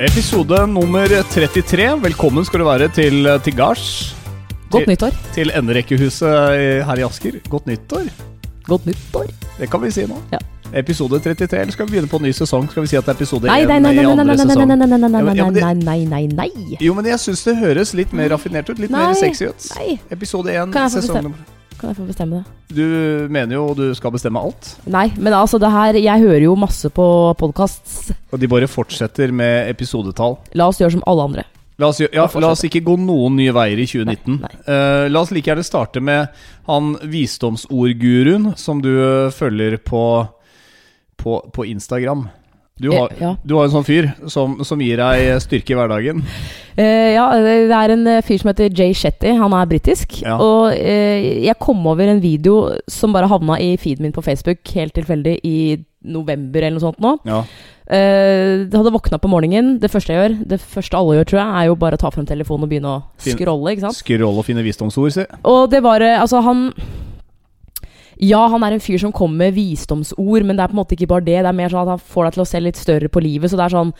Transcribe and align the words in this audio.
Episode 0.00 0.64
nummer 0.66 1.06
33. 1.08 1.88
Velkommen 2.02 2.44
skal 2.48 2.62
du 2.62 2.66
være 2.68 2.88
til, 2.94 3.26
til 3.44 3.56
gards. 3.56 4.16
Godt 4.70 4.84
Til- 4.86 4.88
nyttår. 4.94 5.16
Til 5.34 5.50
enderekkehuset 5.56 6.22
i- 6.22 6.82
her 6.88 6.96
i 6.98 7.02
Asker. 7.04 7.32
Godt 7.50 7.66
nyttår. 7.66 8.06
Godt 8.64 8.86
nyttår. 8.86 9.26
Det 9.58 9.70
kan 9.70 9.82
vi 9.82 9.90
si 9.90 10.06
nå. 10.06 10.16
Ja. 10.32 10.38
Episode 10.74 11.18
33. 11.20 11.58
Eller 11.60 11.72
skal 11.72 11.86
vi 11.86 11.90
begynne 11.90 12.08
på 12.08 12.16
en 12.16 12.22
ny 12.22 12.32
sesong? 12.32 12.70
Skal 12.70 12.82
vi 12.82 12.86
si 12.86 12.96
at 12.96 13.04
det 13.04 13.10
er 13.10 13.18
episode 13.18 13.42
Nei, 13.46 13.60
1 13.62 13.68
nei, 13.68 13.78
nei, 13.80 13.90
i 13.92 13.94
nei, 13.96 14.02
nei, 14.04 14.10
andre 14.12 14.24
nei, 14.24 14.36
nei, 14.36 14.46
sesong? 14.46 14.68
nei, 14.68 14.76
nei, 14.76 14.86
nei, 14.86 14.98
nei, 14.98 15.08
nei, 15.08 15.08
nei, 15.10 15.22
men 15.44 15.54
det- 15.54 15.62
nei, 15.62 15.74
nei, 15.74 16.04
nei, 16.04 16.26
nei, 16.26 16.48
nei. 16.54 16.76
Jo, 16.80 16.94
men 16.94 17.04
jeg 17.04 17.18
syns 17.18 17.44
det 17.44 17.56
høres 17.58 17.94
litt 17.94 18.12
mer 18.12 18.28
raffinert 18.30 18.70
ut. 18.70 18.78
Litt 18.78 18.90
Nei, 18.90 19.06
mer 19.06 19.14
sexy 19.14 19.44
ut. 19.46 19.66
nei. 19.76 19.98
Episode 20.10 20.46
1, 20.54 20.72
Kan 20.72 20.82
jeg 20.88 20.92
få 20.92 21.02
sesong 21.02 21.22
nummer 21.22 21.38
Kan 21.80 21.90
jeg 21.94 21.96
få 21.96 22.04
bestemme 22.08 22.42
det? 22.42 22.74
Du 22.76 23.28
mener 23.32 23.56
jo 23.56 23.62
du 23.74 23.86
skal 23.96 24.12
bestemme 24.12 24.40
alt. 24.44 24.74
Nei, 24.90 25.06
men 25.16 25.32
altså 25.32 25.58
det 25.62 25.70
her 25.72 25.96
Jeg 25.96 26.20
hører 26.26 26.44
jo 26.44 26.56
masse 26.60 26.90
på 26.92 27.06
podkast. 27.40 28.10
Og 28.30 28.38
de 28.42 28.50
bare 28.50 28.68
fortsetter 28.68 29.32
med 29.32 29.70
episodetall. 29.72 30.36
La 30.60 30.68
oss 30.68 30.80
gjøre 30.82 30.98
som 30.98 31.04
alle 31.08 31.24
andre. 31.30 31.46
La 31.80 31.88
oss, 31.88 32.02
ja, 32.04 32.26
la 32.28 32.50
oss 32.52 32.66
ikke 32.68 32.82
gå 32.84 32.98
noen 33.00 33.38
nye 33.40 33.54
veier 33.56 33.80
i 33.80 33.86
2019. 33.88 34.34
Nei, 34.42 34.50
Eh, 34.68 35.06
la 35.08 35.22
oss 35.24 35.30
like 35.32 35.48
gjerne 35.48 35.64
starte 35.64 36.02
med 36.04 36.28
han 36.68 36.90
visdomsordguruen 37.08 38.50
som 38.60 38.82
du 38.84 38.92
følger 39.32 39.78
på, 39.80 40.02
på, 41.16 41.38
på 41.56 41.64
Instagram. 41.72 42.26
Du 42.80 42.88
har, 42.94 43.10
Eh, 43.12 43.20
ja. 43.20 43.34
du 43.44 43.54
har 43.58 43.66
en 43.68 43.74
sånn 43.74 43.84
fyr 43.86 44.08
som, 44.32 44.58
som 44.64 44.80
gir 44.80 44.96
deg 45.00 45.34
styrke 45.44 45.74
i 45.74 45.78
hverdagen. 45.78 46.22
Uh, 46.80 47.10
ja, 47.12 47.26
det 47.44 47.74
er 47.76 47.92
en 47.92 48.06
eh, 48.08 48.22
fyr 48.24 48.38
som 48.40 48.48
heter 48.52 48.70
Jay 48.72 48.94
Shetty. 48.96 49.34
Han 49.36 49.52
er 49.52 49.66
britisk. 49.68 50.22
Ja. 50.24 50.38
Og 50.40 50.70
uh, 50.72 51.18
jeg 51.44 51.58
kom 51.60 51.82
over 51.90 52.08
en 52.08 52.22
video 52.22 52.70
som 52.88 53.12
bare 53.12 53.28
havna 53.28 53.58
i 53.60 53.74
feeden 53.76 54.06
min 54.06 54.14
på 54.16 54.24
Facebook 54.24 54.64
helt 54.78 54.94
tilfeldig 54.96 55.36
i 55.44 55.58
november 56.08 56.62
eller 56.64 56.78
noe 56.78 56.86
sånt 56.86 57.02
nå. 57.04 57.18
Ja. 57.28 57.42
Uh, 57.90 58.64
det 58.70 58.78
hadde 58.78 58.94
våkna 58.94 59.18
på 59.20 59.28
morgenen. 59.28 59.74
Det 59.82 59.90
første 59.92 60.14
jeg 60.14 60.22
gjør, 60.22 60.38
det 60.54 60.60
første 60.62 60.96
alle 60.96 61.18
gjør, 61.18 61.28
tror 61.34 61.40
jeg, 61.42 61.52
er 61.60 61.68
jo 61.68 61.76
bare 61.84 61.98
å 61.98 62.02
ta 62.06 62.14
frem 62.14 62.24
telefonen 62.28 62.64
og 62.64 62.72
begynne 62.72 62.94
å 62.96 63.02
Fin- 63.20 63.36
scrolle. 63.36 63.74
ikke 63.74 63.88
sant? 63.88 63.98
Scrolle 64.00 64.40
og 64.40 64.46
finne 64.48 64.64
visdomsord, 64.64 65.12
si. 65.18 65.26
Og 65.44 65.66
det 65.74 65.82
var 65.84 66.00
Altså, 66.14 66.40
han 66.46 66.70
Ja, 68.20 68.42
han 68.52 68.64
er 68.66 68.76
en 68.76 68.82
fyr 68.84 69.00
som 69.00 69.14
kommer 69.16 69.46
med 69.46 69.56
visdomsord, 69.56 70.44
men 70.44 70.56
det 70.56 70.64
er 70.64 70.72
på 70.72 70.76
en 70.76 70.82
måte 70.82 70.96
ikke 70.96 71.08
bare 71.08 71.24
det. 71.24 71.38
Det 71.40 71.48
er 71.48 71.56
mer 71.56 71.72
sånn 71.72 71.86
at 71.86 71.94
han 71.94 72.02
får 72.12 72.26
deg 72.26 72.36
til 72.36 72.44
å 72.44 72.50
se 72.50 72.60
litt 72.60 72.80
større 72.80 73.08
på 73.12 73.22
livet. 73.24 73.48
Så 73.48 73.56
det 73.56 73.66
er 73.68 73.78
sånn 73.78 73.94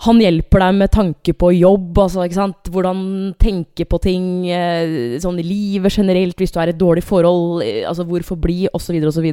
Han 0.00 0.16
hjelper 0.16 0.62
deg 0.62 0.76
med 0.78 0.88
tanke 0.94 1.32
på 1.36 1.50
jobb, 1.52 1.98
altså, 2.00 2.22
ikke 2.24 2.38
sant. 2.38 2.68
Hvordan 2.72 3.00
tenke 3.36 3.84
på 3.84 3.98
ting 4.00 4.46
eh, 4.48 5.18
sånn 5.20 5.36
i 5.42 5.44
livet 5.44 5.92
generelt, 5.92 6.38
hvis 6.40 6.54
du 6.54 6.56
er 6.56 6.70
i 6.70 6.72
et 6.72 6.80
dårlig 6.80 7.04
forhold, 7.04 7.60
eh, 7.66 7.82
altså 7.84 8.06
hvorfor 8.08 8.40
bli, 8.40 8.62
osv., 8.72 8.96
osv. 9.10 9.26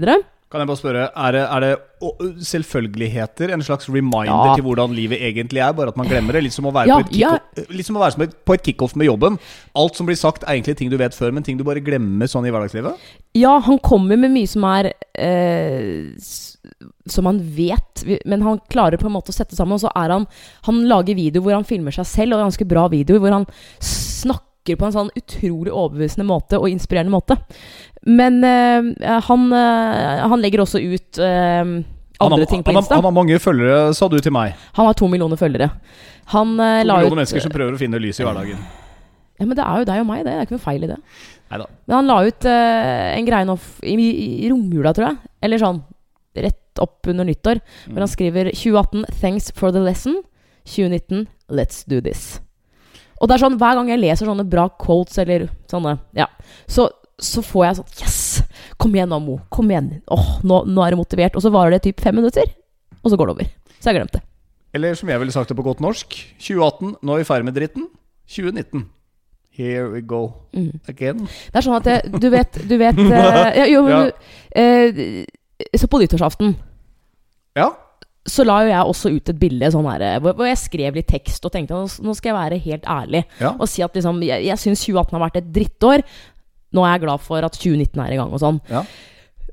Kan 0.47 0.61
jeg 0.63 0.67
bare 0.69 0.79
spørre, 0.79 1.07
er 1.11 1.31
det, 1.35 1.41
er 1.43 1.59
det 1.59 2.43
selvfølgeligheter? 2.47 3.51
En 3.51 3.63
slags 3.65 3.89
reminder 3.89 4.29
Ja. 4.31 4.53
til 4.55 4.63
hvordan 4.63 4.93
livet 4.95 5.19
egentlig 5.19 5.59
er? 5.59 5.73
Bare 5.73 5.89
at 5.91 5.97
man 5.97 6.07
glemmer 6.07 6.31
det? 6.37 6.43
Litt 6.43 6.53
som 6.53 6.65
å 6.65 6.71
være 6.71 6.87
Ja, 6.87 6.99
på 7.01 7.09
et 7.09 7.17
ja. 7.19 7.31
kick-off 7.35 7.69
litt 7.75 7.85
som 7.85 7.97
å 7.97 7.99
være 7.99 8.27
på 8.45 8.53
et 8.53 8.63
kickoff 8.63 8.95
med 8.95 9.07
jobben. 9.07 9.37
Alt 9.75 9.95
som 9.97 10.05
blir 10.07 10.15
sagt, 10.15 10.43
er 10.43 10.55
egentlig 10.55 10.77
ting 10.77 10.89
du 10.89 10.95
vet 10.97 11.13
før, 11.13 11.33
men 11.33 11.43
ting 11.43 11.57
du 11.57 11.65
bare 11.67 11.81
glemmer 11.83 12.27
sånn 12.31 12.47
i 12.47 12.51
hverdagslivet? 12.51 12.95
Ja, 13.35 13.59
han 13.59 13.77
kommer 13.79 14.15
med 14.17 14.31
mye 14.31 14.47
som 14.47 14.63
er 14.63 14.93
eh, 15.17 16.13
Som 17.07 17.25
han 17.25 17.39
vet, 17.39 18.05
men 18.25 18.41
han 18.41 18.59
klarer 18.69 18.97
på 18.97 19.07
en 19.07 19.13
måte 19.13 19.31
å 19.31 19.35
sette 19.35 19.55
sammen. 19.55 19.73
Og 19.73 19.81
så 19.83 19.91
er 19.95 20.09
han 20.11 20.27
Han 20.63 20.87
lager 20.87 21.15
videoer 21.15 21.43
hvor 21.43 21.53
han 21.55 21.63
filmer 21.67 21.91
seg 21.91 22.05
selv, 22.05 22.33
og 22.35 22.45
ganske 22.47 22.67
bra 22.67 22.87
videoer 22.87 23.19
hvor 23.19 23.31
han 23.31 23.45
snakker 23.81 24.75
på 24.77 24.85
en 24.85 24.91
sånn 24.91 25.11
utrolig 25.15 25.71
overbevisende 25.71 26.25
måte 26.27 26.59
og 26.59 26.67
inspirerende 26.69 27.11
måte. 27.13 27.37
Men 28.07 28.39
uh, 28.43 29.19
han, 29.27 29.47
uh, 29.51 30.25
han 30.31 30.43
legger 30.43 30.63
også 30.63 30.79
ut 30.79 31.19
uh, 31.19 31.63
andre 32.17 32.39
har, 32.39 32.49
ting 32.49 32.63
på 32.63 32.71
han, 32.71 32.79
har, 32.81 32.95
han 32.95 33.07
har 33.09 33.13
mange 33.13 33.39
følgere, 33.41 33.93
sa 33.93 34.07
du 34.09 34.17
til 34.23 34.33
meg. 34.33 34.55
Han 34.79 34.87
har 34.89 34.97
to 34.97 35.09
millioner 35.11 35.39
følgere. 35.39 35.69
Han 36.33 36.55
To 36.55 36.63
millioner 36.63 37.11
ut 37.11 37.19
mennesker 37.19 37.43
som 37.43 37.53
prøver 37.53 37.75
å 37.75 37.81
finne 37.81 37.99
lys 38.01 38.21
i 38.21 38.25
hverdagen. 38.25 38.63
Ja, 39.37 39.45
men 39.45 39.53
det 39.53 39.65
er 39.65 39.83
jo 39.83 39.89
deg 39.89 40.01
og 40.01 40.07
meg, 40.09 40.23
det. 40.25 40.31
Det 40.31 40.39
er 40.39 40.47
ikke 40.47 40.57
noe 40.57 40.63
feil 40.63 40.87
i 40.87 40.89
det. 40.89 40.97
Neida. 41.51 41.67
Men 41.85 41.95
han 41.99 42.09
la 42.09 42.15
ut 42.25 42.47
en 42.49 43.27
greie 43.27 43.47
nå 43.47 43.53
i, 43.85 43.93
i 44.47 44.49
romjula, 44.49 44.95
tror 44.97 45.11
jeg. 45.11 45.31
Eller 45.45 45.61
sånn 45.61 45.83
rett 46.41 46.81
opp 46.81 47.05
under 47.11 47.27
nyttår. 47.27 47.61
Hvor 47.91 48.01
han 48.01 48.11
skriver 48.11 48.49
2018 48.49 49.05
Thanks 49.21 49.51
for 49.53 49.75
the 49.75 49.83
lesson. 49.83 50.23
2019 50.65 51.27
Let's 51.53 51.85
do 51.87 52.01
this. 52.01 52.39
Og 53.17 53.29
det 53.29 53.37
er 53.37 53.45
sånn 53.45 53.57
hver 53.57 53.77
gang 53.79 53.89
jeg 53.91 54.01
leser 54.01 54.29
sånne 54.29 54.45
bra 54.47 54.67
quotes 54.81 55.17
eller 55.21 55.47
sånne, 55.71 55.95
ja, 56.17 56.27
så, 56.69 56.85
så 57.19 57.41
får 57.45 57.65
jeg 57.65 57.77
sånn 57.79 57.93
Yes! 58.03 58.17
Kom 58.77 58.93
igjen 58.93 59.09
nå, 59.09 59.17
Mo. 59.23 59.39
Kom 59.49 59.69
igjen. 59.71 60.01
Åh, 60.13 60.27
nå, 60.45 60.59
nå 60.69 60.83
er 60.85 60.93
du 60.93 60.99
motivert. 60.99 61.35
Og 61.35 61.41
så 61.41 61.49
varer 61.53 61.73
det 61.77 61.81
typ 61.87 61.99
fem 62.03 62.13
minutter, 62.15 62.45
og 63.01 63.09
så 63.09 63.17
går 63.17 63.31
det 63.31 63.35
over. 63.37 63.47
Så 63.79 63.89
jeg 63.89 63.97
glemt 63.97 64.13
det. 64.13 64.21
Eller 64.77 64.93
som 64.99 65.09
jeg 65.09 65.19
ville 65.23 65.33
sagt 65.33 65.49
det 65.49 65.57
på 65.57 65.63
godt 65.65 65.79
norsk 65.81 66.13
2018, 66.37 66.97
nå 67.01 67.15
er 67.15 67.23
vi 67.23 67.27
ferdig 67.29 67.47
med 67.47 67.55
dritten. 67.57 67.87
2019. 68.29 68.85
Here 69.57 69.87
we 69.89 70.01
go 70.05 70.33
Mm. 70.53 70.79
again. 70.87 71.23
Det 71.25 71.55
er 71.57 71.65
sånn 71.65 71.79
at 71.79 71.87
jeg, 71.89 72.11
du 72.21 72.29
vet, 72.29 72.59
du 72.69 72.75
vet 72.77 72.99
uh, 72.99 73.09
ja, 73.57 73.65
Jo, 73.65 73.81
Ja. 73.89 74.03
du, 74.05 74.11
uh, 74.53 75.25
Så 75.73 75.87
på 75.89 75.97
nyttårsaften 76.03 76.53
Ja. 77.57 77.71
så 78.27 78.43
la 78.45 78.59
jo 78.61 78.69
jeg 78.69 78.85
også 78.91 79.09
ut 79.15 79.29
et 79.31 79.39
bilde 79.39 79.71
sånn 79.73 79.87
her, 79.89 80.19
hvor, 80.19 80.45
jeg 80.45 80.57
skrev 80.61 80.93
litt 80.99 81.07
tekst 81.09 81.45
og 81.47 81.51
tenkte 81.55 81.73
nå 81.73 82.13
skal 82.13 82.29
jeg 82.29 82.37
være 82.37 82.59
helt 82.67 82.85
ærlig 82.85 83.23
Ja. 83.41 83.55
og 83.57 83.65
si 83.71 83.81
at 83.81 83.95
liksom, 83.97 84.21
jeg, 84.21 84.45
jeg 84.45 84.57
syns 84.61 84.83
2018 84.85 85.15
har 85.17 85.23
vært 85.25 85.37
et 85.41 85.51
drittår. 85.55 86.03
Nå 86.75 86.83
er 86.83 86.95
jeg 86.97 87.05
glad 87.05 87.23
for 87.23 87.45
at 87.47 87.55
2019 87.55 88.01
er 88.03 88.15
i 88.15 88.17
gang 88.19 88.33
og 88.33 88.41
sånn. 88.43 88.59
Ja. 88.71 88.83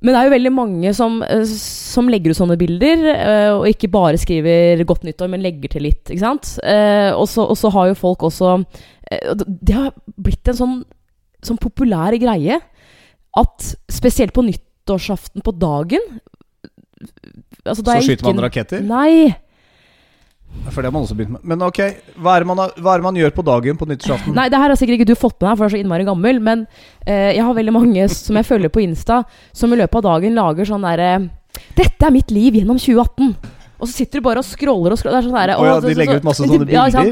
Men 0.05 0.13
det 0.13 0.19
er 0.21 0.27
jo 0.27 0.35
veldig 0.35 0.53
mange 0.53 0.91
som, 0.97 1.23
eh, 1.23 1.45
som 1.49 2.09
legger 2.13 2.35
ut 2.35 2.37
sånne 2.37 2.59
bilder, 2.61 3.05
eh, 3.15 3.51
og 3.55 3.69
ikke 3.71 3.89
bare 3.91 4.21
skriver 4.21 4.83
'godt 4.85 5.07
nyttår', 5.07 5.31
men 5.31 5.43
legger 5.43 5.71
til 5.71 5.83
litt. 5.83 6.05
ikke 6.11 6.21
sant? 6.21 6.59
Eh, 6.63 7.13
Og 7.15 7.27
så 7.29 7.49
og 7.49 7.57
så 7.57 7.71
har 7.73 7.89
jo 7.89 7.95
folk 7.95 8.19
også 8.23 8.65
Det 9.11 9.75
har 9.75 9.93
blitt 10.21 10.49
en 10.49 10.55
sånn, 10.55 10.85
sånn 11.43 11.59
populær 11.59 12.13
greie 12.19 12.61
at 13.37 13.77
spesielt 13.91 14.33
på 14.33 14.43
nyttårsaften 14.43 15.43
på 15.43 15.59
dagen 15.59 16.01
altså 17.67 17.83
da 17.85 18.01
Så 18.01 18.09
skyter 18.09 18.35
man 18.35 18.45
raketter? 18.45 18.81
Nei! 18.83 19.35
For 20.71 20.81
det 20.81 20.89
har 20.89 20.95
man 20.95 21.05
også 21.05 21.17
begynt 21.19 21.37
med. 21.37 21.45
Men 21.55 21.65
ok, 21.67 21.81
hva 22.25 22.37
er 22.39 22.47
man, 22.49 22.63
hva 22.81 22.95
er 22.95 23.03
det 23.03 23.07
man 23.07 23.19
gjør 23.19 23.35
på 23.37 23.45
dagen 23.47 23.81
på 23.81 23.89
nyttårsaften? 23.91 24.37
Nei, 24.37 24.49
det 24.53 24.61
her 24.61 24.73
har 24.73 24.81
sikkert 24.81 25.01
ikke 25.01 25.11
du 25.13 25.19
fått 25.19 25.37
med 25.41 25.51
deg, 25.51 25.59
for 25.59 25.65
du 25.65 25.69
er 25.69 25.77
så 25.77 25.81
innmari 25.83 26.07
gammel. 26.09 26.41
Men 26.45 26.67
eh, 27.07 27.35
jeg 27.37 27.45
har 27.45 27.59
veldig 27.59 27.75
mange 27.75 28.07
som 28.13 28.41
jeg 28.41 28.49
følger 28.49 28.73
på 28.73 28.85
Insta, 28.85 29.23
som 29.57 29.75
i 29.75 29.81
løpet 29.81 30.01
av 30.01 30.07
dagen 30.09 30.39
lager 30.39 30.71
sånn 30.71 30.87
derre 30.87 31.17
'Dette 31.75 32.07
er 32.07 32.11
mitt 32.15 32.33
liv 32.35 32.57
gjennom 32.59 32.81
2018'. 32.81 33.35
Og 33.85 33.89
så 33.91 33.99
sitter 33.99 34.21
du 34.21 34.25
bare 34.25 34.41
og 34.41 34.47
scroller 34.47 34.95
og 34.95 34.99
scroller. 34.99 35.19
Det 35.19 35.25
er 35.25 35.29
sånn 35.29 35.37
derre 35.37 35.57
oh, 35.61 35.67
ja, 35.67 35.79
de 35.83 35.95
legger 35.99 36.21
ut 36.23 36.27
masse 36.27 36.41
sånne 36.41 36.61
bilder? 36.63 36.95
ja? 36.95 37.03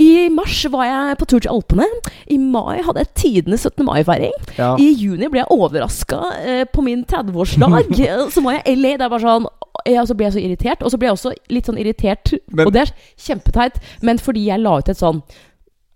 I 0.00 0.28
mars 0.32 0.60
var 0.72 0.86
jeg 0.86 1.18
på 1.20 1.28
tur 1.28 1.42
til 1.42 1.52
Alpene. 1.52 1.88
I 2.30 2.38
mai 2.40 2.80
hadde 2.86 3.02
jeg 3.02 3.10
tidenes 3.18 3.66
17. 3.66 3.84
mai-feiring. 3.88 4.34
Ja. 4.56 4.72
I 4.80 4.88
juni 4.94 5.28
ble 5.32 5.42
jeg 5.42 5.50
overraska 5.52 6.20
eh, 6.40 6.62
på 6.70 6.86
min 6.86 7.04
30-årsdag. 7.04 7.80
Eh, 8.02 8.24
så 8.32 8.42
var 8.42 8.56
jeg 8.56 8.72
i 8.72 8.78
LA. 8.78 8.94
Det 8.98 9.06
er 9.06 9.12
bare 9.12 9.22
sånn 9.22 9.46
og 9.86 10.08
så 10.08 10.14
ble 10.14 10.26
jeg 10.26 10.32
så 10.32 10.42
irritert. 10.42 10.82
Og 10.82 10.90
så 10.90 10.98
ble 10.98 11.08
jeg 11.08 11.16
også 11.16 11.32
litt 11.50 11.66
sånn 11.66 11.78
irritert, 11.78 12.32
Men- 12.52 12.66
og 12.66 12.72
det 12.72 12.82
er 12.82 12.92
kjempeteit, 13.18 13.80
men 14.02 14.18
fordi 14.18 14.46
jeg 14.46 14.60
la 14.60 14.78
ut 14.78 14.88
et 14.88 14.96
sånn 14.96 15.22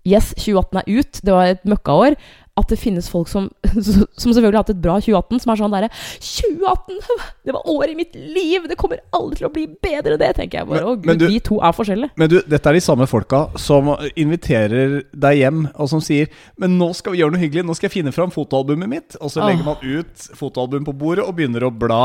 Yes, 0.07 0.35
2018 0.39 0.79
er 0.79 0.99
ut, 1.01 1.21
det 1.25 1.33
var 1.35 1.47
et 1.47 1.65
møkkaår. 1.67 2.15
At 2.57 2.71
det 2.73 2.79
finnes 2.81 3.09
folk 3.13 3.29
som, 3.35 3.51
som 3.77 4.33
selvfølgelig 4.33 4.57
har 4.57 4.63
hatt 4.65 4.71
et 4.73 4.81
bra 4.81 4.95
2018, 5.03 5.43
som 5.45 5.51
er 5.53 5.59
sånn 5.61 5.75
derre 5.75 5.91
2018! 6.25 7.01
Det 7.47 7.53
var 7.55 7.69
året 7.71 7.93
i 7.93 7.99
mitt 7.99 8.15
liv! 8.17 8.65
Det 8.67 8.75
kommer 8.81 8.99
aldri 9.15 9.37
til 9.43 9.47
å 9.47 9.53
bli 9.55 9.67
bedre 9.71 10.17
enn 10.17 10.23
det, 10.23 10.31
tenker 10.39 10.63
jeg 10.63 10.69
bare. 10.71 10.83
Men- 10.97 11.05
men 11.07 11.19
gud, 11.19 11.27
du- 11.27 11.35
vi 11.35 11.41
to 11.47 11.59
er 11.63 11.75
forskjellige. 11.77 12.11
Men 12.19 12.31
du, 12.33 12.39
dette 12.43 12.67
er 12.73 12.79
de 12.79 12.81
samme 12.83 13.07
folka 13.07 13.43
som 13.61 13.93
inviterer 14.19 14.97
deg 15.15 15.39
hjem, 15.43 15.61
og 15.77 15.89
som 15.93 16.01
sier 16.03 16.27
Men 16.59 16.79
nå 16.81 16.89
skal 16.97 17.13
vi 17.15 17.21
gjøre 17.21 17.37
noe 17.37 17.43
hyggelig, 17.45 17.65
nå 17.69 17.77
skal 17.77 17.89
jeg 17.91 17.95
finne 17.99 18.13
fram 18.17 18.33
fotoalbumet 18.35 18.89
mitt. 18.91 19.17
Og 19.21 19.31
så 19.31 19.43
Åh. 19.45 19.51
legger 19.53 19.65
man 19.69 19.77
ut 19.85 20.27
fotoalbum 20.41 20.85
på 20.89 20.97
bordet 20.97 21.25
og 21.27 21.37
begynner 21.39 21.69
å 21.69 21.71
bla. 21.71 22.01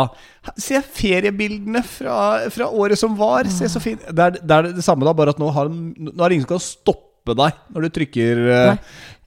Se 0.60 0.82
feriebildene 0.82 1.82
fra, 1.88 2.20
fra 2.54 2.68
året 2.70 3.00
som 3.00 3.16
var. 3.20 3.50
Se 3.52 3.66
så 3.72 3.82
fint 3.82 4.04
Det 4.12 4.20
er, 4.28 4.38
det 4.42 4.52
er 4.60 4.70
det 4.76 4.84
samme, 4.86 5.06
da, 5.08 5.14
bare 5.18 5.34
at 5.34 5.40
nå, 5.42 5.50
har, 5.56 5.70
nå 5.72 6.12
er 6.20 6.28
det 6.30 6.38
ingen 6.38 6.46
som 6.48 6.54
kan 6.58 6.64
stoppe 6.64 7.08
deg 7.38 7.54
når 7.70 7.84
du 7.86 7.90
trykker 7.94 8.40
eh, 8.50 8.70
Nei. 8.72 8.78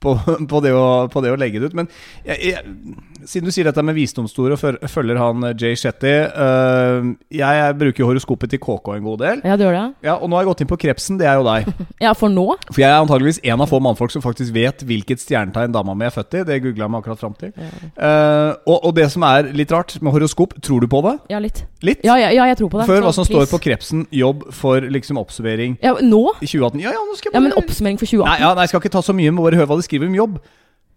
På, 0.05 0.15
på, 0.51 0.61
det 0.63 0.73
å, 0.75 0.85
på 1.11 1.23
det 1.25 1.33
å 1.33 1.39
legge 1.39 1.61
det 1.61 1.71
ut. 1.71 1.77
Men 1.77 1.89
jeg, 2.25 2.53
jeg, 2.53 2.95
siden 3.25 3.49
du 3.49 3.53
sier 3.53 3.67
dette 3.67 3.83
med 3.85 3.97
visdomsord 3.97 4.55
og 4.55 4.89
følger 4.91 5.19
han 5.19 5.49
eh, 5.49 5.55
Jay 5.59 5.77
Shetty 5.79 6.13
eh, 6.13 7.09
jeg, 7.33 7.59
jeg 7.59 7.77
bruker 7.81 8.09
horoskopet 8.09 8.53
til 8.53 8.61
KK 8.63 8.95
en 8.95 9.07
god 9.07 9.23
del. 9.23 9.43
Ja, 9.47 9.57
du 9.57 9.65
gjør 9.65 9.77
det? 9.77 9.85
Ja, 10.05 10.17
og 10.19 10.29
nå 10.29 10.37
har 10.37 10.45
jeg 10.45 10.51
gått 10.53 10.65
inn 10.65 10.71
på 10.71 10.79
krepsen. 10.85 11.19
Det 11.21 11.29
er 11.29 11.39
jo 11.41 11.47
deg. 11.47 11.71
Ja, 12.05 12.11
for 12.17 12.29
nå? 12.29 12.43
For 12.67 12.81
jeg 12.81 12.89
er 12.89 12.99
antageligvis 12.99 13.39
en 13.47 13.61
av 13.63 13.69
få 13.71 13.79
mannfolk 13.81 14.11
som 14.11 14.21
faktisk 14.21 14.51
vet 14.53 14.83
hvilket 14.85 15.21
stjernetegn 15.21 15.73
dama 15.73 15.95
mi 15.97 16.05
er 16.05 16.13
født 16.13 16.35
i. 16.41 16.41
Det 16.45 16.57
googla 16.65 16.85
jeg 16.85 16.91
meg 16.91 17.01
akkurat 17.01 17.21
fram 17.21 17.35
til. 17.39 17.53
Eh, 17.55 18.51
og, 18.67 18.75
og 18.75 18.91
det 18.97 19.07
som 19.13 19.23
er 19.25 19.47
litt 19.55 19.71
rart 19.73 19.95
med 20.03 20.13
horoskop, 20.13 20.57
tror 20.65 20.83
du 20.83 20.89
på 20.91 20.99
det? 21.05 21.15
Ja, 21.31 21.39
litt. 21.41 21.63
Litt? 21.85 22.03
Ja, 22.05 22.17
ja, 22.19 22.33
ja 22.35 22.49
jeg 22.51 22.59
tror 22.59 22.73
på 22.73 22.81
det. 22.81 22.87
Før 22.89 23.07
hva 23.07 23.13
som 23.15 23.27
står 23.27 23.47
på 23.49 23.61
krepsen 23.63 24.05
'jobb 24.11 24.43
for 24.55 24.83
liksom 24.91 25.19
oppsummering 25.21 25.77
Ja, 25.83 25.95
nå? 26.01 26.23
i 26.41 26.49
2018'. 26.49 26.83
Ja, 26.83 26.91
ja, 26.91 26.99
nå 26.99 27.15
skal 27.15 27.31
jeg 27.31 27.37
Ja, 27.39 27.43
men 27.47 27.55
oppsummering 27.55 27.99
for 28.01 28.09
2018. 28.09 28.27
Nei, 28.27 28.37
ja, 28.43 28.51
nei, 28.53 28.65
jeg 28.65 28.73
skal 28.73 28.83
ikke 28.83 28.93
ta 28.97 29.01
så 29.05 29.15
mye, 29.15 29.31
men 29.31 29.43
bare 29.43 29.55
hør 29.61 29.69
hva 29.71 29.79
de 29.79 29.87
skriver 29.87 29.94
om 30.03 30.15
jobb. 30.15 30.39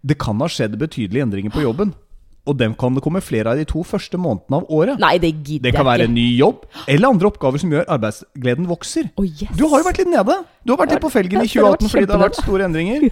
Det 0.01 0.19
kan 0.19 0.39
ha 0.43 0.49
skjedd 0.51 0.75
betydelige 0.79 1.23
endringer 1.23 1.53
på 1.53 1.63
jobben. 1.63 1.93
Og 2.49 2.57
dem 2.59 2.75
kan 2.79 2.95
det 2.97 3.03
komme 3.05 3.21
flere 3.23 3.53
av 3.53 3.59
de 3.59 3.65
to 3.69 3.83
første 3.85 4.17
månedene 4.17 4.61
av 4.61 4.69
året. 4.73 5.01
Nei, 5.01 5.15
det 5.21 5.31
gidder 5.35 5.49
jeg 5.49 5.59
ikke. 5.59 5.65
Det 5.69 5.75
kan 5.77 5.87
være 5.87 6.07
en 6.09 6.15
ny 6.17 6.27
jobb, 6.39 6.63
eller 6.87 7.13
andre 7.13 7.29
oppgaver 7.29 7.61
som 7.61 7.73
gjør 7.75 7.85
arbeidsgleden 7.97 8.69
vokser. 8.69 9.11
Oh, 9.19 9.27
yes. 9.27 9.51
Du 9.57 9.67
har 9.69 9.83
jo 9.83 9.87
vært 9.89 10.01
litt 10.01 10.11
nede. 10.11 10.37
Du 10.65 10.73
har 10.73 10.81
vært 10.81 10.95
litt 10.95 11.03
på 11.03 11.11
felgen 11.13 11.39
i 11.39 11.47
Det 11.47 11.61
har 11.61 11.71
vært 11.71 11.83
2018 11.85 11.91
fordi 11.93 12.07
det 12.09 12.15
har 12.15 12.23
vært 12.25 12.39
store 12.41 12.65
endringer. 12.67 13.05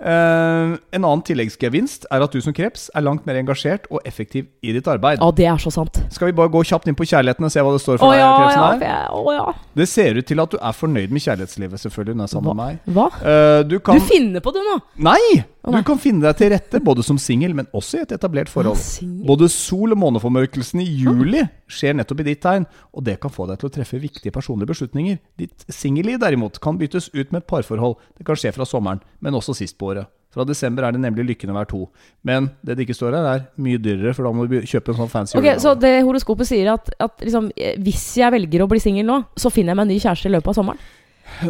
Uh, 0.00 0.76
en 0.96 1.02
annen 1.02 1.24
tilleggsgevinst 1.28 2.06
er 2.10 2.24
at 2.24 2.32
du 2.32 2.40
som 2.44 2.54
kreps 2.56 2.88
er 2.96 3.04
langt 3.04 3.26
mer 3.28 3.38
engasjert 3.40 3.88
og 3.92 4.00
effektiv 4.08 4.48
i 4.64 4.72
ditt 4.76 4.88
arbeid. 4.90 5.20
Å, 5.22 5.28
det 5.36 5.48
er 5.50 5.60
så 5.62 5.72
sant. 5.74 6.00
Skal 6.14 6.30
vi 6.30 6.36
bare 6.38 6.52
gå 6.54 6.62
kjapt 6.66 6.88
inn 6.90 6.96
på 6.98 7.06
kjærligheten 7.08 7.46
og 7.46 7.52
se 7.52 7.64
hva 7.66 7.74
det 7.74 7.82
står 7.84 8.00
for 8.00 8.14
deg? 8.14 8.22
ja, 8.22 8.30
krepsen 8.40 8.86
ja, 8.86 8.94
her? 8.96 9.12
å 9.12 9.36
ja. 9.36 9.46
Det 9.76 9.88
ser 9.90 10.18
ut 10.18 10.28
til 10.30 10.42
at 10.42 10.54
du 10.54 10.58
er 10.58 10.76
fornøyd 10.76 11.12
med 11.12 11.26
kjærlighetslivet, 11.26 11.82
selvfølgelig, 11.84 12.16
du 12.16 12.24
er 12.24 12.32
sammen 12.32 12.56
med 12.56 12.62
meg. 12.62 12.96
Hva? 12.96 13.10
Uh, 13.20 13.60
du 13.68 13.76
kan 13.84 14.00
Du 14.00 14.08
finner 14.08 14.44
på 14.44 14.54
det 14.56 14.64
nå! 14.66 14.80
Nei! 15.06 15.44
Du 15.66 15.78
kan 15.86 15.98
finne 15.98 16.22
deg 16.22 16.36
til 16.38 16.52
rette, 16.52 16.80
både 16.84 17.02
som 17.02 17.18
singel, 17.18 17.54
men 17.58 17.66
også 17.74 17.98
i 17.98 18.04
et 18.04 18.12
etablert 18.14 18.50
forhold. 18.52 18.78
Både 19.26 19.48
sol- 19.50 19.94
og 19.96 19.98
måneformørkelsen 19.98 20.82
i 20.84 20.86
juli 20.86 21.42
skjer 21.66 21.96
nettopp 21.98 22.22
i 22.22 22.28
ditt 22.28 22.42
tegn, 22.44 22.68
og 22.94 23.02
det 23.08 23.16
kan 23.22 23.32
få 23.34 23.48
deg 23.50 23.58
til 23.58 23.70
å 23.70 23.74
treffe 23.74 23.98
viktige 24.02 24.34
personlige 24.34 24.70
beslutninger. 24.70 25.18
Ditt 25.42 25.66
singelliv 25.72 26.20
derimot 26.22 26.60
kan 26.62 26.78
byttes 26.78 27.10
ut 27.16 27.32
med 27.34 27.42
et 27.42 27.48
parforhold. 27.50 27.98
Det 28.18 28.26
kan 28.28 28.38
skje 28.38 28.54
fra 28.54 28.68
sommeren, 28.68 29.02
men 29.18 29.34
også 29.34 29.56
sist 29.58 29.78
på 29.80 29.90
året. 29.90 30.06
Fra 30.36 30.44
desember 30.44 30.84
er 30.84 30.92
det 30.92 31.00
nemlig 31.00 31.24
lykken 31.30 31.50
å 31.50 31.56
være 31.56 31.70
to. 31.70 31.86
Men 32.28 32.50
det 32.60 32.76
det 32.76 32.84
ikke 32.84 32.98
står 32.98 33.16
her, 33.16 33.26
er 33.30 33.44
mye 33.64 33.80
dyrere, 33.80 34.12
for 34.14 34.28
da 34.28 34.34
må 34.36 34.44
du 34.46 34.58
kjøpe 34.68 34.92
en 34.92 34.98
sånn 35.00 35.10
fancy 35.10 35.34
Ok, 35.34 35.40
julegave. 35.46 35.62
Så 35.64 35.72
det 35.80 35.92
horoskopet 36.04 36.50
sier 36.50 36.68
at, 36.74 36.90
at 37.00 37.24
liksom, 37.24 37.48
eh, 37.56 37.78
hvis 37.80 38.04
jeg 38.20 38.34
velger 38.36 38.62
å 38.62 38.68
bli 38.70 38.78
singel 38.82 39.08
nå, 39.08 39.22
så 39.34 39.50
finner 39.50 39.72
jeg 39.72 39.80
meg 39.80 39.88
en 39.88 39.92
ny 39.94 39.98
kjæreste 40.04 40.28
i 40.28 40.34
løpet 40.36 40.52
av 40.52 40.58
sommeren? 40.60 40.82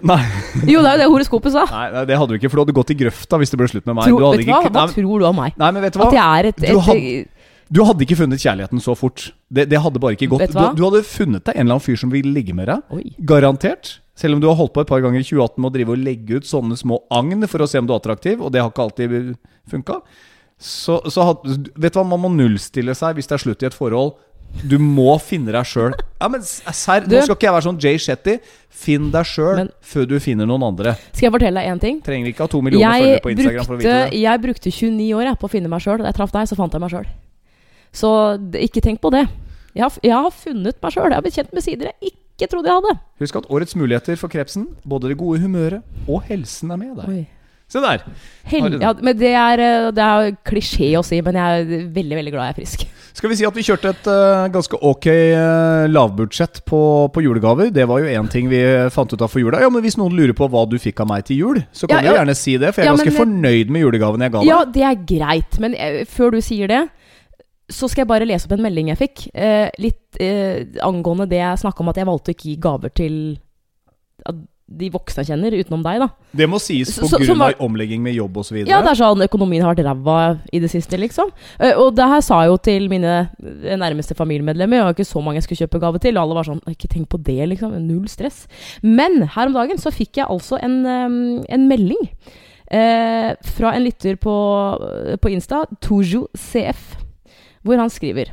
Nei, 0.02 0.18
Jo, 0.66 0.80
det 0.82 0.90
er 0.90 0.96
jo 0.96 1.02
det 1.04 1.08
horoskopet 1.12 1.52
sa. 1.54 1.64
nei, 1.70 1.86
nei, 1.94 2.04
det 2.10 2.16
hadde 2.18 2.34
du 2.34 2.38
ikke, 2.40 2.50
for 2.50 2.58
du 2.58 2.62
hadde 2.64 2.74
gått 2.78 2.90
i 2.90 2.98
grøfta 2.98 3.38
hvis 3.40 3.52
det 3.54 3.58
ble 3.60 3.68
slutt 3.70 3.86
med 3.86 3.96
meg. 4.00 4.08
Tro, 4.10 4.18
du 4.18 4.24
vet 4.26 4.46
du 4.46 4.50
hva? 4.50 4.60
ikke, 4.64 4.72
Hva 4.74 4.86
tror 4.94 5.18
du 5.22 5.26
om 5.28 5.36
meg? 5.42 5.56
nei, 5.60 5.70
men 5.76 5.82
vet 5.86 5.92
du 5.96 6.00
hva? 6.00 6.08
At 6.10 6.16
jeg 6.18 6.26
er 6.40 6.48
et, 6.50 6.56
Du 6.56 6.66
et, 6.66 6.84
hadde- 6.88 7.26
Du 7.76 7.80
hadde 7.84 8.04
ikke 8.06 8.16
funnet 8.20 8.38
kjærligheten 8.38 8.78
så 8.82 8.94
fort. 8.96 9.32
Det, 9.50 9.68
det 9.68 9.80
hadde 9.82 9.98
bare 9.98 10.14
ikke 10.14 10.28
gått. 10.30 10.40
Vet 10.44 10.52
du 10.52 10.58
Du, 10.58 10.62
hva? 10.62 10.74
du 10.76 10.82
hadde 10.86 11.02
funnet 11.04 11.44
deg 11.44 11.56
en 11.56 11.64
eller 11.66 11.74
annen 11.78 11.86
fyr 11.86 11.96
som 11.98 12.10
vil 12.14 12.28
ligge 12.30 12.54
med 12.54 12.68
deg. 12.70 12.82
Oi. 12.94 13.04
Garantert. 13.26 13.96
Selv 14.16 14.34
om 14.34 14.40
du 14.40 14.46
har 14.48 14.54
holdt 14.56 14.72
på 14.72 14.80
et 14.80 14.88
par 14.88 15.00
ganger 15.04 15.18
i 15.20 15.26
2018 15.26 15.58
med 15.60 15.68
å 15.70 15.74
drive 15.74 15.90
og 15.92 15.98
legge 15.98 16.38
ut 16.38 16.46
sånne 16.48 16.78
små 16.78 17.00
agn 17.10 17.42
for 17.50 17.58
å 17.60 17.68
se 17.68 17.78
om 17.82 17.86
du 17.86 17.92
er 17.92 17.98
attraktiv, 18.00 18.40
og 18.40 18.52
det 18.54 18.62
har 18.62 18.70
ikke 18.70 18.86
alltid 18.86 19.36
funka. 19.68 19.98
Så, 20.58 21.02
så 21.12 21.26
had, 21.26 21.42
vet 21.76 21.92
du 21.92 21.98
hva, 22.00 22.06
man 22.08 22.22
må 22.22 22.30
nullstille 22.32 22.94
seg 22.96 23.18
hvis 23.18 23.26
det 23.28 23.34
er 23.36 23.42
slutt 23.44 23.62
i 23.62 23.68
et 23.68 23.74
forhold. 23.76 24.14
Du 24.64 24.76
må 24.80 25.16
finne 25.22 25.52
deg 25.54 25.66
sjøl. 25.68 25.94
Ja, 26.20 26.28
men 26.32 26.44
serr, 26.46 27.04
nå 27.04 27.22
skal 27.24 27.36
ikke 27.36 27.48
jeg 27.48 27.54
være 27.56 27.66
sånn 27.66 27.80
Jay 27.82 28.00
Shetty. 28.00 28.36
Finn 28.76 29.10
deg 29.12 29.28
sjøl 29.28 29.70
før 29.84 30.08
du 30.08 30.16
finner 30.20 30.48
noen 30.48 30.64
andre. 30.66 30.94
Skal 31.12 31.28
jeg 31.28 31.34
fortelle 31.36 31.62
deg 31.62 31.72
én 31.72 31.82
ting? 31.82 32.00
Trenger 32.04 32.32
ikke 32.32 32.44
ha 32.44 32.52
to 32.52 32.60
millioner 32.64 32.84
Jeg 32.84 33.04
følgere 33.06 33.24
på 33.24 33.32
Instagram 33.34 33.68
for 33.68 33.76
å 33.76 33.80
vite 33.80 33.94
det. 33.96 34.20
jeg 34.20 34.42
brukte 34.44 34.72
29 34.72 35.08
år 35.16 35.24
jeg, 35.30 35.38
på 35.40 35.48
å 35.48 35.52
finne 35.52 35.72
meg 35.72 35.84
sjøl. 35.84 36.02
Da 36.02 36.10
jeg 36.10 36.18
traff 36.18 36.34
deg, 36.36 36.50
så 36.50 36.58
fant 36.58 36.76
jeg 36.76 36.84
meg 36.84 36.94
sjøl. 36.94 37.08
Så 37.96 38.10
ikke 38.66 38.84
tenk 38.84 39.00
på 39.04 39.12
det. 39.14 39.24
Jeg 39.76 39.84
har, 39.84 40.00
jeg 40.04 40.16
har 40.16 40.32
funnet 40.32 40.82
meg 40.82 40.96
sjøl. 40.96 41.08
Jeg 41.10 41.18
har 41.18 41.24
blitt 41.24 41.38
kjent 41.40 41.56
med 41.56 41.64
sider 41.64 41.92
jeg 41.92 42.12
ikke 42.12 42.50
trodde 42.52 42.68
jeg 42.68 42.80
hadde. 42.82 42.98
Husk 43.22 43.40
at 43.40 43.48
årets 43.52 43.76
muligheter 43.76 44.20
for 44.20 44.32
krepsen, 44.32 44.68
både 44.84 45.12
det 45.12 45.16
gode 45.20 45.40
humøret 45.40 46.04
og 46.08 46.24
helsen, 46.28 46.72
er 46.72 46.80
med 46.80 46.96
deg. 47.00 47.08
Oi. 47.12 47.24
Se 47.66 47.80
der. 47.82 48.04
Hel 48.46 48.76
ja, 48.78 48.92
men 49.02 49.16
det 49.18 49.32
er, 49.34 49.58
eh, 49.58 49.88
det 49.94 50.04
er 50.04 50.36
klisjé 50.46 50.92
å 50.98 51.02
si, 51.04 51.18
men 51.24 51.34
jeg 51.34 51.62
er 51.64 51.88
veldig 51.96 52.18
veldig 52.20 52.34
glad 52.34 52.46
jeg 52.46 52.54
er 52.54 52.58
frisk. 52.60 52.84
Skal 53.16 53.30
vi 53.32 53.36
si 53.38 53.46
at 53.48 53.56
vi 53.56 53.62
kjørte 53.64 53.94
et 53.94 54.08
uh, 54.12 54.44
ganske 54.52 54.76
ok 54.84 55.06
uh, 55.08 55.86
lavbudsjett 55.88 56.58
på, 56.68 56.80
på 57.14 57.22
julegaver? 57.24 57.70
Det 57.72 57.86
var 57.88 58.02
jo 58.02 58.10
én 58.12 58.28
ting 58.28 58.50
vi 58.50 58.60
fant 58.92 59.08
ut 59.14 59.22
av 59.24 59.30
for 59.32 59.40
jula. 59.40 59.62
Ja, 59.64 59.70
men 59.72 59.80
Hvis 59.86 59.96
noen 59.96 60.12
lurer 60.18 60.36
på 60.36 60.48
hva 60.52 60.66
du 60.68 60.76
fikk 60.82 61.00
av 61.00 61.08
meg 61.08 61.24
til 61.24 61.40
jul, 61.40 61.62
så 61.72 61.88
kan 61.88 62.04
Ja, 62.04 62.12
du 62.12 62.18
gjerne 62.20 62.34
si 62.36 62.58
det. 62.60 62.74
For 62.76 62.84
jeg 62.84 62.90
er 62.90 62.98
ganske 62.98 63.14
men- 63.14 63.20
fornøyd 63.22 63.72
med 63.72 63.86
julegaven 63.86 64.26
jeg 64.26 64.34
ga 64.34 64.42
deg. 64.44 64.50
Ja, 64.50 64.58
det 64.76 64.84
er 64.90 65.00
greit, 65.14 65.58
men 65.64 65.78
eh, 65.80 66.02
før 66.04 66.36
du 66.36 66.42
sier 66.44 66.68
det, 66.68 66.82
så 67.72 67.88
skal 67.88 68.04
jeg 68.04 68.10
bare 68.12 68.28
lese 68.28 68.46
opp 68.46 68.52
en 68.58 68.66
melding 68.66 68.92
jeg 68.92 69.00
fikk. 69.00 69.24
Eh, 69.32 69.70
litt 69.80 70.20
eh, 70.20 70.66
angående 70.84 71.26
det 71.32 71.40
jeg 71.40 71.64
snakka 71.64 71.82
om 71.82 71.88
at 71.94 72.02
jeg 72.02 72.10
valgte 72.12 72.34
å 72.34 72.36
ikke 72.36 72.50
gi 72.50 72.58
gaver 72.68 72.92
til 73.00 73.16
de 74.68 74.88
voksne 74.90 75.22
kjenner, 75.22 75.54
utenom 75.54 75.82
deg, 75.84 76.00
da. 76.02 76.08
Det 76.34 76.48
må 76.50 76.58
sies 76.58 76.90
på 76.98 77.06
så- 77.06 77.20
grunn 77.22 77.38
var- 77.38 77.54
av 77.54 77.60
omlegging 77.68 78.02
med 78.02 78.14
jobb 78.14 78.36
osv. 78.36 78.56
Ja, 78.66 78.82
det 78.82 78.90
er 78.90 78.98
sånn 79.04 79.22
økonomien 79.22 79.62
har 79.62 79.74
vært 79.74 79.84
ræva 79.86 80.40
i 80.52 80.58
det 80.58 80.70
siste, 80.70 80.98
liksom. 80.98 81.30
Eh, 81.60 81.72
og 81.78 81.94
det 81.94 82.04
her 82.04 82.20
sa 82.20 82.40
jeg 82.42 82.50
jo 82.50 82.56
til 82.56 82.88
mine 82.88 83.30
eh, 83.64 83.76
nærmeste 83.76 84.16
familiemedlemmer. 84.16 84.76
Jeg 84.76 84.84
var 84.84 84.94
ikke 84.94 85.06
så 85.06 85.22
mange 85.22 85.36
jeg 85.36 85.44
skulle 85.44 85.68
kjøpe 85.68 85.80
gave 85.80 86.00
til. 86.00 86.16
Og 86.18 86.22
alle 86.22 86.34
var 86.34 86.44
sånn 86.44 86.60
Ikke 86.66 86.88
tenk 86.88 87.08
på 87.08 87.22
det, 87.22 87.48
liksom. 87.48 87.72
Null 87.86 88.08
stress. 88.08 88.48
Men 88.82 89.22
her 89.22 89.46
om 89.46 89.52
dagen 89.54 89.78
så 89.78 89.92
fikk 89.92 90.16
jeg 90.16 90.26
altså 90.26 90.58
en, 90.60 90.84
eh, 90.84 91.44
en 91.54 91.68
melding 91.68 92.08
eh, 92.70 93.34
fra 93.44 93.70
en 93.72 93.84
lytter 93.84 94.16
på, 94.16 95.18
på 95.20 95.30
Insta, 95.30 95.64
Tojo 95.80 96.26
CF, 96.34 96.96
hvor 97.64 97.78
han 97.78 97.88
skriver 97.88 98.30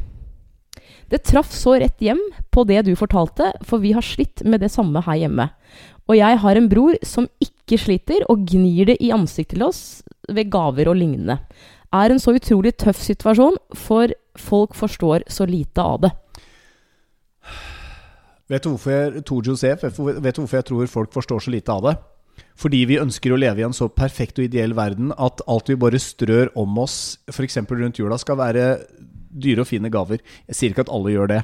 det 1.14 1.24
traff 1.30 1.52
så 1.54 1.76
rett 1.80 2.00
hjem 2.02 2.18
på 2.52 2.66
det 2.66 2.86
du 2.88 2.96
fortalte, 2.98 3.52
for 3.62 3.78
vi 3.84 3.92
har 3.94 4.02
slitt 4.02 4.42
med 4.50 4.64
det 4.64 4.72
samme 4.74 5.04
her 5.06 5.20
hjemme. 5.22 5.50
Og 6.12 6.18
jeg 6.20 6.40
har 6.44 6.60
en 6.60 6.70
bror 6.72 6.98
som 7.08 7.30
ikke 7.44 7.80
sliter, 7.80 8.26
og 8.30 8.44
gnir 8.50 8.92
det 8.92 8.98
i 9.00 9.14
ansiktet 9.16 9.58
til 9.58 9.68
oss 9.68 10.04
ved 10.28 10.52
gaver 10.52 10.90
og 10.92 10.98
lignende. 11.00 11.40
Er 11.94 12.12
en 12.12 12.20
så 12.20 12.34
utrolig 12.36 12.74
tøff 12.82 13.00
situasjon, 13.06 13.60
for 13.78 14.12
folk 14.40 14.74
forstår 14.76 15.28
så 15.32 15.48
lite 15.48 15.84
av 15.84 16.02
det. 16.04 16.12
Vet 18.52 18.66
du 18.66 18.74
jeg, 18.76 19.24
Josef, 19.24 19.84
vet 19.84 20.36
du 20.36 20.42
hvorfor 20.44 20.58
jeg 20.60 20.68
tror 20.68 20.90
folk 20.92 21.14
forstår 21.14 21.46
så 21.46 21.54
lite 21.54 21.72
av 21.72 21.86
det? 21.88 21.94
Fordi 22.60 22.84
vi 22.90 23.00
ønsker 23.02 23.34
å 23.34 23.40
leve 23.40 23.62
i 23.62 23.66
en 23.66 23.76
så 23.76 23.88
perfekt 23.90 24.40
og 24.42 24.48
ideell 24.48 24.76
verden 24.78 25.14
at 25.16 25.42
alt 25.50 25.70
vi 25.70 25.78
bare 25.80 26.02
strør 26.02 26.52
om 26.60 26.78
oss, 26.82 27.18
f.eks. 27.32 27.62
rundt 27.70 28.02
jula, 28.02 28.18
skal 28.22 28.40
være 28.42 28.68
dyre 29.34 29.64
og 29.64 29.70
fine 29.70 29.90
gaver. 29.94 30.22
Jeg 30.50 30.58
sier 30.58 30.74
ikke 30.74 30.86
at 30.86 30.94
alle 30.94 31.14
gjør 31.14 31.32
det, 31.32 31.42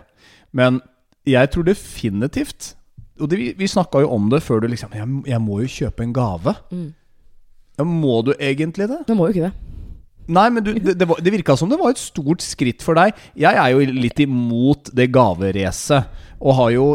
men 0.54 0.82
jeg 1.30 1.52
tror 1.54 1.66
definitivt 1.68 2.74
Og 3.20 3.30
det, 3.32 3.38
vi, 3.40 3.48
vi 3.60 3.68
snakka 3.70 4.02
jo 4.06 4.12
om 4.16 4.30
det 4.32 4.42
før 4.46 4.62
du 4.64 4.70
liksom 4.72 4.94
jeg, 4.96 5.08
jeg 5.32 5.42
må 5.44 5.60
jo 5.64 5.72
kjøpe 5.74 6.06
en 6.06 6.14
gave. 6.16 6.54
Mm. 6.72 6.88
Ja, 7.80 7.86
må 7.88 8.22
du 8.28 8.34
egentlig 8.38 8.90
det? 8.92 9.02
Du 9.08 9.14
må 9.16 9.28
jo 9.30 9.36
ikke 9.38 9.50
det. 9.50 9.54
Nei, 10.30 10.46
men 10.54 10.62
du, 10.66 10.74
det, 10.78 10.94
det, 11.00 11.08
var- 11.10 11.22
det 11.26 11.32
virka 11.34 11.56
som 11.58 11.72
det 11.72 11.80
var 11.82 11.90
et 11.96 12.02
stort 12.02 12.44
skritt 12.46 12.84
for 12.86 12.94
deg. 13.00 13.16
Jeg 13.40 13.58
er 13.58 13.72
jo 13.74 13.80
litt 13.98 14.20
imot 14.22 14.92
det 14.94 15.08
gaveracet, 15.16 16.10
og 16.40 16.58
har 16.60 16.74
jo 16.76 16.88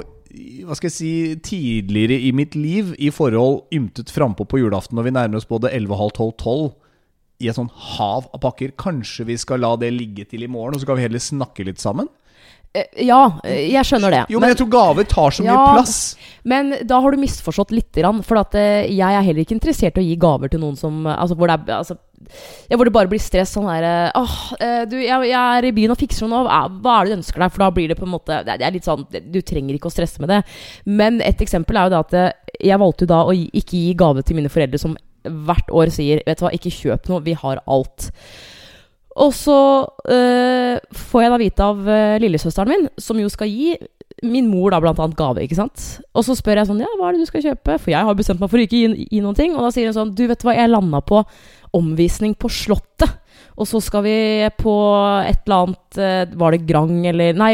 hva 0.67 0.75
skal 0.75 0.89
jeg 0.91 0.95
si, 0.97 1.11
tidligere 1.47 2.17
i 2.27 2.33
mitt 2.35 2.57
liv 2.59 2.89
i 2.99 3.07
forhold 3.15 3.69
ymtet 3.75 4.11
frampå 4.11 4.43
på 4.51 4.59
julaften 4.59 4.97
når 4.99 5.07
vi 5.07 5.13
nærmer 5.15 5.39
oss 5.39 5.47
både 5.47 5.71
11, 5.71 5.95
halv 6.01 6.11
12, 6.17 6.33
12 6.43 6.65
i 7.45 7.51
et 7.51 7.55
sånn 7.59 7.69
hav 7.95 8.27
av 8.35 8.41
pakker. 8.43 8.73
Kanskje 8.79 9.27
vi 9.29 9.37
skal 9.39 9.63
la 9.63 9.71
det 9.79 9.93
ligge 9.95 10.25
til 10.31 10.43
i 10.43 10.51
morgen, 10.51 10.75
og 10.75 10.83
så 10.83 10.89
kan 10.91 10.99
vi 10.99 11.05
heller 11.07 11.23
snakke 11.23 11.67
litt 11.69 11.83
sammen? 11.83 12.11
Eh, 12.75 13.05
ja, 13.07 13.21
eh, 13.47 13.69
jeg 13.71 13.87
skjønner 13.87 14.11
det. 14.11 14.23
Jo, 14.35 14.41
men 14.43 14.51
jeg 14.51 14.59
tror 14.59 14.71
gaver 14.73 15.05
tar 15.07 15.31
så 15.31 15.45
mye 15.45 15.53
Ja. 15.55 15.75
plass. 15.77 16.17
Men 16.45 16.73
da 16.85 17.01
har 17.01 17.11
du 17.15 17.17
misforstått 17.23 17.71
lite 17.71 18.03
grann. 18.03 18.23
For 18.27 18.37
at 18.41 18.55
eh, 18.59 18.89
jeg 18.91 19.15
er 19.15 19.23
heller 19.23 19.45
ikke 19.45 19.55
interessert 19.55 19.97
i 19.97 20.03
å 20.03 20.09
gi 20.09 20.17
gaver 20.19 20.51
til 20.51 20.59
noen 20.61 20.77
som 20.77 21.07
Altså 21.07 21.37
hvor 21.39 21.47
det, 21.47 21.61
er, 21.69 21.77
altså, 21.79 21.97
hvor 22.75 22.85
det 22.85 22.93
bare 22.93 23.09
blir 23.09 23.23
stress. 23.23 23.55
Sånn 23.55 23.69
der 23.71 24.11
Åh, 24.19 24.35
du, 24.91 24.97
jeg, 24.99 25.29
jeg 25.31 25.39
er 25.39 25.65
i 25.71 25.73
byen 25.73 25.95
og 25.95 25.99
fikser 26.03 26.27
noe. 26.29 26.43
Hva 26.83 26.97
er 26.99 27.05
det 27.07 27.15
du 27.15 27.19
ønsker 27.23 27.39
deg? 27.47 27.53
For 27.55 27.59
da 27.65 27.71
blir 27.71 27.89
det 27.89 27.97
på 28.01 28.09
en 28.09 28.15
måte 28.17 28.43
Det 28.45 28.59
er- 28.61 28.73
litt 28.75 28.85
sånn 28.91 29.07
Du 29.31 29.41
trenger 29.41 29.75
ikke 29.79 29.87
å 29.89 29.95
stresse 29.95 30.19
med 30.21 30.29
det. 30.35 30.43
Men 30.85 31.21
et 31.23 31.39
eksempel 31.39 31.77
er 31.79 31.89
jo 31.89 31.95
det 31.95 32.03
at 32.19 32.35
jeg 32.61 32.79
valgte 32.79 33.07
jo 33.07 33.13
da 33.15 33.23
å 33.25 33.33
ikke 33.33 33.79
gi 33.79 33.95
gave 33.95 34.23
til 34.25 34.35
mine 34.37 34.51
foreldre 34.51 34.79
som 34.81 34.97
hvert 35.25 35.71
år 35.73 35.89
sier 35.95 36.21
Vet 36.27 36.39
du 36.39 36.45
hva, 36.45 36.51
ikke 36.53 36.75
kjøp 36.75 37.09
noe. 37.09 37.23
Vi 37.25 37.33
har 37.39 37.63
alt. 37.67 38.11
Og 39.23 39.35
så 39.37 39.57
øh, 40.11 40.79
får 40.91 41.23
jeg 41.23 41.33
da 41.33 41.41
vite 41.41 41.67
av 41.67 41.83
øh, 41.87 42.17
lillesøsteren 42.23 42.73
min, 42.73 42.89
som 42.99 43.21
jo 43.21 43.31
skal 43.31 43.51
gi 43.51 43.77
min 44.25 44.47
mor 44.49 44.73
da 44.73 44.81
blant 44.81 45.01
annet 45.03 45.19
gave, 45.19 45.43
ikke 45.45 45.59
sant. 45.59 45.83
Og 46.17 46.25
så 46.27 46.37
spør 46.39 46.61
jeg 46.61 46.71
sånn, 46.71 46.81
ja, 46.83 46.91
hva 46.99 47.11
er 47.11 47.17
det 47.17 47.27
du 47.27 47.31
skal 47.31 47.45
kjøpe? 47.45 47.77
For 47.83 47.93
jeg 47.93 48.09
har 48.09 48.17
bestemt 48.19 48.41
meg 48.43 48.51
for 48.51 48.61
å 48.61 48.65
ikke 48.65 48.81
gi, 48.81 49.09
gi 49.11 49.21
noen 49.23 49.37
ting. 49.39 49.57
Og 49.57 49.67
da 49.67 49.73
sier 49.75 49.91
hun 49.91 49.97
sånn, 49.97 50.15
du 50.17 50.25
vet 50.31 50.47
hva, 50.47 50.55
jeg 50.57 50.71
landa 50.73 51.03
på 51.05 51.21
omvisning 51.77 52.37
på 52.39 52.51
Slottet. 52.53 53.21
Og 53.55 53.69
så 53.71 53.79
skal 53.85 54.03
vi 54.07 54.17
på 54.59 54.75
et 55.23 55.45
eller 55.45 55.69
annet, 55.69 55.99
øh, 55.99 56.39
var 56.41 56.55
det 56.55 56.65
Grang 56.67 56.97
eller, 57.11 57.37
nei, 57.39 57.53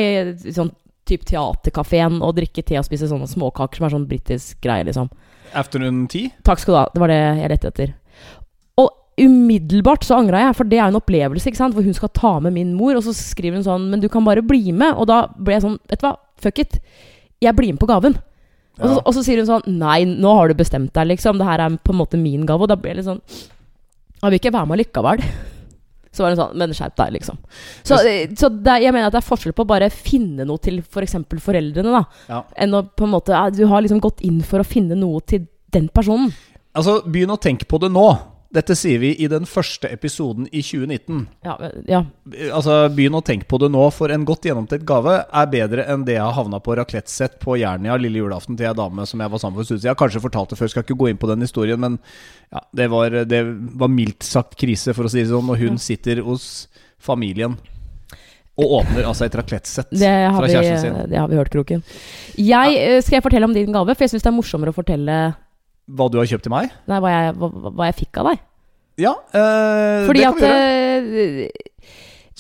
sånn 0.48 0.72
type 1.10 1.26
teaterkafeen 1.28 2.20
og 2.22 2.36
drikke 2.38 2.62
te 2.66 2.78
og 2.78 2.86
spise 2.86 3.08
sånne 3.10 3.28
småkaker 3.28 3.80
som 3.80 3.88
er 3.88 3.94
sånn 3.96 4.08
britisk 4.08 4.60
greie, 4.64 4.86
liksom. 4.88 5.10
Afternoon 5.56 6.04
tea? 6.10 6.30
Takk 6.46 6.62
skal 6.62 6.76
du 6.76 6.78
ha. 6.78 6.84
Det 6.94 7.02
var 7.02 7.10
det 7.10 7.18
jeg 7.18 7.52
lette 7.52 7.72
etter. 7.72 7.94
Umiddelbart 9.20 10.04
så 10.06 10.16
angra 10.20 10.46
jeg, 10.46 10.56
for 10.56 10.70
det 10.70 10.78
er 10.78 10.86
jo 10.86 10.94
en 10.94 11.00
opplevelse, 11.00 11.50
ikke 11.50 11.58
sant? 11.58 11.74
hvor 11.76 11.84
hun 11.84 11.96
skal 11.96 12.12
ta 12.16 12.32
med 12.40 12.54
min 12.56 12.72
mor, 12.78 12.94
og 12.96 13.04
så 13.04 13.12
skriver 13.16 13.58
hun 13.58 13.66
sånn 13.66 13.88
Men 13.92 14.00
du 14.00 14.08
kan 14.12 14.24
bare 14.24 14.44
bli 14.46 14.72
med. 14.72 14.94
Og 14.96 15.08
da 15.10 15.26
ble 15.36 15.58
jeg 15.58 15.66
sånn 15.66 15.78
Vet 15.90 16.00
du 16.00 16.06
hva, 16.06 16.16
fuck 16.40 16.60
it. 16.62 16.80
Jeg 17.42 17.56
blir 17.56 17.74
med 17.74 17.82
på 17.82 17.90
gaven. 17.90 18.16
Og, 18.80 18.86
så, 18.86 18.98
og 19.02 19.14
så 19.16 19.24
sier 19.26 19.42
hun 19.42 19.48
sånn 19.48 19.78
Nei, 19.80 20.02
nå 20.08 20.34
har 20.38 20.48
du 20.48 20.56
bestemt 20.56 20.94
deg, 20.96 21.10
liksom. 21.12 21.40
Det 21.40 21.48
her 21.48 21.66
er 21.66 21.80
på 21.84 21.92
en 21.92 22.00
måte 22.00 22.20
min 22.20 22.46
gave. 22.48 22.64
Og 22.64 22.70
da 22.70 22.78
ble 22.80 22.94
jeg 22.94 23.00
litt 23.00 23.10
sånn 23.10 23.22
Jeg 24.20 24.28
vil 24.28 24.40
ikke 24.40 24.54
være 24.56 24.70
med 24.70 24.80
likevel. 24.84 25.24
Så 26.14 26.24
var 26.24 26.32
det 26.32 26.40
sånn 26.40 26.56
Men 26.58 26.74
skjerp 26.74 26.96
deg, 26.98 27.12
liksom. 27.18 27.38
Så, 27.86 28.00
så 28.00 28.50
det, 28.50 28.80
jeg 28.82 28.94
mener 28.94 29.10
at 29.10 29.14
det 29.14 29.20
er 29.20 29.28
forskjell 29.28 29.54
på 29.54 29.66
å 29.66 29.70
bare 29.70 29.90
finne 29.94 30.46
noe 30.48 30.62
til 30.62 30.80
f.eks. 30.82 31.18
For 31.28 31.44
foreldrene, 31.50 31.92
da. 32.00 32.02
Ja. 32.32 32.40
Enn 32.64 32.74
å 32.74 32.82
på 32.88 33.06
en 33.06 33.14
måte 33.14 33.36
Du 33.54 33.66
har 33.70 33.84
liksom 33.84 34.02
gått 34.02 34.24
inn 34.26 34.40
for 34.46 34.62
å 34.62 34.66
finne 34.66 34.98
noe 34.98 35.22
til 35.22 35.46
den 35.70 35.86
personen. 35.94 36.32
Altså, 36.74 37.00
begynn 37.06 37.30
å 37.34 37.38
tenke 37.38 37.66
på 37.68 37.78
det 37.82 37.92
nå. 37.94 38.08
Dette 38.50 38.74
sier 38.74 38.98
vi 38.98 39.12
i 39.22 39.28
den 39.30 39.44
første 39.46 39.86
episoden 39.94 40.48
i 40.50 40.58
2019. 40.66 41.20
Ja, 41.46 41.54
ja. 41.86 42.00
Altså, 42.50 42.80
Begynn 42.90 43.14
å 43.14 43.22
tenke 43.22 43.46
på 43.46 43.60
det 43.62 43.68
nå, 43.70 43.84
for 43.94 44.10
en 44.10 44.24
godt 44.26 44.48
gjennomtenkt 44.48 44.88
gave 44.88 45.20
er 45.22 45.50
bedre 45.52 45.84
enn 45.92 46.02
det 46.08 46.16
jeg 46.16 46.24
har 46.24 46.34
havna 46.34 46.58
på 46.58 46.74
raclette-sett 46.74 47.38
på 47.42 47.60
Jernia 47.60 47.94
lille 48.00 48.18
julaften 48.18 48.58
til 48.58 48.66
ei 48.66 48.74
dame 48.74 49.06
som 49.06 49.22
jeg 49.22 49.30
var 49.30 49.42
sammen 49.42 49.60
med 49.60 49.62
for 49.62 49.70
en. 49.70 49.86
Jeg 49.86 49.94
har 49.94 50.00
kanskje 50.00 50.24
fortalt 50.24 50.50
det 50.50 50.58
før, 50.58 50.72
skal 50.72 50.86
ikke 50.86 50.98
gå 50.98 51.12
inn 51.12 51.20
på 51.22 51.30
den 51.30 51.46
historien, 51.46 51.78
men 51.78 52.00
ja, 52.50 52.64
det, 52.74 52.88
var, 52.90 53.14
det 53.30 53.40
var 53.84 53.92
mildt 53.94 54.26
sagt 54.26 54.58
krise, 54.58 54.96
for 54.98 55.06
å 55.06 55.12
si 55.12 55.22
det 55.22 55.30
sånn. 55.30 55.52
Og 55.54 55.62
hun 55.62 55.78
sitter 55.78 56.24
hos 56.26 56.48
familien 56.98 57.54
og 58.60 58.74
åpner 58.80 59.06
altså 59.08 59.28
et 59.28 59.36
har, 60.26 60.34
fra 60.36 60.50
kjæresten 60.50 60.82
sin. 60.82 60.98
det 61.12 61.20
har 61.20 61.30
vi 61.30 61.38
hørt, 61.38 61.52
Kroken. 61.54 61.84
Jeg, 62.34 62.74
eh, 62.82 62.98
skal 63.04 63.20
jeg 63.20 63.24
fortelle 63.24 63.46
om 63.46 63.54
din 63.54 63.70
gave? 63.72 63.94
For 63.94 64.04
jeg 64.04 64.16
syns 64.16 64.26
det 64.26 64.32
er 64.32 64.36
morsommere 64.36 64.74
å 64.74 64.76
fortelle 64.76 65.20
Hva 65.96 66.06
du 66.12 66.18
har 66.20 66.28
kjøpt 66.30 66.44
til 66.46 66.52
meg? 66.54 66.70
nei, 66.90 66.98
hva, 67.02 67.10
jeg, 67.14 67.34
hva, 67.40 67.48
hva 67.74 67.88
jeg 67.90 67.96
fikk 68.04 68.20
av 68.22 68.30
deg. 68.30 68.42
Ja, 69.00 69.14
øh, 69.34 70.06
Fordi 70.06 70.20
det 70.20 70.26
kan 70.26 70.34
at 70.34 70.40
vi 70.40 70.48
gjøre. 70.50 71.46
eh, 71.46 71.50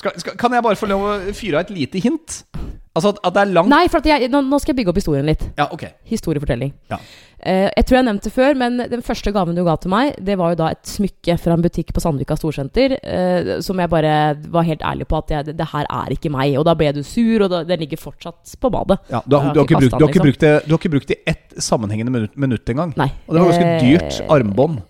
Skal, 0.00 0.14
skal, 0.22 0.36
kan 0.40 0.52
jeg 0.56 0.62
bare 0.64 0.76
få 0.78 0.86
lov 0.88 1.02
å 1.04 1.14
fyre 1.36 1.58
av 1.60 1.66
et 1.66 1.72
lite 1.76 2.00
hint? 2.04 2.42
Altså 2.90 3.12
at, 3.14 3.20
at 3.22 3.34
det 3.36 3.42
er 3.44 3.50
langt 3.54 3.70
Nei, 3.70 3.84
for 3.86 4.02
at 4.02 4.06
jeg, 4.10 4.28
nå, 4.32 4.40
nå 4.50 4.58
skal 4.58 4.72
jeg 4.72 4.80
bygge 4.80 4.90
opp 4.90 4.98
historien 4.98 5.28
litt. 5.28 5.44
Ja, 5.58 5.68
ok. 5.70 5.84
Historiefortelling. 6.10 6.72
Ja. 6.90 6.98
Eh, 7.38 7.68
jeg 7.70 7.86
tror 7.86 7.96
jeg 8.00 8.06
nevnte 8.08 8.26
det 8.26 8.34
før, 8.34 8.56
men 8.58 8.80
den 8.90 9.04
første 9.06 9.30
gaven 9.32 9.54
du 9.56 9.62
ga 9.64 9.76
til 9.80 9.92
meg, 9.92 10.16
det 10.18 10.34
var 10.40 10.52
jo 10.52 10.58
da 10.58 10.72
et 10.74 10.90
smykke 10.90 11.36
fra 11.40 11.54
en 11.54 11.62
butikk 11.64 11.92
på 11.96 12.02
Sandvika 12.02 12.34
Storsenter, 12.36 12.96
eh, 12.98 13.52
som 13.64 13.78
jeg 13.80 13.92
bare 13.92 14.14
var 14.52 14.66
helt 14.66 14.82
ærlig 14.82 15.06
på 15.08 15.20
at 15.22 15.30
jeg, 15.36 15.46
det, 15.48 15.54
det 15.60 15.68
her 15.70 15.86
er 15.86 16.16
ikke 16.16 16.32
meg. 16.34 16.56
Og 16.58 16.66
da 16.66 16.74
ble 16.76 16.90
du 16.98 17.00
sur, 17.06 17.46
og 17.46 17.52
da, 17.54 17.62
den 17.68 17.84
ligger 17.84 18.02
fortsatt 18.02 18.56
på 18.60 18.72
badet. 18.74 18.98
Ja, 19.12 19.22
du, 19.24 19.38
har, 19.38 19.54
du, 19.54 19.62
har 19.62 19.70
ikke 19.70 19.80
brukt, 19.84 19.94
du, 19.94 20.04
har 20.04 20.10
ikke 20.12 20.26
brukt 20.26 20.44
det, 20.44 20.52
du 20.66 20.74
har 20.74 20.82
ikke 20.82 20.94
brukt 20.96 21.14
det 21.14 21.20
i 21.20 21.34
ett 21.36 21.60
sammenhengende 21.62 22.16
minutt, 22.16 22.34
minutt 22.34 22.74
engang. 22.74 22.96
Nei. 22.98 23.08
Og 23.28 23.36
det 23.36 23.44
var 23.44 23.54
ganske 23.54 23.70
Eh, 23.70 23.86
dyrt 23.86 24.20
armbånd. 24.32 24.80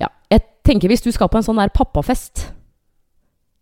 Ja. 0.00 0.08
Jeg 0.30 0.44
tenker 0.66 0.90
hvis 0.92 1.02
du 1.02 1.10
skal 1.14 1.30
på 1.32 1.40
en 1.40 1.46
sånn 1.46 1.58
der 1.58 1.72
pappafest, 1.74 2.48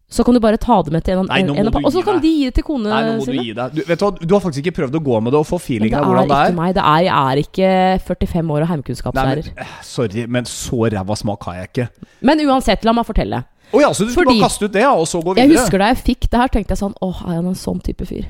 så 0.09 0.23
kan 0.23 0.37
du 0.37 0.41
bare 0.41 0.57
ta 0.57 0.77
det 0.87 0.93
med 0.95 1.03
til 1.03 1.19
en, 1.19 1.27
nå 1.27 1.55
må 1.55 1.59
en, 1.59 1.85
Og 1.85 1.91
så 1.93 2.03
kan 2.07 2.21
de 2.23 2.31
gi 2.31 2.45
det 2.47 2.55
til 2.55 2.63
kone 2.69 2.87
Nei, 2.87 3.01
nå 3.09 3.15
må 3.19 3.25
du 3.27 3.33
gi 3.43 3.53
deg. 3.57 3.73
Du, 3.75 3.81
vet 3.89 3.99
du, 3.99 4.05
hva, 4.05 4.11
du 4.23 4.35
har 4.37 4.43
faktisk 4.45 4.63
ikke 4.63 4.77
prøvd 4.77 4.99
å 5.01 5.03
gå 5.03 5.19
med 5.27 5.35
det 5.35 5.41
og 5.41 5.49
få 5.49 5.59
feelingen 5.59 5.99
av 5.99 6.07
hvordan 6.07 6.29
det 6.31 6.37
ikke 6.37 6.53
er. 6.53 6.55
meg. 6.61 6.77
Det 6.77 6.85
er, 6.85 7.01
jeg 7.09 7.17
er 7.33 7.43
ikke 7.43 7.71
45 8.07 8.55
år 8.55 8.61
og 8.63 8.71
heimkunnskapslærer. 8.71 9.51
eh, 9.67 9.75
sorry, 9.83 10.27
men 10.31 10.47
så 10.47 10.79
ræva 10.95 11.17
smak 11.19 11.43
har 11.51 11.59
jeg 11.59 11.71
ikke. 11.73 11.89
Men 12.23 12.45
uansett, 12.47 12.87
la 12.87 12.95
meg 12.95 13.09
fortelle. 13.09 13.43
Oh, 13.73 13.81
ja, 13.83 13.91
så 13.91 14.07
du 14.07 14.13
skulle 14.15 14.31
Fordi- 14.31 14.39
bare 14.39 14.47
kaste 14.47 14.65
ut 14.71 14.73
det, 14.79 14.87
og 14.87 15.07
så 15.11 15.19
gå 15.19 15.35
videre? 15.35 15.49
Jeg 15.51 15.59
husker 15.59 15.79
da 15.83 15.89
jeg 15.91 15.99
fikk 16.07 16.31
det 16.31 16.39
her, 16.39 16.49
tenkte 16.55 16.71
jeg 16.77 16.79
sånn 16.85 16.95
Åh, 17.03 17.23
er 17.27 17.35
han 17.41 17.47
en 17.51 17.59
sånn 17.59 17.83
type 17.83 18.07
fyr? 18.07 18.29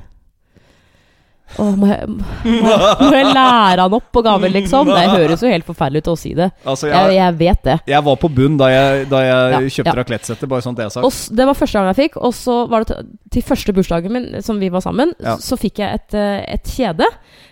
Åh, 1.63 1.77
må 1.79 1.87
jeg, 1.87 2.09
må, 2.11 2.73
må 3.01 3.11
jeg 3.15 3.27
lære 3.31 3.85
han 3.85 3.95
opp 3.97 4.09
på 4.13 4.23
gaven, 4.27 4.51
liksom? 4.53 4.89
Det 4.97 5.05
høres 5.13 5.45
jo 5.47 5.51
helt 5.53 5.67
forferdelig 5.69 6.03
ut 6.05 6.11
å 6.13 6.17
si 6.19 6.33
det. 6.37 6.49
Altså, 6.67 6.89
Jeg, 6.91 6.97
jeg, 7.13 7.17
jeg 7.21 7.37
vet 7.39 7.63
det. 7.69 7.77
jeg 7.93 8.07
var 8.09 8.19
på 8.23 8.31
bunn 8.35 8.57
da 8.61 8.69
jeg, 8.73 9.07
da 9.13 9.21
Ja, 9.23 9.61
kjøpte 9.63 9.93
ja. 9.93 9.97
raclette-settet, 10.01 10.51
bare 10.51 10.67
sånt 10.67 10.83
jeg 10.83 10.91
sagt. 10.97 11.07
Og 11.07 11.37
det 11.39 11.47
var 11.47 11.59
første 11.63 11.79
gang 11.79 11.91
jeg 11.93 12.01
fikk, 12.03 12.19
og 12.27 12.35
så 12.35 12.59
var 12.73 12.83
det 12.85 12.91
til, 12.93 13.09
til 13.39 13.47
første 13.47 13.77
bursdagen 13.79 14.13
min, 14.19 14.29
som 14.43 14.59
vi 14.61 14.73
var 14.75 14.85
sammen, 14.85 15.15
Ja. 15.23 15.37
så 15.41 15.57
fikk 15.61 15.79
jeg 15.85 16.01
et, 16.03 16.19
eh, 16.19 16.43
et 16.59 16.67
kjede. 16.77 17.07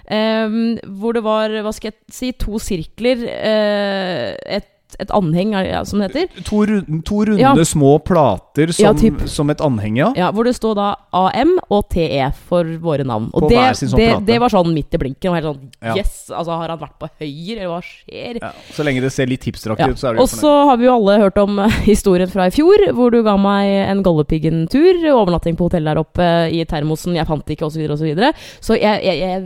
Um, 0.05 0.75
hvor 1.01 1.15
det 1.17 1.23
var, 1.25 1.49
hva 1.65 1.71
skal 1.73 1.93
jeg 1.95 1.99
si, 2.13 2.33
to 2.37 2.59
sirkler, 2.61 3.23
Uh, 3.25 4.35
et, 4.59 4.67
et 5.01 5.11
anheng, 5.15 5.53
ja, 5.67 5.83
som 5.87 6.01
det 6.03 6.11
heter. 6.13 6.45
To, 6.49 6.65
rund, 6.67 7.05
to 7.07 7.25
runde 7.25 7.41
Ja. 7.41 7.55
små 7.65 7.99
plater 8.05 8.73
som, 8.73 8.97
Ja, 8.97 9.27
som 9.27 9.51
et 9.51 9.61
anheng, 9.65 9.97
ja. 9.97 10.31
Hvor 10.33 10.45
det 10.45 10.55
står 10.57 10.75
da 10.79 10.89
AM 11.13 11.59
og 11.71 11.89
TE 11.91 12.33
for 12.49 12.65
våre 12.83 13.05
navn. 13.05 13.31
Og 13.35 13.49
det, 13.51 13.59
sånn 13.81 13.97
det, 13.99 14.27
det 14.27 14.39
var 14.41 14.53
sånn 14.53 14.73
midt 14.75 14.95
i 14.95 15.01
blinken. 15.01 15.31
Og 15.33 15.39
helt 15.39 15.49
sånn. 15.49 15.97
Yes! 15.97 16.31
Altså, 16.31 16.59
har 16.61 16.69
han 16.75 16.79
vært 16.79 16.99
på 17.01 17.09
Høyre, 17.21 17.59
eller 17.59 17.73
hva 17.73 17.81
skjer? 17.83 18.39
Så 18.75 18.87
lenge 18.87 19.03
det 19.05 19.13
ser 19.15 19.27
litt 19.31 19.45
hipsteraktig 19.45 19.91
ut, 19.95 19.99
så 19.99 20.11
er 20.11 20.15
du 20.15 20.23
Og 20.25 20.29
så 20.31 20.53
har 20.71 20.77
vi 20.81 20.89
jo 20.89 20.95
alle 20.95 21.19
hørt 21.25 21.39
om 21.39 21.59
eh, 21.65 21.81
historien 21.93 22.31
fra 22.31 22.47
i 22.51 22.55
fjor, 22.55 22.87
hvor 22.95 23.11
du 23.15 23.23
ga 23.27 23.37
meg 23.41 23.73
en 23.89 24.03
Galdhøpiggen-tur. 24.07 25.03
Overnatting 25.15 25.57
på 25.59 25.69
hotell 25.69 25.85
der 25.85 26.01
oppe 26.03 26.31
i 26.53 26.65
termosen, 26.69 27.17
jeg 27.19 27.27
fant 27.29 27.45
det 27.47 27.59
ikke, 27.59 27.69
osv., 27.71 27.85
osv. 27.89 27.99
Så, 28.05 28.09
videre. 28.09 28.33
så 28.61 28.77
jeg, 28.77 29.01
jeg, 29.05 29.19
jeg 29.25 29.45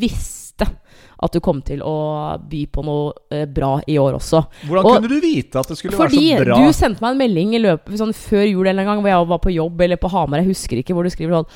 visste 0.00 0.39
at 1.22 1.34
du 1.36 1.40
kom 1.44 1.60
til 1.66 1.82
å 1.84 1.94
by 2.50 2.62
på 2.72 2.84
noe 2.86 3.12
eh, 3.30 3.44
bra 3.50 3.74
i 3.86 3.98
år 4.00 4.16
også. 4.20 4.40
Hvordan 4.66 4.86
og- 4.86 4.96
kunne 4.96 5.12
du 5.12 5.20
vite 5.20 5.60
at 5.60 5.68
det 5.68 5.76
skulle 5.78 5.98
være 5.98 6.10
så 6.10 6.44
bra? 6.44 6.56
Fordi 6.56 6.66
du 6.66 6.72
sendte 6.72 7.04
meg 7.04 7.12
en 7.12 7.22
melding 7.24 7.54
i 7.54 7.62
løpet 7.66 8.00
sånn 8.00 8.16
før 8.16 8.46
jul 8.48 8.66
en 8.72 8.82
gang, 8.84 9.00
hvor 9.04 9.12
jeg 9.12 9.30
var 9.34 9.44
på 9.44 9.54
jobb 9.54 9.80
eller 9.86 10.00
på 10.00 10.10
Hamar, 10.10 10.40
jeg 10.40 10.52
husker 10.54 10.80
ikke, 10.80 10.96
hvor 10.96 11.04
du 11.04 11.12
skriver 11.12 11.40
sånn 11.40 11.48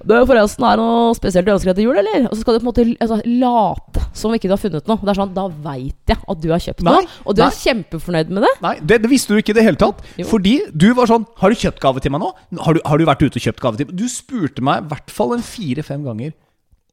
det 0.00 0.16
er 0.16 0.24
forresten 0.24 0.64
er 0.64 0.78
det 0.78 0.84
noe 0.86 1.16
spesielt 1.16 1.44
du 1.44 1.50
ønsker 1.52 1.70
deg 1.70 1.76
til 1.76 1.84
jul, 1.90 1.98
eller? 2.00 2.22
Og 2.30 2.32
så 2.32 2.40
skal 2.40 2.56
du 2.56 2.62
på 2.62 2.64
en 2.64 2.68
måte 2.70 2.84
altså, 3.04 3.18
late 3.26 4.04
som 4.16 4.32
ikke 4.32 4.48
du 4.48 4.54
har 4.54 4.60
funnet 4.62 4.88
noe. 4.88 4.96
Det 5.02 5.12
er 5.12 5.18
sånn, 5.18 5.34
Da 5.36 5.44
veit 5.48 6.08
jeg 6.08 6.16
at 6.16 6.40
du 6.40 6.48
har 6.48 6.62
kjøpt 6.64 6.84
Nei, 6.86 6.94
noe, 6.96 7.10
og 7.26 7.36
du 7.36 7.42
nei. 7.42 7.48
er 7.50 7.58
kjempefornøyd 7.58 8.32
med 8.32 8.46
det. 8.46 8.52
Nei, 8.64 8.74
det, 8.80 9.00
det 9.04 9.10
visste 9.12 9.34
du 9.36 9.42
ikke 9.42 9.52
i 9.52 9.58
det 9.60 9.66
hele 9.66 9.80
tatt. 9.80 10.00
Jo. 10.16 10.24
Fordi 10.30 10.54
du 10.72 10.88
var 10.96 11.10
sånn 11.10 11.26
Har 11.42 11.52
du 11.52 11.60
kjøpt 11.60 11.82
gave 11.84 12.00
til 12.00 12.14
meg 12.14 12.24
nå? 12.24 12.30
Har 12.64 12.78
du, 12.78 12.80
har 12.86 12.96
du 13.02 13.04
vært 13.10 13.24
ute 13.26 13.36
og 13.36 13.44
kjøpt 13.44 13.60
gave 13.60 13.76
til 13.80 13.90
meg? 13.90 13.98
Du 14.00 14.06
spurte 14.08 14.64
meg 14.64 14.86
i 14.86 14.88
hvert 14.94 15.12
fall 15.12 15.36
en 15.36 15.44
fire-fem 15.44 16.06
ganger 16.08 16.32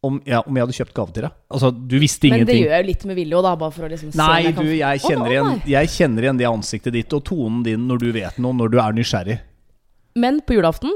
om, 0.07 0.21
ja, 0.27 0.39
om 0.43 0.57
jeg 0.57 0.67
hadde 0.67 0.77
kjøpt 0.77 0.95
gave 0.97 1.15
til 1.15 1.27
deg. 1.27 1.35
Altså, 1.53 1.71
du 1.75 1.97
visste 2.01 2.29
ingenting. 2.29 2.47
Men 2.47 2.53
det 2.53 2.57
gjør 2.61 2.73
jeg 2.75 2.85
jo 2.85 2.89
litt 2.91 3.05
med 3.09 3.19
vilje 3.19 3.37
òg, 3.37 3.45
da. 3.47 3.53
Bare 3.65 3.75
for 3.75 3.87
å 3.87 3.91
liksom 3.91 4.13
se 4.15 4.21
Nei, 4.21 4.53
du, 4.55 4.63
jeg 4.77 5.03
kjenner, 5.03 5.35
igjen, 5.35 5.53
jeg 5.73 5.93
kjenner 5.93 6.27
igjen 6.27 6.41
det 6.41 6.49
ansiktet 6.49 6.97
ditt 6.97 7.17
og 7.17 7.23
tonen 7.27 7.61
din 7.67 7.85
når 7.89 8.01
du 8.03 8.09
vet 8.15 8.41
noe, 8.43 8.57
når 8.57 8.73
du 8.73 8.81
er 8.83 8.97
nysgjerrig. 8.97 9.39
Men 10.17 10.41
på 10.45 10.57
julaften 10.57 10.95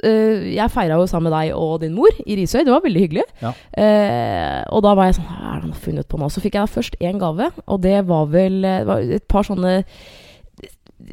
Uh, 0.00 0.40
Jeg 0.48 0.72
feira 0.72 0.96
jo 0.96 1.06
sammen 1.06 1.28
med 1.28 1.34
deg 1.36 1.50
og 1.60 1.74
din 1.82 1.92
mor 1.94 2.12
i 2.24 2.36
Risøy. 2.38 2.62
Det 2.64 2.72
var 2.72 2.82
veldig 2.84 3.02
hyggelig. 3.04 3.24
Ja. 3.42 3.52
Uh, 3.76 4.60
og 4.74 4.84
da 4.86 4.94
var 4.96 5.10
jeg 5.10 5.18
sånn 5.18 5.28
Hva 5.28 5.36
er 5.38 5.58
det 5.58 5.66
han 5.66 5.74
har 5.74 5.82
funnet 5.84 6.08
på 6.08 6.20
nå? 6.20 6.28
Så 6.32 6.42
fikk 6.44 6.56
jeg 6.56 6.64
da 6.64 6.72
først 6.72 6.96
én 7.04 7.20
gave, 7.20 7.50
og 7.68 7.82
det 7.84 7.98
var 8.08 8.30
vel 8.32 8.64
eh, 8.64 8.80
det 8.80 8.88
var 8.88 9.12
et 9.18 9.26
par 9.30 9.44
sånne 9.46 9.74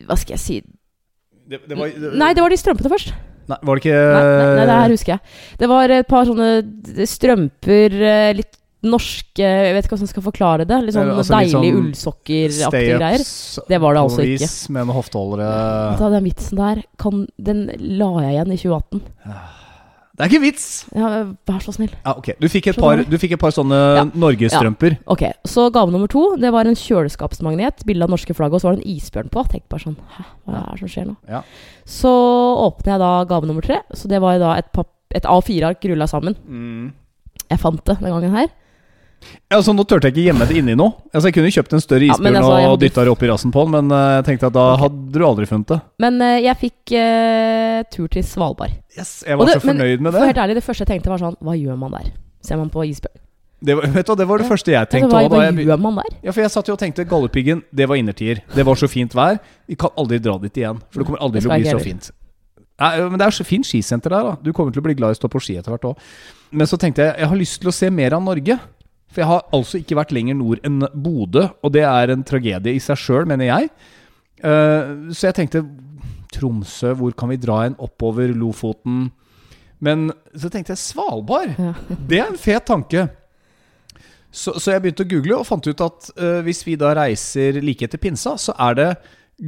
Hva 0.08 0.18
skal 0.20 0.38
jeg 0.38 0.44
si 0.44 0.58
Det, 1.52 1.60
det 1.68 1.78
var, 1.78 1.92
Nei, 2.16 2.32
det 2.38 2.46
var 2.46 2.54
de 2.54 2.60
strømpene 2.62 2.94
først. 2.94 3.12
Nei, 3.52 3.60
var 3.68 3.78
det 3.78 3.84
ikke 3.84 4.00
Nei, 4.00 4.24
nei, 4.24 4.50
nei, 4.62 4.66
det 4.70 4.80
her 4.80 4.96
husker 4.96 5.14
jeg. 5.16 5.38
Det 5.62 5.70
var 5.72 5.94
et 5.98 6.10
par 6.10 6.28
sånne 6.30 7.06
strømper, 7.12 7.96
eh, 8.02 8.32
litt 8.40 8.58
norske 8.82 9.46
Jeg 9.46 9.74
vet 9.76 9.86
ikke 9.86 9.94
hvordan 9.94 10.08
jeg 10.08 10.14
skal 10.16 10.26
forklare 10.26 10.66
det. 10.66 10.78
Litt 10.88 10.96
sånn 10.96 11.12
altså 11.14 11.36
deilig 11.36 11.54
sånn 11.54 11.80
ullsokkeraktige 11.82 12.98
greier. 12.98 13.26
Det 13.70 13.82
var 13.84 13.98
det 13.98 14.04
altså 14.08 14.26
ikke. 14.26 14.52
Med 14.74 14.88
noen 14.88 14.98
hofteholdere 14.98 15.50
Da, 16.02 16.12
den 16.16 16.26
vitsen 16.26 16.62
der, 16.62 16.86
kan, 17.02 17.26
den 17.38 17.68
la 18.00 18.12
jeg 18.26 18.38
igjen 18.38 18.56
i 18.56 18.62
2018. 18.64 19.04
Det 20.22 20.28
er 20.28 20.30
ikke 20.36 20.44
vits! 20.44 20.66
Ja, 20.94 21.08
vær 21.50 21.64
så 21.66 21.74
snill. 21.74 21.90
Ja, 22.06 22.12
ok 22.14 22.28
Du 22.38 22.46
fikk 22.52 22.68
et 22.70 22.78
par, 22.78 23.00
du 23.10 23.16
fikk 23.18 23.32
et 23.34 23.42
par 23.42 23.50
sånne 23.56 23.80
Ja. 23.98 24.04
norgesstrømper. 24.06 25.00
Ok, 25.10 25.24
Så 25.50 25.72
gave 25.74 25.90
nummer 25.92 26.08
to 26.12 26.36
Det 26.38 26.52
var 26.54 26.70
en 26.70 26.78
kjøleskapsmagnet, 26.78 27.82
bilde 27.90 28.06
av 28.06 28.12
norske 28.14 28.36
flagget, 28.38 28.54
og 28.54 28.62
så 28.62 28.70
var 28.70 28.76
det 28.78 28.86
en 28.86 28.94
isbjørn 28.94 29.32
på. 29.34 29.44
Tenk 29.50 29.66
bare 29.68 29.82
sånn 29.82 29.98
Hæ, 30.14 30.24
hva 30.46 30.62
er 30.62 30.72
det 30.78 30.80
som 30.84 30.92
skjer 30.94 31.08
nå? 31.10 31.16
Ja. 31.28 31.42
Så 31.90 32.12
åpner 32.68 32.94
jeg 32.94 33.00
da 33.02 33.12
gave 33.26 33.50
nummer 33.50 33.66
tre. 33.66 33.82
Så 33.98 34.08
det 34.08 34.22
var 34.22 34.38
da 34.38 34.54
et, 34.62 34.70
et 35.18 35.24
A4-ark 35.26 35.84
rulla 35.90 36.06
sammen. 36.08 36.36
Mm. 36.48 36.94
Jeg 37.50 37.60
fant 37.60 37.84
det 37.84 37.98
den 38.00 38.12
gangen 38.14 38.36
her. 38.38 38.48
Altså 39.52 39.74
Nå 39.76 39.84
turte 39.88 40.10
jeg 40.10 40.16
ikke 40.16 40.26
gjemme 40.30 40.48
det 40.50 40.58
inni 40.62 40.76
noe. 40.80 40.96
Altså 41.14 41.30
Jeg 41.30 41.36
kunne 41.38 41.52
kjøpt 41.54 41.76
en 41.78 41.84
større 41.84 42.08
isbjørn 42.08 42.38
ja, 42.38 42.42
altså, 42.42 42.72
og 42.72 42.78
dytta 42.82 43.06
det 43.06 43.14
opp 43.14 43.24
i 43.26 43.32
rassen 43.32 43.54
på 43.54 43.66
den, 43.66 43.74
men 43.78 43.96
eh, 43.96 44.12
jeg 44.18 44.28
tenkte 44.30 44.50
at 44.52 44.56
da 44.58 44.68
okay. 44.74 44.82
hadde 44.86 45.18
du 45.20 45.26
aldri 45.28 45.48
funnet 45.50 45.74
det. 45.74 45.80
Men 46.04 46.22
uh, 46.24 46.38
jeg 46.42 46.60
fikk 46.62 46.94
uh, 46.96 47.80
tur 47.94 48.08
til 48.12 48.24
Svalbard. 48.28 48.78
Yes, 48.98 49.24
Jeg 49.28 49.38
var 49.38 49.50
det- 49.50 49.58
så 49.60 49.66
fornøyd 49.66 50.00
med 50.00 50.14
det. 50.14 50.22
For 50.22 50.32
helt 50.34 50.44
ærlig, 50.46 50.56
det 50.60 50.64
første 50.66 50.86
jeg 50.86 50.94
tenkte, 50.94 51.12
var 51.14 51.22
sånn 51.22 51.38
Hva 51.42 51.58
gjør 51.58 51.78
man 51.80 51.98
der? 52.00 52.14
Ser 52.42 52.58
man 52.58 52.72
på 52.74 52.86
isbjørn? 52.90 53.20
Det 53.62 53.76
var, 53.78 53.86
vet 53.94 54.08
du, 54.08 54.16
det 54.18 54.26
var 54.28 54.42
det 54.42 54.48
Ja. 54.48 54.50
første 54.50 54.72
jeg 54.72 54.80
Altså, 54.80 54.98
tenkte. 54.98 55.12
hva 55.14 55.30
hva 55.30 55.44
jeg, 55.46 55.68
gjør 55.68 55.80
man 55.80 56.00
der? 56.02 56.16
ja, 56.24 56.32
For 56.32 56.42
jeg 56.42 56.52
satt 56.52 56.68
jo 56.68 56.74
og 56.74 56.80
tenkte 56.82 57.06
Galdhøpiggen, 57.06 57.62
det 57.72 57.88
var 57.88 57.96
innertier. 57.96 58.42
Det 58.56 58.66
var 58.66 58.76
så 58.76 58.90
fint 58.90 59.14
vær. 59.14 59.38
Vi 59.68 59.76
kan 59.76 59.92
aldri 59.96 60.18
dra 60.18 60.38
dit 60.42 60.58
igjen. 60.58 60.82
For 60.90 61.00
det 61.00 61.06
kommer 61.06 61.22
aldri 61.22 61.42
til 61.42 61.52
å 61.52 61.60
bli 61.60 61.70
så 61.70 61.80
fint. 61.80 62.10
Nei, 62.82 62.98
men 62.98 63.20
det 63.20 63.28
er 63.28 63.36
så 63.36 63.46
fint 63.46 63.68
skisenter 63.68 64.10
der, 64.10 64.24
da. 64.24 64.38
Du 64.42 64.52
kommer 64.52 64.74
til 64.74 64.82
å 64.82 64.86
bli 64.88 64.96
glad 64.98 65.14
i 65.14 65.14
å 65.14 65.20
stå 65.20 65.30
på 65.30 65.42
ski 65.44 65.60
etter 65.60 65.70
hvert 65.70 65.86
òg. 65.92 65.98
Men 66.52 66.66
så 66.66 66.80
tenkte 66.82 67.06
jeg 67.06 67.20
jeg 67.22 67.30
har 67.30 67.38
lyst 67.38 67.62
til 67.62 67.70
å 67.70 67.76
se 67.76 67.90
mer 67.94 68.16
av 68.18 68.24
Norge. 68.26 68.58
For 69.12 69.24
jeg 69.24 69.30
har 69.30 69.48
altså 69.56 69.82
ikke 69.82 69.98
vært 70.00 70.14
lenger 70.16 70.38
nord 70.40 70.62
enn 70.68 70.84
Bodø, 70.96 71.50
og 71.60 71.74
det 71.76 71.84
er 71.88 72.14
en 72.14 72.24
tragedie 72.28 72.78
i 72.78 72.84
seg 72.84 73.00
sjøl, 73.00 73.28
mener 73.28 73.50
jeg. 73.50 73.72
Eh, 74.42 74.92
så 75.12 75.30
jeg 75.30 75.38
tenkte 75.38 75.66
Tromsø, 76.32 76.94
hvor 76.98 77.16
kan 77.18 77.32
vi 77.34 77.40
dra 77.42 77.66
en 77.68 77.76
oppover 77.84 78.32
Lofoten? 78.32 79.10
Men 79.84 80.12
så 80.32 80.52
tenkte 80.54 80.76
jeg 80.76 80.84
Svalbard. 80.84 81.58
Det 82.10 82.22
er 82.22 82.32
en 82.32 82.40
fet 82.40 82.68
tanke. 82.70 83.10
Så, 84.32 84.56
så 84.64 84.72
jeg 84.72 84.86
begynte 84.86 85.04
å 85.04 85.12
google 85.12 85.42
og 85.42 85.48
fant 85.50 85.66
ut 85.68 85.84
at 85.84 86.12
uh, 86.16 86.40
hvis 86.46 86.64
vi 86.64 86.78
da 86.80 86.94
reiser 86.96 87.60
like 87.60 87.84
etter 87.84 88.00
pinsa, 88.00 88.38
så 88.40 88.56
er 88.70 88.78
det 88.80 88.90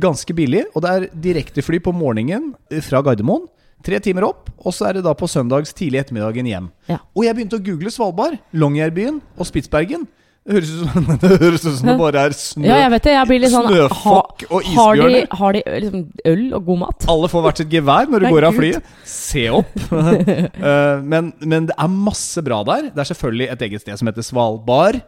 ganske 0.03 0.35
billig. 0.35 0.65
Og 0.73 0.83
det 0.83 0.91
er 0.91 1.05
direktefly 1.29 1.79
på 1.85 1.93
morgenen 1.95 2.51
fra 2.83 2.99
Gardermoen. 3.05 3.47
Tre 3.83 3.99
timer 3.99 4.23
opp, 4.29 4.49
og 4.63 4.71
så 4.71 4.87
er 4.89 4.97
det 4.99 5.03
da 5.05 5.11
på 5.17 5.27
søndags 5.27 5.73
tidlig 5.75 5.99
ettermiddagen 6.05 6.47
hjem. 6.47 6.67
Ja. 6.87 7.01
Og 7.17 7.25
jeg 7.27 7.35
begynte 7.35 7.57
å 7.59 7.63
google 7.65 7.91
Svalbard, 7.91 8.37
Longyearbyen 8.55 9.17
og 9.35 9.49
Spitsbergen. 9.49 10.05
Det 10.43 10.57
høres 10.57 10.71
ut 10.75 10.79
som 10.91 11.05
det, 11.23 11.29
høres 11.39 11.63
ut 11.63 11.75
som 11.79 11.87
det 11.87 11.93
bare 11.99 12.23
er 12.27 12.33
snø. 12.35 12.65
Ja, 12.67 12.77
jeg 12.81 12.91
vet 12.91 13.05
det. 13.07 13.11
Jeg 13.15 13.27
blir 13.29 13.41
litt 13.43 13.53
sånn 13.53 13.67
Snøfokk 13.69 14.41
og 14.49 14.65
Har 14.73 14.97
de, 14.99 15.03
isbjørner. 15.03 15.27
har 15.39 15.55
de 15.55 15.61
liksom 15.85 16.01
øl 16.33 16.41
og 16.57 16.65
god 16.67 16.81
mat? 16.81 17.05
Alle 17.13 17.29
får 17.31 17.45
hvert 17.45 17.61
sitt 17.61 17.75
gevær 17.77 18.09
når 18.11 18.25
du 18.25 18.27
går 18.33 18.47
av 18.49 18.57
flyet. 18.59 18.89
Se 19.07 19.45
opp! 19.59 19.75
Eh, 20.63 20.97
men, 21.03 21.29
men 21.43 21.67
det 21.69 21.75
er 21.79 21.91
masse 21.91 22.43
bra 22.43 22.59
der. 22.67 22.89
Det 22.95 23.03
er 23.03 23.07
selvfølgelig 23.11 23.47
et 23.53 23.63
eget 23.67 23.83
sted 23.83 23.99
som 23.99 24.07
heter 24.11 24.23
Svalbard. 24.27 24.99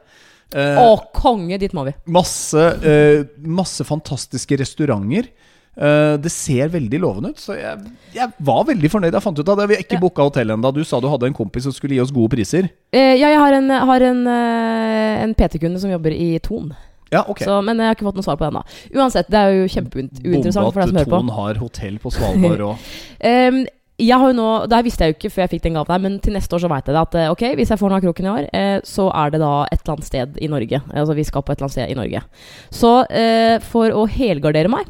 Eh, 0.56 0.80
Å, 0.80 0.96
konge! 1.16 1.58
Dit 1.60 1.76
må 1.76 1.84
vi. 1.88 1.94
masse, 2.12 2.66
eh, 2.88 3.24
masse 3.44 3.84
fantastiske 3.88 4.60
restauranter. 4.62 5.28
Eh, 5.76 6.16
det 6.24 6.32
ser 6.32 6.70
veldig 6.72 7.00
lovende 7.04 7.34
ut, 7.34 7.40
så 7.42 7.56
jeg, 7.58 7.92
jeg 8.16 8.32
var 8.48 8.64
veldig 8.70 8.92
fornøyd. 8.94 9.14
Jeg 9.18 9.26
fant 9.26 9.40
ut 9.42 9.50
av 9.52 9.58
det 9.60 9.68
Vi 9.68 9.76
har 9.76 9.84
ikke 9.84 9.98
Ja. 9.98 10.04
booka 10.06 10.24
hotell 10.24 10.54
ennå. 10.56 10.72
Du 10.74 10.84
sa 10.88 11.02
du 11.04 11.10
hadde 11.12 11.28
en 11.28 11.36
kompis 11.36 11.64
som 11.68 11.76
skulle 11.76 11.98
gi 11.98 12.02
oss 12.04 12.14
gode 12.16 12.32
priser. 12.38 12.70
Eh, 12.96 13.16
ja, 13.20 13.28
jeg 13.34 13.40
har 13.40 13.54
en, 13.60 13.70
har 13.70 14.02
en, 14.02 14.26
eh, 14.28 15.24
en 15.24 15.36
PT-kunde 15.36 15.80
som 15.80 15.92
jobber 15.92 16.16
i 16.16 16.40
Ton. 16.40 16.74
Ja, 17.12 17.24
okay. 17.28 17.46
Så, 17.46 17.62
men 17.64 17.78
jeg 17.78 17.86
har 17.92 17.96
ikke 17.96 18.08
fått 18.08 18.16
noe 18.18 18.26
svar 18.26 18.38
på 18.40 18.48
det 18.48 18.54
ennå. 18.54 18.64
Uansett, 18.96 19.28
det 19.30 19.38
er 19.40 19.52
jo 19.52 19.68
kjempeuinteressant 19.68 20.74
for 20.74 20.82
deg 20.82 20.90
som 20.90 20.98
hører 20.98 21.12
på. 21.12 21.16
at 21.20 21.26
Ton 21.28 21.36
har 21.36 21.60
hotell 21.62 22.00
på 22.00 22.12
Svalbard 22.12 22.64
òg. 22.72 22.88
um, 23.24 23.60
jeg 24.10 24.18
har 24.20 24.28
jo 24.28 24.36
nå, 24.36 24.48
Det 24.68 24.80
visste 24.84 25.06
jeg 25.06 25.14
jo 25.14 25.16
ikke 25.16 25.30
før 25.32 25.44
jeg 25.46 25.52
fikk 25.54 25.64
den 25.68 25.78
gaven, 25.78 25.94
her, 25.94 26.02
men 26.04 26.18
til 26.20 26.34
neste 26.36 26.56
år 26.58 26.66
så 26.66 26.72
veit 26.72 26.88
jeg 26.90 26.96
det. 26.98 27.04
At 27.06 27.32
ok, 27.32 27.44
hvis 27.56 27.70
jeg 27.72 27.80
får 27.80 27.90
den 27.94 28.00
av 28.00 28.04
kroken 28.08 28.26
i 28.26 28.34
år, 28.34 28.50
eh, 28.52 28.80
så 28.84 29.06
er 29.14 29.32
det 29.32 29.40
da 29.40 29.54
et 29.72 29.80
eller 29.80 29.94
annet 29.94 30.10
sted 30.10 30.40
i 30.42 30.50
Norge. 30.52 30.82
Altså 30.92 31.16
vi 31.16 31.24
skal 31.24 31.44
på 31.46 31.52
et 31.54 31.60
eller 31.62 31.70
annet 31.70 31.78
sted 31.78 31.94
i 31.94 32.00
Norge. 32.02 32.24
Så 32.72 32.92
eh, 33.12 33.60
for 33.64 33.92
å 33.96 34.04
helgardere 34.10 34.72
meg 34.72 34.88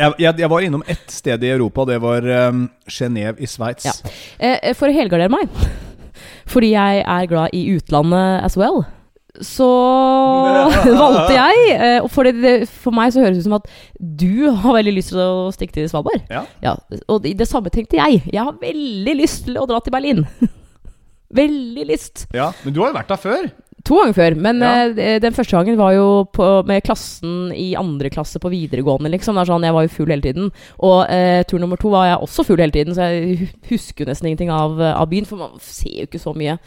Jeg, 0.00 0.14
jeg, 0.22 0.38
jeg 0.40 0.48
var 0.52 0.64
innom 0.64 0.84
ett 0.88 1.10
sted 1.12 1.42
i 1.44 1.50
Europa. 1.52 1.84
Det 1.90 1.98
var 2.02 2.24
um, 2.48 2.62
Genéve 2.88 3.36
i 3.44 3.48
Sveits. 3.50 3.84
Ja. 3.84 3.92
eh, 4.40 4.70
For 4.78 4.88
å 4.88 4.94
helgardere 4.96 5.32
meg, 5.32 5.50
fordi 6.52 6.72
jeg 6.72 7.02
er 7.04 7.28
glad 7.30 7.52
i 7.56 7.66
utlandet 7.74 8.46
as 8.46 8.56
well, 8.60 8.82
så 9.46 9.66
valgte 11.02 11.36
jeg 11.36 11.66
eh, 11.76 12.08
for, 12.10 12.26
det, 12.26 12.54
for 12.82 12.96
meg 12.96 13.12
så 13.14 13.22
høres 13.22 13.38
det 13.38 13.44
ut 13.44 13.46
som 13.46 13.58
at 13.60 13.68
du 14.00 14.50
har 14.50 14.74
veldig 14.80 14.94
lyst 14.96 15.12
til 15.14 15.20
å 15.22 15.50
stikke 15.54 15.76
til 15.76 15.90
Svalbard. 15.92 16.24
Ja. 16.32 16.42
Ja, 16.64 16.74
og 17.06 17.22
det 17.24 17.36
det 17.38 17.46
samme 17.48 17.70
tenkte 17.72 18.00
jeg. 18.00 18.22
Jeg 18.32 18.42
har 18.42 18.56
veldig 18.60 19.14
lyst 19.20 19.44
til 19.46 19.60
å 19.60 19.68
dra 19.70 19.78
til 19.84 19.94
Berlin. 19.94 20.24
veldig 21.40 21.86
lyst. 21.92 22.26
Ja, 22.34 22.50
Men 22.64 22.74
du 22.74 22.80
har 22.82 22.90
jo 22.90 22.98
vært 22.98 23.12
der 23.12 23.20
før. 23.22 23.50
To 23.88 23.96
ganger 23.96 24.12
før, 24.16 24.34
men 24.36 24.58
Ja. 24.60 24.88
eh, 24.92 25.18
den 25.22 25.32
første 25.32 25.56
gangen 25.56 25.76
var 25.78 25.92
jo 25.94 26.24
på, 26.32 26.64
med 26.66 26.82
klassen 26.84 27.52
i 27.56 27.74
andre 27.74 28.10
klasse 28.10 28.38
på 28.38 28.50
videregående, 28.52 29.08
liksom. 29.10 29.34
Det 29.38 29.40
er 29.46 29.52
sånn, 29.52 29.62
jeg 29.64 29.72
var 29.72 29.82
jo 29.86 29.88
full 29.94 30.10
hele 30.12 30.20
tiden. 30.22 30.50
Og 30.80 31.06
eh, 31.08 31.42
tur 31.48 31.58
nummer 31.58 31.76
to 31.80 31.88
var 31.90 32.06
jeg 32.10 32.18
også 32.26 32.44
full 32.44 32.60
hele 32.60 32.72
tiden, 32.74 32.94
så 32.94 33.06
jeg 33.08 33.48
husker 33.70 34.04
jo 34.04 34.10
nesten 34.10 34.26
ingenting 34.28 34.50
av, 34.52 34.76
av 34.80 35.08
byen, 35.08 35.24
for 35.26 35.36
man 35.40 35.56
ser 35.64 36.02
jo 36.02 36.08
ikke 36.10 36.20
så 36.20 36.34
mye. 36.36 36.58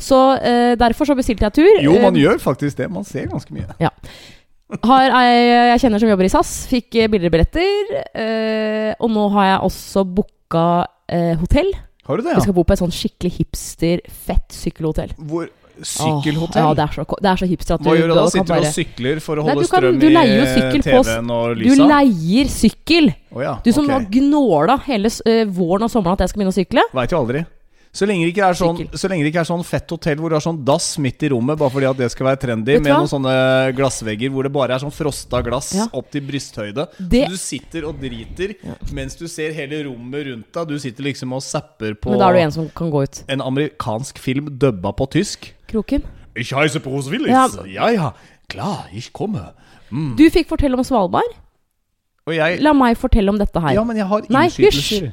Så 0.00 0.20
eh, 0.40 0.74
derfor 0.80 1.04
så 1.10 1.14
bestilte 1.18 1.44
jeg 1.50 1.52
tur. 1.60 1.82
Jo, 1.84 1.98
man 2.00 2.16
Eh, 2.16 2.22
gjør 2.24 2.40
faktisk 2.40 2.76
det. 2.80 2.90
Man 2.90 3.04
ser 3.04 3.26
ganske 3.26 3.52
mye. 3.52 3.66
har 4.82 5.10
ei 5.20 5.70
jeg 5.74 5.80
kjenner 5.84 6.00
som 6.00 6.08
jobber 6.08 6.24
i 6.24 6.32
SAS, 6.32 6.54
fikk 6.70 6.96
eh, 6.96 7.08
billigere 7.12 7.30
billetter. 7.34 8.06
eh, 8.14 8.94
og 8.98 9.10
nå 9.12 9.28
har 9.36 9.44
jeg 9.52 9.60
også 9.68 10.04
booka 10.14 10.86
hotell. 11.38 11.68
Har 12.06 12.16
du 12.16 12.22
det, 12.24 12.32
ja? 12.32 12.38
Vi 12.40 12.46
skal 12.48 12.54
bo 12.56 12.64
på 12.64 12.72
et 12.72 12.80
sånn 12.80 12.92
skikkelig 12.92 13.32
hipster, 13.38 14.00
fett 14.08 14.48
sykkelhotell. 14.52 15.12
Hvor 15.20 15.48
Åh, 15.74 15.84
Sykkelhotell? 15.90 16.62
ja, 16.62 16.74
det 16.74 16.84
er, 16.84 16.92
så, 16.94 17.04
det 17.20 17.30
er 17.32 17.36
så 17.42 17.48
hipster 17.50 17.74
at 17.74 17.82
du 17.82 17.88
Hva 17.88 17.96
gjør 17.98 18.12
du 18.12 18.14
da? 18.14 18.26
Sitter 18.30 18.44
du 18.44 18.52
bare- 18.52 18.68
og 18.68 18.76
sykler 18.76 19.20
for 19.24 19.36
å 19.36 19.42
holde 19.42 19.54
Nei, 19.54 19.66
kan- 19.66 19.82
strøm 19.82 20.04
i 20.04 20.46
sykkel 20.54 20.82
TV-en 20.86 21.30
og 21.34 21.56
lysa? 21.58 21.74
Du 21.74 21.82
leier 21.90 22.46
sykkel! 22.48 23.14
Oh, 23.34 23.42
ja, 23.42 23.56
Du 23.64 23.72
som 23.72 23.84
ok. 23.84 23.90
har 23.90 24.06
gnåla 24.10 24.78
hele 24.86 25.10
eh, 25.26 25.44
våren 25.46 25.82
og 25.82 25.90
sommeren 25.90 26.14
at 26.14 26.20
jeg 26.20 26.28
skal 26.30 26.40
begynne 26.44 26.54
å 26.54 26.60
sykle. 26.62 26.86
Veit 26.94 27.10
jo 27.10 27.18
aldri. 27.18 27.44
Så 27.94 28.08
lenge, 28.10 28.24
det 28.26 28.32
ikke 28.34 28.48
er 28.50 28.56
sånn, 28.58 28.78
så 28.98 29.06
lenge 29.06 29.22
det 29.22 29.30
ikke 29.30 29.42
er 29.44 29.46
sånn 29.46 29.62
fett 29.62 29.86
hotell 29.94 30.16
hvor 30.18 30.28
du 30.32 30.34
har 30.34 30.42
sånn 30.42 30.64
dass 30.66 30.98
midt 30.98 31.22
i 31.22 31.28
rommet 31.30 31.56
bare 31.56 31.70
fordi 31.70 31.86
at 31.86 31.96
det 31.96 32.08
skal 32.10 32.26
være 32.26 32.40
trendy, 32.42 32.74
med 32.82 32.90
noen 32.90 33.06
sånne 33.06 33.34
glassvegger 33.78 34.32
hvor 34.34 34.42
det 34.42 34.50
bare 34.50 34.74
er 34.74 34.82
sånn 34.82 34.90
frosta 34.90 35.38
glass 35.46 35.68
Ja. 35.78 35.86
opp 35.94 36.10
til 36.10 36.22
brysthøyde. 36.26 36.88
Det- 36.98 37.28
Så 37.28 37.30
du 37.30 37.36
sitter 37.38 37.84
og 37.86 38.00
driter 38.02 38.56
mens 38.90 39.14
du 39.14 39.28
ser 39.28 39.52
hele 39.52 39.84
rommet 39.86 40.26
rundt 40.26 40.50
deg. 40.52 40.66
Du 40.66 40.76
sitter 40.80 41.04
liksom 41.04 41.32
og 41.34 41.40
zapper 41.42 41.94
på 41.94 42.10
Men 42.10 42.18
da 42.18 42.30
er 42.30 42.32
du 42.32 42.38
en 42.40 42.50
som 42.50 42.68
kan 42.74 42.90
gå 42.90 43.02
ut. 43.04 43.22
en 43.28 43.40
amerikansk 43.40 44.18
film 44.18 44.58
dubba 44.58 44.90
på 44.92 45.08
tysk. 45.10 45.52
Kroken. 45.74 46.04
Ich 46.34 46.52
heiße 46.54 46.80
Bruce 46.80 47.10
Willis. 47.10 47.30
Ja. 47.30 47.48
Ja 47.66 47.90
ja, 47.90 48.14
klar, 48.48 48.86
ich 48.92 49.12
komme. 49.12 49.54
Mm. 49.90 50.14
Du 50.16 50.30
fikk 50.30 50.48
fortelle 50.48 50.78
om 50.78 50.84
Svalbard. 50.86 51.34
Og 52.24 52.34
jeg 52.36 52.62
La 52.64 52.72
meg 52.72 52.96
fortelle 52.96 53.30
om 53.32 53.38
dette 53.38 53.60
her. 53.60 53.74
Ja, 53.76 53.84
men 53.84 53.98
jeg 54.00 54.06
har 54.08 54.22
Nei, 54.32 54.46
innskytelser. 54.48 55.10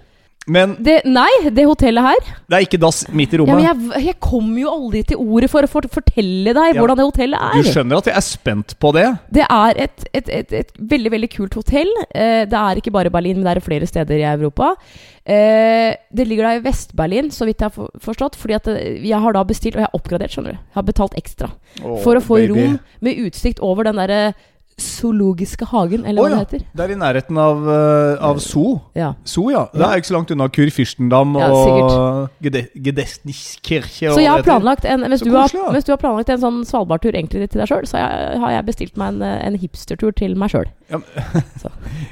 Men 0.50 0.72
Det, 0.82 1.04
nei, 1.06 1.30
det 1.54 1.68
hotellet 1.70 2.02
her 2.02 2.22
det 2.50 2.56
er 2.58 2.64
ikke 2.66 2.80
dass 2.82 3.04
midt 3.14 3.36
i 3.36 3.38
ja, 3.38 3.44
rommet. 3.44 3.60
men 3.62 3.92
jeg, 3.94 4.06
jeg 4.08 4.16
kommer 4.26 4.58
jo 4.64 4.72
aldri 4.74 5.04
til 5.12 5.20
ordet 5.22 5.50
for 5.54 5.68
å 5.68 5.70
for, 5.70 5.86
fortelle 5.94 6.56
deg 6.58 6.74
Ja. 6.74 6.80
hvordan 6.82 6.98
det 6.98 7.06
hotellet 7.06 7.38
er. 7.40 7.54
Du 7.62 7.62
er. 7.62 7.70
skjønner 7.76 8.02
at 8.02 8.10
jeg 8.10 8.18
er 8.18 8.26
spent 8.26 8.74
på 8.82 8.92
det? 8.98 9.06
Det 9.38 9.46
er 9.46 9.82
et, 9.86 10.04
et, 10.18 10.30
et, 10.40 10.54
et 10.64 10.74
veldig 10.96 11.12
veldig 11.14 11.30
kult 11.38 11.54
hotell. 11.62 11.94
Eh, 12.10 12.44
det 12.50 12.58
er 12.58 12.82
ikke 12.82 12.92
bare 12.92 13.14
Berlin, 13.14 13.38
men 13.38 13.46
det 13.48 13.56
er 13.62 13.66
flere 13.70 13.86
steder 13.88 14.18
i 14.18 14.26
Europa. 14.34 14.74
Eh, 15.24 15.94
det 16.12 16.26
ligger 16.28 16.48
da 16.50 16.56
i 16.58 16.64
Vest-Berlin, 16.66 17.30
så 17.32 17.46
vidt 17.46 17.62
jeg 17.62 17.70
har 17.78 17.90
forstått. 18.02 18.36
Fordi 18.42 18.58
at 18.58 18.68
eh, 18.74 18.98
jeg 19.06 19.22
har 19.22 19.38
da 19.38 19.44
bestilt, 19.48 19.78
og 19.78 19.84
jeg 19.86 19.90
har 19.92 19.98
oppgradert, 20.02 20.34
skjønner 20.34 20.58
du. 20.58 20.58
Jeg 20.58 20.80
har 20.82 20.88
betalt 20.90 21.18
ekstra. 21.22 21.52
for 22.04 22.18
å 22.18 22.22
få 22.26 22.42
baby. 22.42 22.52
rom 22.52 22.80
med 23.06 23.22
utsikt 23.30 23.62
over 23.64 23.86
den 23.88 23.96
derre 24.02 24.34
zoologiske 24.80 25.66
hagen, 25.72 26.06
eller 26.06 26.22
oh, 26.22 26.28
hva 26.28 26.32
ja. 26.32 26.40
det 26.40 26.60
heter. 26.60 26.66
Det 26.78 26.86
er 26.86 26.94
i 26.94 26.98
nærheten 27.00 27.40
av, 27.42 27.64
uh, 27.68 28.24
av 28.32 28.40
Zoo. 28.44 28.78
Ja. 28.98 29.14
Zoo, 29.28 29.50
ja. 29.54 29.66
Det 29.74 29.84
er 29.86 30.02
ikke 30.02 30.12
så 30.12 30.18
langt 30.18 30.34
unna 30.36 30.48
Kurfyrstendam 30.52 31.36
Ja, 31.40 31.50
og 31.52 32.30
Gede- 32.44 32.68
Gedestniskirche. 32.76 34.14
Så 34.14 34.22
jeg 34.24 34.32
har 34.32 34.46
planlagt 34.46 34.86
en, 34.86 35.06
hvis, 35.08 35.24
Så 35.24 35.30
du 35.30 35.36
har, 35.36 35.50
koselig, 35.50 35.74
mens 35.76 35.88
du 35.88 35.92
har 35.94 36.02
planlagt 36.02 36.34
en 36.34 36.42
sånn 36.42 36.62
Svalbardtur 36.68 37.14
egentlig 37.14 37.50
til 37.52 37.64
deg 37.64 37.70
sjøl, 37.72 37.88
så 37.90 38.02
jeg, 38.02 38.40
har 38.44 38.56
jeg 38.58 38.68
bestilt 38.70 38.98
meg 39.02 39.16
en, 39.16 39.26
en 39.52 39.60
hipstertur 39.62 40.16
til 40.18 40.38
meg 40.40 40.54
sjøl. 40.56 40.70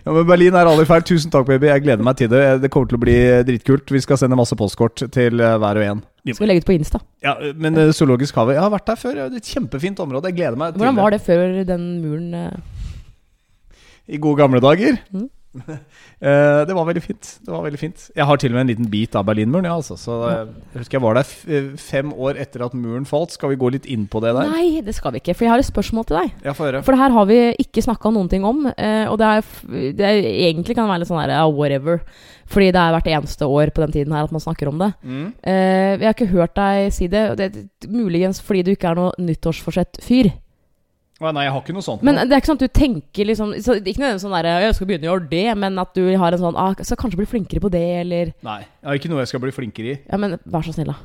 Ja, 0.05 0.13
men 0.13 0.23
Berlin 0.27 0.55
er 0.55 0.69
aldri 0.69 0.85
feil. 0.87 1.03
Tusen 1.05 1.31
takk, 1.33 1.47
baby. 1.49 1.67
Jeg 1.67 1.83
gleder 1.83 2.05
meg 2.05 2.15
til 2.19 2.29
det. 2.31 2.43
Det 2.63 2.69
kommer 2.71 2.89
til 2.89 2.99
å 2.99 3.01
bli 3.03 3.17
dritkult. 3.47 3.91
Vi 3.91 4.01
skal 4.03 4.19
sende 4.21 4.37
masse 4.39 4.55
postkort 4.57 5.03
til 5.11 5.43
eh, 5.43 5.57
hver 5.59 5.79
og 5.81 5.85
en. 5.85 6.01
Skal 6.37 6.45
vi 6.45 6.49
legge 6.51 6.63
ut 6.63 6.69
på 6.69 6.75
Insta. 6.75 7.01
Ja, 7.25 7.35
men 7.55 7.77
eh, 7.77 7.91
Zoologisk 7.95 8.35
hage 8.39 8.55
Jeg 8.57 8.63
har 8.63 8.71
vært 8.73 8.87
der 8.91 8.99
før. 8.99 9.17
Det 9.17 9.25
er 9.25 9.41
et 9.41 9.51
kjempefint 9.55 9.99
område. 10.03 10.31
Jeg 10.31 10.39
gleder 10.39 10.59
meg 10.59 10.73
til 10.73 10.83
Hvordan 10.83 10.99
var 10.99 11.15
det 11.15 11.21
før 11.25 11.59
den 11.69 11.89
muren 12.03 12.33
eh, 12.33 13.75
I 14.09 14.21
gode 14.21 14.41
gamle 14.41 14.61
dager. 14.63 14.97
Mm. 15.13 15.29
Eh, 16.19 16.61
det 16.67 16.75
var 16.75 16.83
veldig 16.83 17.01
fint. 17.01 17.27
Det 17.45 17.51
var 17.51 17.61
veldig 17.63 17.79
fint 17.79 18.01
Jeg 18.11 18.25
har 18.27 18.39
til 18.41 18.51
og 18.51 18.57
med 18.57 18.65
en 18.65 18.69
liten 18.73 18.87
bit 18.91 19.13
av 19.15 19.23
Berlinmuren. 19.23 19.69
Ja, 19.69 19.77
altså. 19.79 19.95
Så 19.95 20.17
eh, 20.27 20.49
Jeg 20.73 20.81
husker 20.81 20.97
jeg 20.97 21.03
var 21.05 21.15
der 21.15 21.29
eh, 21.47 21.69
fem 21.79 22.11
år 22.11 22.39
etter 22.43 22.65
at 22.65 22.75
muren 22.75 23.07
falt. 23.07 23.31
Skal 23.31 23.53
vi 23.53 23.59
gå 23.61 23.71
litt 23.71 23.87
inn 23.87 24.03
på 24.11 24.19
det 24.23 24.33
der? 24.35 24.51
Nei, 24.51 24.81
det 24.83 24.97
skal 24.97 25.15
vi 25.15 25.21
ikke, 25.23 25.37
for 25.37 25.47
jeg 25.47 25.53
har 25.53 25.63
et 25.63 25.69
spørsmål 25.69 26.09
til 26.09 26.19
deg. 26.19 26.33
Ja. 26.43 26.55
For 26.57 26.91
det 26.91 26.99
her 26.99 27.15
har 27.15 27.29
vi 27.29 27.39
ikke 27.63 27.85
snakka 27.85 28.11
noen 28.11 28.27
ting 28.31 28.43
om. 28.47 28.67
og 28.67 29.15
det 29.21 29.29
er, 29.29 29.53
det 29.95 30.09
er 30.09 30.27
egentlig 30.49 30.75
kan 30.75 30.89
være 30.91 31.05
litt 31.05 31.11
sånn 31.11 31.21
her 31.21 31.33
uh, 31.37 31.47
whatever. 31.47 32.03
Fordi 32.49 32.69
det 32.75 32.83
er 32.83 32.97
hvert 32.97 33.09
eneste 33.13 33.47
år 33.47 33.71
på 33.71 33.85
den 33.85 33.95
tiden 33.95 34.15
her 34.15 34.27
at 34.27 34.35
man 34.35 34.43
snakker 34.43 34.73
om 34.73 34.83
det. 34.83 34.91
Mm. 35.07 35.31
Uh, 35.39 35.95
jeg 35.95 36.05
har 36.09 36.17
ikke 36.17 36.33
hørt 36.35 36.59
deg 36.59 36.91
si 36.95 37.07
det. 37.11 37.25
det 37.39 37.49
muligens 37.87 38.43
fordi 38.43 38.65
du 38.67 38.73
ikke 38.75 38.91
er 38.91 38.99
noe 38.99 39.15
nyttårsforsett-fyr. 39.23 40.33
Å, 41.19 41.33
nei, 41.35 41.43
jeg 41.43 41.51
har 41.51 41.63
ikke 41.65 41.75
noe 41.75 41.83
sånt. 41.83 42.03
Men 42.07 42.15
nå. 42.15 42.23
det 42.29 42.35
er 42.35 42.41
ikke 42.41 42.51
sånn 42.53 42.59
at 42.61 42.63
du 42.63 42.79
tenker 42.79 43.27
liksom 43.27 43.49
så, 43.59 43.75
Ikke 43.75 43.99
nødvendigvis 43.99 44.23
sånn 44.23 44.35
derre 44.37 44.53
'Jeg 44.63 44.75
skal 44.77 44.87
begynne 44.87 45.07
å 45.07 45.11
gjøre 45.11 45.29
det', 45.33 45.55
men 45.59 45.79
at 45.83 45.91
du 45.97 46.03
har 46.15 46.35
en 46.35 46.43
sånn 46.45 46.55
ah, 46.55 46.71
'Skal 46.79 46.99
kanskje 47.01 47.19
bli 47.19 47.27
flinkere 47.27 47.59
på 47.59 47.71
det', 47.73 47.95
eller 48.05 48.31
Nei, 48.39 48.59
jeg 48.63 48.87
har 48.87 48.99
ikke 49.01 49.11
noe 49.11 49.23
jeg 49.25 49.31
skal 49.33 49.43
bli 49.43 49.51
flinkere 49.51 49.91
i. 49.91 49.97
Ja, 50.07 50.17
men 50.17 50.37
vær 50.47 50.63
så 50.63 50.71
snill, 50.71 50.93
da. 50.93 50.95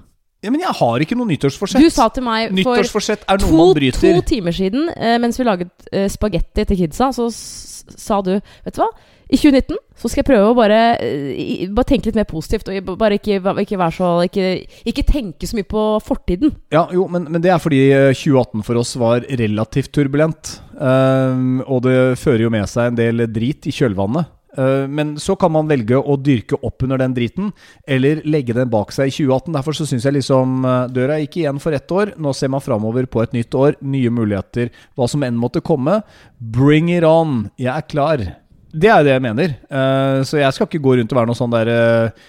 Ja, 0.44 0.53
men 0.53 0.61
jeg 0.61 0.77
har 0.77 1.00
ikke 1.00 1.16
noe 1.16 1.27
nyttårsforsett. 1.27 1.81
Du 1.81 1.90
sa 1.90 2.07
til 2.12 2.22
meg 2.22 2.50
for 2.50 2.59
Nyttårsforsett 2.59 3.24
er 3.27 3.40
noe 3.40 3.48
to, 3.48 3.57
man 3.57 3.74
bryter. 3.74 4.00
to 4.05 4.20
timer 4.29 4.53
siden, 4.53 4.90
eh, 4.92 5.16
mens 5.18 5.40
vi 5.40 5.46
laget 5.48 5.88
eh, 5.90 6.07
spagetti 6.12 6.66
til 6.68 6.85
kidsa, 6.85 7.11
så 7.16 7.31
s 7.33 7.64
sa 7.85 8.20
du 8.24 8.33
Vet 8.37 8.77
du 8.77 8.81
hva? 8.81 8.88
I 9.31 9.39
2019 9.41 9.79
så 9.95 10.11
skal 10.11 10.21
jeg 10.21 10.29
prøve 10.29 10.51
å 10.51 10.57
bare, 10.59 10.81
eh, 11.01 11.65
bare 11.73 11.89
tenke 11.89 12.11
litt 12.11 12.19
mer 12.19 12.29
positivt. 12.29 12.69
Og 12.69 12.99
bare 13.01 13.19
ikke, 13.19 13.41
ikke 13.63 13.91
så 13.95 14.11
ikke, 14.27 14.49
ikke 14.85 15.07
tenke 15.09 15.49
så 15.49 15.57
mye 15.57 15.69
på 15.69 15.85
fortiden. 16.05 16.53
Ja, 16.75 16.87
jo, 16.93 17.07
men, 17.09 17.29
men 17.31 17.43
det 17.45 17.53
er 17.55 17.63
fordi 17.63 17.83
eh, 17.91 18.13
2018 18.13 18.67
for 18.67 18.81
oss 18.83 18.95
var 19.01 19.25
relativt 19.31 19.93
turbulent. 19.95 20.59
Ehm, 20.81 21.61
og 21.65 21.85
det 21.87 22.19
fører 22.21 22.47
jo 22.47 22.55
med 22.55 22.69
seg 22.69 22.91
en 22.91 22.99
del 22.99 23.27
drit 23.33 23.71
i 23.71 23.75
kjølvannet. 23.75 24.33
Eh, 24.57 24.87
men 24.89 25.17
så 25.19 25.35
kan 25.39 25.53
man 25.55 25.69
velge 25.71 25.99
å 25.99 26.17
dyrke 26.21 26.59
opp 26.63 26.85
under 26.87 27.01
den 27.03 27.15
driten, 27.17 27.51
eller 27.87 28.23
legge 28.29 28.55
den 28.57 28.71
bak 28.71 28.95
seg 28.95 29.11
i 29.11 29.15
2018. 29.15 29.55
Derfor 29.57 29.79
så 29.79 29.89
syns 29.89 30.07
jeg 30.07 30.19
liksom 30.19 30.65
eh, 30.69 30.87
døra 30.95 31.19
gikk 31.23 31.41
igjen 31.43 31.61
for 31.63 31.77
ett 31.77 31.91
år. 31.91 32.15
Nå 32.19 32.35
ser 32.37 32.53
man 32.55 32.65
framover 32.65 33.09
på 33.11 33.25
et 33.25 33.35
nytt 33.37 33.55
år. 33.59 33.79
Nye 33.83 34.13
muligheter. 34.15 34.71
Hva 34.95 35.11
som 35.11 35.27
enn 35.27 35.39
måtte 35.41 35.65
komme. 35.65 36.01
Bring 36.39 36.93
it 36.93 37.07
on! 37.09 37.49
Jeg 37.59 37.73
er 37.75 37.91
klar. 37.91 38.27
Det 38.75 38.91
er 38.91 39.05
det 39.07 39.13
jeg 39.15 39.23
mener. 39.23 39.59
Uh, 39.71 40.23
så 40.27 40.41
jeg 40.41 40.57
skal 40.57 40.67
ikke 40.67 40.83
gå 40.83 40.97
rundt 40.99 41.13
og 41.15 41.21
være 41.21 41.31
noen 41.31 41.39
sånn 41.39 41.55
der 41.55 41.71
uh, 41.71 42.25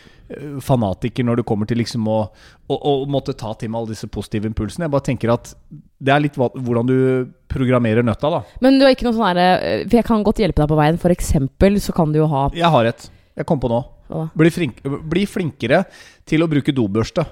fanatiker 0.62 1.26
når 1.26 1.42
det 1.42 1.46
kommer 1.48 1.70
til 1.70 1.80
liksom 1.82 2.06
å, 2.10 2.20
å, 2.70 2.76
å 2.76 2.94
måtte 3.10 3.36
ta 3.38 3.54
til 3.58 3.72
meg 3.72 3.82
alle 3.82 3.94
disse 3.94 4.10
positive 4.12 4.50
impulsene. 4.50 4.88
Jeg 4.88 4.94
bare 4.94 5.08
tenker 5.10 5.34
at 5.34 5.54
det 6.06 6.14
er 6.14 6.24
litt 6.24 6.38
hvordan 6.38 6.90
du 6.90 6.98
programmerer 7.52 8.06
nøtta, 8.06 8.32
da. 8.34 8.42
Men 8.66 8.80
du 8.80 8.86
har 8.86 8.96
ikke 8.96 9.08
noe 9.08 9.16
sånn 9.16 9.30
herre 9.30 9.50
eh, 9.64 9.84
For 9.88 10.00
jeg 10.00 10.08
kan 10.08 10.26
godt 10.26 10.42
hjelpe 10.44 10.64
deg 10.64 10.72
på 10.72 10.80
veien. 10.80 11.02
For 11.02 11.14
eksempel 11.14 11.80
så 11.84 11.96
kan 11.96 12.12
du 12.14 12.20
jo 12.20 12.30
ha 12.32 12.48
Jeg 12.56 12.72
har 12.74 12.90
et. 12.90 13.08
Jeg 13.36 13.48
kom 13.48 13.62
på 13.62 13.72
nå. 13.72 13.82
Bli, 14.38 14.52
flink, 14.54 14.84
bli 14.86 15.26
flinkere 15.26 15.82
til 16.30 16.46
å 16.46 16.50
bruke 16.50 16.74
dobørste. 16.76 17.26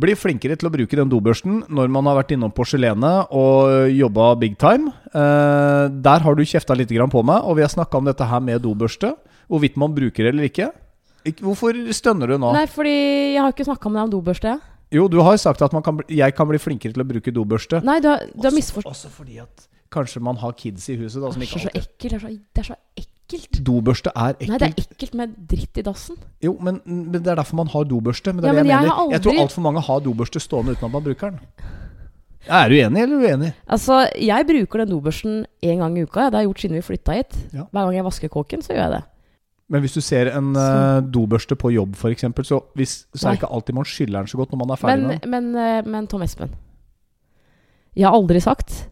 Bli 0.00 0.14
flinkere 0.16 0.56
til 0.56 0.68
å 0.68 0.72
bruke 0.72 0.96
den 0.96 1.10
dobørsten 1.12 1.64
når 1.68 1.90
man 1.92 2.06
har 2.08 2.16
vært 2.20 2.32
innom 2.36 2.52
porselenet 2.56 3.32
og 3.36 3.90
jobba 3.92 4.30
big 4.40 4.54
time. 4.60 4.92
Eh, 5.12 5.88
der 5.92 6.24
har 6.24 6.38
du 6.38 6.42
kjefta 6.46 6.76
litt 6.78 6.92
grann 6.94 7.10
på 7.12 7.20
meg, 7.26 7.42
og 7.44 7.58
vi 7.58 7.64
har 7.66 7.72
snakka 7.72 7.98
om 8.00 8.06
dette 8.08 8.24
her 8.30 8.40
med 8.44 8.62
dobørste. 8.64 9.12
Hvorvidt 9.50 9.76
man 9.80 9.92
bruker 9.96 10.24
det 10.24 10.32
eller 10.32 10.48
ikke. 10.48 10.70
Hvorfor 11.42 11.76
stønner 11.92 12.30
du 12.32 12.38
nå? 12.40 12.52
Nei, 12.56 12.64
fordi 12.70 12.94
jeg 13.34 13.42
har 13.42 13.52
ikke 13.52 13.66
snakka 13.68 13.90
med 13.92 13.98
deg 14.00 14.06
om 14.08 14.14
dobørste. 14.14 14.54
Jo, 14.94 15.04
du 15.10 15.20
har 15.22 15.36
sagt 15.38 15.60
at 15.62 15.74
man 15.76 15.84
kan 15.86 16.00
jeg 16.08 16.34
kan 16.34 16.48
bli 16.48 16.58
flinkere 16.58 16.96
til 16.96 17.04
å 17.04 17.06
bruke 17.06 17.34
dobørste. 17.34 17.82
Nei, 17.86 17.98
du 18.02 18.08
har, 18.10 18.24
du 18.32 18.40
har 18.46 18.50
Også- 18.50 18.56
misforstått. 18.56 18.90
Også 18.94 19.10
fordi 19.12 19.38
at 19.42 19.68
kanskje 19.92 20.22
man 20.22 20.36
har 20.40 20.52
kids 20.54 20.88
i 20.88 20.96
huset 20.96 21.20
da, 21.22 21.30
som 21.30 21.40
Det 21.42 21.50
er 21.50 21.58
så 21.58 21.68
ekkelt. 21.74 21.98
Det 21.98 22.12
er 22.14 22.18
så, 22.24 22.28
det 22.54 22.62
er 22.64 22.68
så 22.72 22.76
ekkelt. 22.96 23.16
Dobørste 23.66 24.10
er 24.14 24.34
ekkelt. 24.36 24.48
Nei, 24.50 24.58
det 24.58 24.68
er 24.68 24.84
ekkelt 24.94 25.14
med 25.18 25.34
dritt 25.50 25.78
i 25.80 25.84
dassen. 25.86 26.16
Jo, 26.44 26.56
men, 26.60 26.80
men 26.86 27.12
det 27.18 27.26
er 27.26 27.38
derfor 27.40 27.56
man 27.60 27.70
har 27.72 27.84
dobørste. 27.84 28.32
Men 28.34 28.42
det 28.44 28.48
Ja, 28.48 28.52
er 28.52 28.56
det 28.60 28.64
men 28.64 28.70
jeg, 28.72 28.76
jeg 28.78 28.88
mener. 28.88 29.02
Aldri... 29.02 29.12
Jeg 29.16 29.22
tror 29.26 29.40
altfor 29.44 29.64
mange 29.68 29.84
har 29.88 30.00
dobørste 30.06 30.40
stående 30.42 30.74
uten 30.76 30.88
at 30.88 30.92
man 30.96 31.04
bruker 31.06 31.30
den. 31.30 31.40
Er 32.48 32.68
du 32.72 32.74
enig 32.80 33.02
eller 33.04 33.20
uenig? 33.20 33.52
Altså, 33.68 34.00
jeg 34.16 34.46
bruker 34.48 34.78
den 34.84 34.90
dobørsten 34.94 35.40
én 35.62 35.78
gang 35.82 35.98
i 35.98 36.02
uka. 36.08 36.26
Det 36.30 36.34
har 36.38 36.44
jeg 36.44 36.48
gjort 36.48 36.60
siden 36.64 36.76
vi 36.78 36.82
flytta 36.86 37.16
hit. 37.18 37.36
Ja. 37.52 37.66
Hver 37.70 37.84
gang 37.90 37.94
jeg 37.98 38.04
vasker 38.08 38.28
kåken, 38.32 38.62
så 38.64 38.72
gjør 38.72 38.82
jeg 38.86 38.94
det. 38.96 39.02
Men 39.70 39.84
hvis 39.84 39.92
du 39.94 40.00
ser 40.02 40.32
en 40.34 40.48
eh, 40.58 41.00
dobørste 41.14 41.54
på 41.54 41.70
jobb, 41.70 41.94
f.eks., 41.94 42.24
så, 42.48 42.58
hvis, 42.74 42.94
så 43.14 43.28
er 43.28 43.36
det 43.36 43.42
ikke 43.42 43.52
alltid 43.54 43.76
man 43.76 43.84
skyller 43.86 44.24
den 44.24 44.32
så 44.32 44.40
godt 44.40 44.50
når 44.50 44.58
man 44.64 44.72
er 44.74 44.80
ferdig 44.80 45.04
Men, 45.04 45.06
med 45.12 45.20
den. 45.20 45.30
men, 45.30 45.52
men, 45.52 45.90
men 45.92 46.06
Tom 46.10 46.22
Espen. 46.26 46.50
Jeg 47.94 48.08
har 48.08 48.16
aldri 48.16 48.40
sagt 48.42 48.89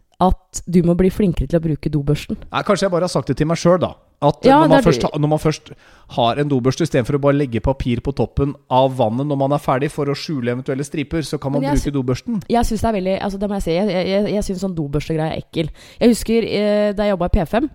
du 0.69 0.83
må 0.85 0.95
bli 0.97 1.09
flinkere 1.13 1.49
til 1.49 1.59
å 1.59 1.63
bruke 1.63 1.91
dobørsten. 1.91 2.37
Nei, 2.51 2.61
kanskje 2.67 2.87
jeg 2.87 2.93
bare 2.93 3.07
har 3.07 3.13
sagt 3.13 3.31
det 3.31 3.39
til 3.39 3.49
meg 3.49 3.59
sjøl, 3.59 3.79
da. 3.81 3.95
At 4.19 4.43
Ja, 4.43 4.57
når, 4.59 4.73
man 4.73 4.83
først, 4.83 5.05
når 5.15 5.31
man 5.31 5.39
først 5.39 5.71
har 6.17 6.41
en 6.41 6.49
dobørste, 6.51 6.83
istedenfor 6.83 7.15
å 7.15 7.21
bare 7.23 7.39
legge 7.39 7.61
papir 7.63 8.01
på 8.03 8.11
toppen 8.15 8.51
av 8.67 8.97
vannet 8.99 9.29
når 9.29 9.39
man 9.39 9.55
er 9.55 9.63
ferdig, 9.63 9.91
for 9.95 10.11
å 10.11 10.15
skjule 10.17 10.51
eventuelle 10.51 10.83
striper, 10.83 11.23
så 11.23 11.39
kan 11.39 11.55
man 11.55 11.63
bruke 11.63 11.93
dobørsten. 11.95 12.41
Jeg 12.51 12.67
syns 12.67 12.83
det 12.83 12.89
er 12.91 12.97
veldig 12.99 13.17
Altså, 13.19 13.39
det 13.39 13.49
må 13.49 13.59
jeg 13.59 13.67
si. 13.67 13.75
Jeg, 13.77 14.07
jeg, 14.11 14.25
jeg 14.35 14.47
syns 14.49 14.65
sånn 14.65 14.75
dobørstegreie 14.75 15.37
er 15.37 15.43
ekkel. 15.45 15.71
Jeg 16.01 16.15
husker 16.15 16.49
eh, 16.49 16.89
da 16.97 17.07
jeg 17.07 17.15
jobba 17.15 17.31
i 17.31 17.37
P5. 17.39 17.69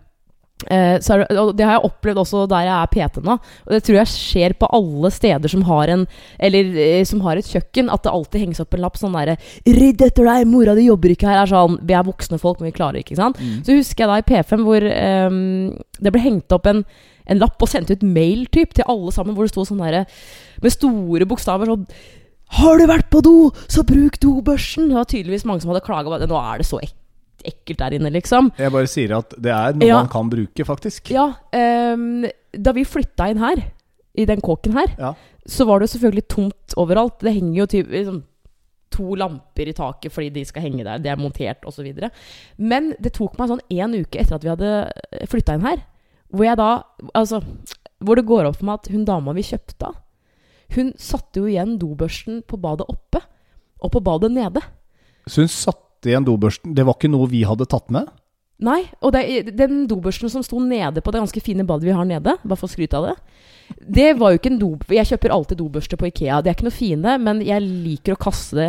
Eh, 0.72 0.96
så 1.05 1.18
det, 1.20 1.29
og 1.38 1.53
det 1.57 1.66
har 1.66 1.77
jeg 1.77 1.88
opplevd 1.88 2.20
også 2.22 2.44
der 2.50 2.66
jeg 2.68 2.74
er 2.74 2.90
PT 2.92 3.22
nå. 3.24 3.37
Og 3.66 3.74
det 3.74 3.81
tror 3.87 3.98
jeg 4.00 4.12
skjer 4.12 4.57
på 4.59 4.68
alle 4.79 5.11
steder 5.14 5.53
som 5.53 5.64
har 5.68 5.92
en 5.92 6.07
Eller 6.38 6.77
eh, 6.81 7.05
som 7.09 7.22
har 7.24 7.40
et 7.40 7.48
kjøkken. 7.48 7.90
At 7.92 8.05
det 8.05 8.12
alltid 8.12 8.44
henges 8.44 8.62
opp 8.64 8.74
en 8.74 8.85
lapp 8.85 8.98
sånn 9.00 9.16
derre 9.16 9.37
'Rydd 9.66 10.07
etter 10.09 10.29
deg! 10.29 10.48
Mora 10.48 10.74
di 10.77 10.88
jobber 10.88 11.14
ikke 11.14 11.29
her!' 11.31 11.42
er 11.44 11.50
sånn 11.50 11.79
Vi 11.83 11.96
er 11.96 12.07
voksne 12.07 12.40
folk, 12.40 12.61
men 12.61 12.70
vi 12.70 12.79
klarer 12.79 13.03
ikke, 13.03 13.18
sant? 13.18 13.40
Mm. 13.40 13.62
Så 13.66 13.79
husker 13.79 14.05
jeg 14.05 14.11
da 14.11 14.20
i 14.20 14.29
P5 14.31 14.64
hvor 14.64 14.88
um, 14.88 15.38
det 16.00 16.12
ble 16.14 16.24
hengt 16.24 16.53
opp 16.55 16.66
en, 16.70 16.85
en 17.27 17.40
lapp 17.40 17.62
og 17.62 17.70
sendt 17.70 17.92
ut 17.92 18.03
mail 18.03 18.46
typ, 18.53 18.74
til 18.74 18.87
alle 18.88 19.12
sammen, 19.14 19.37
hvor 19.37 19.46
det 19.46 19.55
sto 19.55 19.64
sånn 19.68 19.83
derre 19.83 20.05
Med 20.62 20.74
store 20.74 21.29
bokstaver 21.29 21.70
sånn 21.70 21.87
Har 22.59 22.79
du 22.79 22.87
vært 22.88 23.11
på 23.12 23.22
do, 23.24 23.50
så 23.68 23.85
bruk 23.87 24.20
dobørsten! 24.22 24.90
Det 24.90 24.98
var 24.98 25.09
tydeligvis 25.11 25.46
mange 25.48 25.64
som 25.64 25.72
hadde 25.72 25.87
klaga 25.87 26.11
på 26.11 26.20
det. 26.20 26.31
Nå 26.31 26.38
er 26.38 26.61
det 26.61 26.68
så 26.68 26.81
ek 27.44 27.54
ekkelt 27.64 27.78
der 27.78 27.94
inne, 27.98 28.11
liksom. 28.12 28.50
Jeg 28.59 28.72
bare 28.72 28.87
sier 28.90 29.16
at 29.18 29.35
det 29.40 29.52
er 29.52 29.72
noe 29.76 29.87
Ja. 29.88 29.96
man 30.02 30.09
kan 30.09 30.28
bruke, 30.30 30.64
faktisk. 30.64 31.11
Ja, 31.11 31.35
Um, 31.52 32.24
da 32.52 32.72
vi 32.72 32.85
flytta 32.85 33.30
inn 33.30 33.38
her, 33.38 33.62
i 34.16 34.24
den 34.24 34.40
kåken 34.40 34.72
her, 34.72 34.87
Ja. 34.98 35.14
så 35.46 35.66
var 35.66 35.80
det 35.80 35.90
selvfølgelig 35.90 36.28
tomt 36.28 36.74
overalt. 36.76 37.18
Det 37.20 37.35
henger 37.35 37.54
jo 37.57 37.66
typ, 37.66 37.88
liksom, 37.90 38.22
to 38.90 39.14
lamper 39.16 39.66
i 39.68 39.72
taket 39.72 40.12
fordi 40.12 40.30
de 40.33 40.44
skal 40.44 40.62
henge 40.62 40.85
der. 40.85 40.98
Det 40.98 41.11
er 41.11 41.16
montert 41.16 41.62
osv. 41.66 41.92
Men 42.59 42.94
det 43.00 43.12
tok 43.12 43.37
meg 43.38 43.48
sånn 43.50 43.61
én 43.70 43.94
uke 44.00 44.20
etter 44.20 44.37
at 44.37 44.42
vi 44.44 44.48
hadde 44.48 44.92
flytta 45.26 45.54
inn 45.54 45.62
her, 45.66 45.83
hvor 46.33 46.44
jeg 46.44 46.57
da 46.57 46.83
Altså, 47.14 47.42
hvor 48.02 48.14
det 48.16 48.26
går 48.26 48.46
opp 48.46 48.57
for 48.57 48.64
meg 48.66 48.74
at 48.74 48.88
hun 48.92 49.04
dama 49.04 49.33
vi 49.35 49.42
kjøpte 49.42 49.87
av, 49.87 49.96
hun 50.74 50.92
satte 50.96 51.35
jo 51.40 51.44
igjen 51.46 51.78
dobørsten 51.78 52.42
på 52.46 52.57
badet 52.61 52.87
oppe, 52.88 53.20
og 53.83 53.90
på 53.92 54.00
badet 54.02 54.30
nede. 54.33 54.62
Så 55.26 55.42
hun 55.42 55.48
satte 55.48 55.93
igjen 56.10 56.26
dobørsten. 56.26 56.74
Det 56.76 56.84
var 56.86 56.96
ikke 56.98 57.10
noe 57.12 57.28
vi 57.30 57.42
hadde 57.48 57.66
tatt 57.70 57.90
med? 57.94 58.10
Nei, 58.64 58.84
og 59.02 59.12
det, 59.16 59.54
den 59.58 59.84
dobørsten 59.90 60.30
som 60.30 60.44
sto 60.46 60.60
nede 60.62 61.02
på 61.02 61.10
det 61.12 61.20
ganske 61.24 61.42
fine 61.42 61.64
badet 61.66 61.88
vi 61.88 61.96
har 61.96 62.06
nede, 62.06 62.36
bare 62.44 62.56
for 62.60 62.68
å 62.68 62.72
skryte 62.72 62.96
av 63.00 63.08
det, 63.08 63.16
det 63.98 64.10
var 64.20 64.30
jo 64.32 64.38
ikke 64.38 64.52
en 64.52 64.60
do... 64.60 64.68
Jeg 64.94 65.08
kjøper 65.10 65.32
alltid 65.34 65.58
dobørste 65.58 65.98
på 65.98 66.06
Ikea. 66.10 66.38
Det 66.44 66.52
er 66.52 66.56
ikke 66.58 66.68
noe 66.68 66.76
fine, 66.76 67.16
men 67.24 67.40
jeg 67.44 67.64
liker 67.64 68.14
å 68.14 68.20
kaste 68.20 68.58
det 68.60 68.68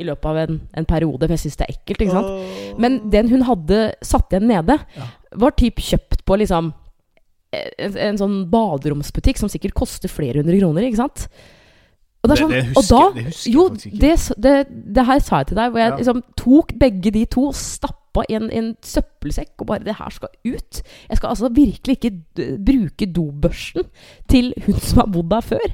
i 0.00 0.06
løpet 0.08 0.28
av 0.28 0.38
en, 0.42 0.60
en 0.80 0.86
periode, 0.88 1.26
for 1.28 1.34
jeg 1.36 1.44
syns 1.44 1.58
det 1.60 1.66
er 1.68 1.74
ekkelt. 1.76 2.04
ikke 2.04 2.16
sant? 2.16 2.76
Men 2.80 3.00
den 3.12 3.28
hun 3.32 3.44
hadde 3.48 3.80
satt 4.04 4.32
igjen 4.32 4.48
nede, 4.50 4.78
Ja. 4.98 5.08
var 5.38 5.56
typ 5.56 5.80
kjøpt 5.84 6.24
på 6.28 6.38
liksom 6.40 6.72
en, 7.52 7.96
en 8.08 8.20
sånn 8.20 8.38
baderomsbutikk 8.52 9.40
som 9.40 9.50
sikkert 9.52 9.74
koster 9.76 10.08
flere 10.12 10.40
hundre 10.40 10.56
kroner, 10.60 10.86
ikke 10.88 11.02
sant? 11.02 11.26
Og 12.22 12.30
det 12.30 12.36
Det- 12.38 12.42
sånn, 12.44 12.50
det 12.50 12.76
og 12.76 12.82
husker 12.82 12.96
da 12.96 13.20
det 13.22 13.46
Jo, 13.52 13.68
det, 13.74 14.34
det, 14.38 14.66
det 14.94 15.06
her 15.06 15.18
sa 15.20 15.38
jeg 15.38 15.46
til 15.48 15.56
deg, 15.56 15.70
hvor 15.72 15.78
jeg 15.82 15.90
Ja. 15.90 15.96
liksom 15.96 16.22
tok 16.36 16.72
begge 16.78 17.10
de 17.12 17.24
to 17.26 17.46
og 17.48 17.54
stappa 17.54 18.22
i 18.28 18.34
en, 18.34 18.50
en 18.52 18.76
søppelsekk 18.82 19.48
og 19.60 19.66
bare 19.66 19.84
Det 19.84 19.96
her 19.96 20.10
skal 20.10 20.28
ut. 20.46 20.82
Jeg 21.10 21.16
skal 21.16 21.28
altså 21.30 21.48
virkelig 21.52 21.98
ikke 21.98 22.58
bruke 22.64 23.06
dobørsten 23.12 23.82
til 24.28 24.52
hun 24.66 24.78
som 24.78 24.98
har 24.98 25.06
bodd 25.06 25.30
der 25.30 25.40
før. 25.40 25.66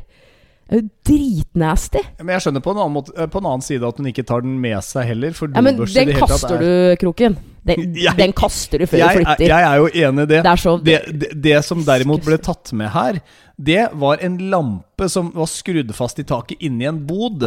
Det 0.70 0.76
er 0.76 0.82
jo 0.82 0.88
dritnasty. 1.08 1.98
Men 2.18 2.28
jeg 2.36 2.40
skjønner 2.44 2.60
på 2.64 2.70
en, 2.74 2.78
annen 2.82 2.92
måte, 2.94 3.12
eh, 3.16 3.26
på 3.26 3.38
en 3.40 3.46
annen 3.46 3.62
side 3.64 3.84
at 3.88 3.96
hun 3.96 4.06
ikke 4.10 4.24
tar 4.28 4.40
den 4.44 4.58
med 4.60 4.80
seg 4.84 5.06
heller. 5.08 5.32
For 5.36 5.48
Ja, 5.54 5.60
men 5.64 5.76
den 5.76 5.86
det 6.08 6.16
kaster 6.16 6.56
er- 6.56 6.60
du, 6.60 6.96
Kroken. 7.00 7.36
Den, 7.64 7.94
Jeg- 8.06 8.16
den 8.16 8.32
kaster 8.32 8.78
du 8.78 8.86
før 8.86 8.98
jeg, 8.98 9.16
du 9.16 9.20
er- 9.20 9.24
flytter. 9.36 9.46
jeg 9.48 9.62
er 9.62 9.76
jo 9.76 9.86
enig 9.88 10.22
i 10.22 10.26
det. 10.26 10.42
det 10.44 10.58
så 10.58 10.76
Det, 10.84 10.98
det, 11.20 11.42
det 11.42 11.64
som 11.64 11.82
derimot 11.84 12.22
ble 12.24 12.38
tatt 12.38 12.72
med 12.72 12.88
her, 12.90 13.20
det 13.58 13.88
var 13.98 14.20
en 14.22 14.38
lampe 14.50 15.08
som 15.10 15.32
var 15.34 15.48
skrudd 15.50 15.90
fast 15.94 16.20
i 16.22 16.24
taket 16.24 16.62
inni 16.62 16.86
en 16.86 17.00
bod. 17.06 17.42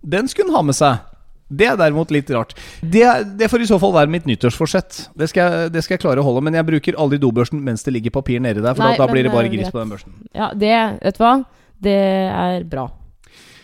Den 0.00 0.28
skulle 0.28 0.50
hun 0.50 0.58
ha 0.58 0.62
med 0.66 0.74
seg. 0.74 1.04
Det 1.52 1.68
er 1.68 1.76
derimot 1.78 2.10
litt 2.10 2.30
rart. 2.34 2.54
Det, 2.80 3.04
det 3.38 3.46
får 3.52 3.62
i 3.62 3.68
så 3.70 3.78
fall 3.78 3.92
være 3.94 4.10
mitt 4.10 4.26
nyttårsforsett. 4.26 5.04
Det 5.14 5.28
skal, 5.30 5.52
jeg, 5.52 5.72
det 5.74 5.84
skal 5.84 5.94
jeg 5.94 6.02
klare 6.02 6.22
å 6.22 6.26
holde. 6.26 6.42
Men 6.48 6.56
jeg 6.58 6.66
bruker 6.66 6.98
aldri 6.98 7.20
dobørsten 7.22 7.60
mens 7.62 7.86
det 7.86 7.94
ligger 7.94 8.14
papir 8.14 8.42
nedi 8.42 8.58
der, 8.58 8.74
for 8.74 8.82
Nei, 8.82 8.96
da, 8.96 9.04
da 9.04 9.06
men, 9.06 9.14
blir 9.14 9.28
det 9.28 9.34
bare 9.34 9.50
eh, 9.50 9.54
gris 9.54 9.70
på 9.70 9.78
den 9.78 9.92
børsten. 9.92 10.16
Ja, 10.34 10.50
det 10.56 10.72
Vet 11.02 11.20
du 11.20 11.22
hva? 11.22 11.34
Det 11.82 11.98
er 12.00 12.66
bra. 12.72 12.88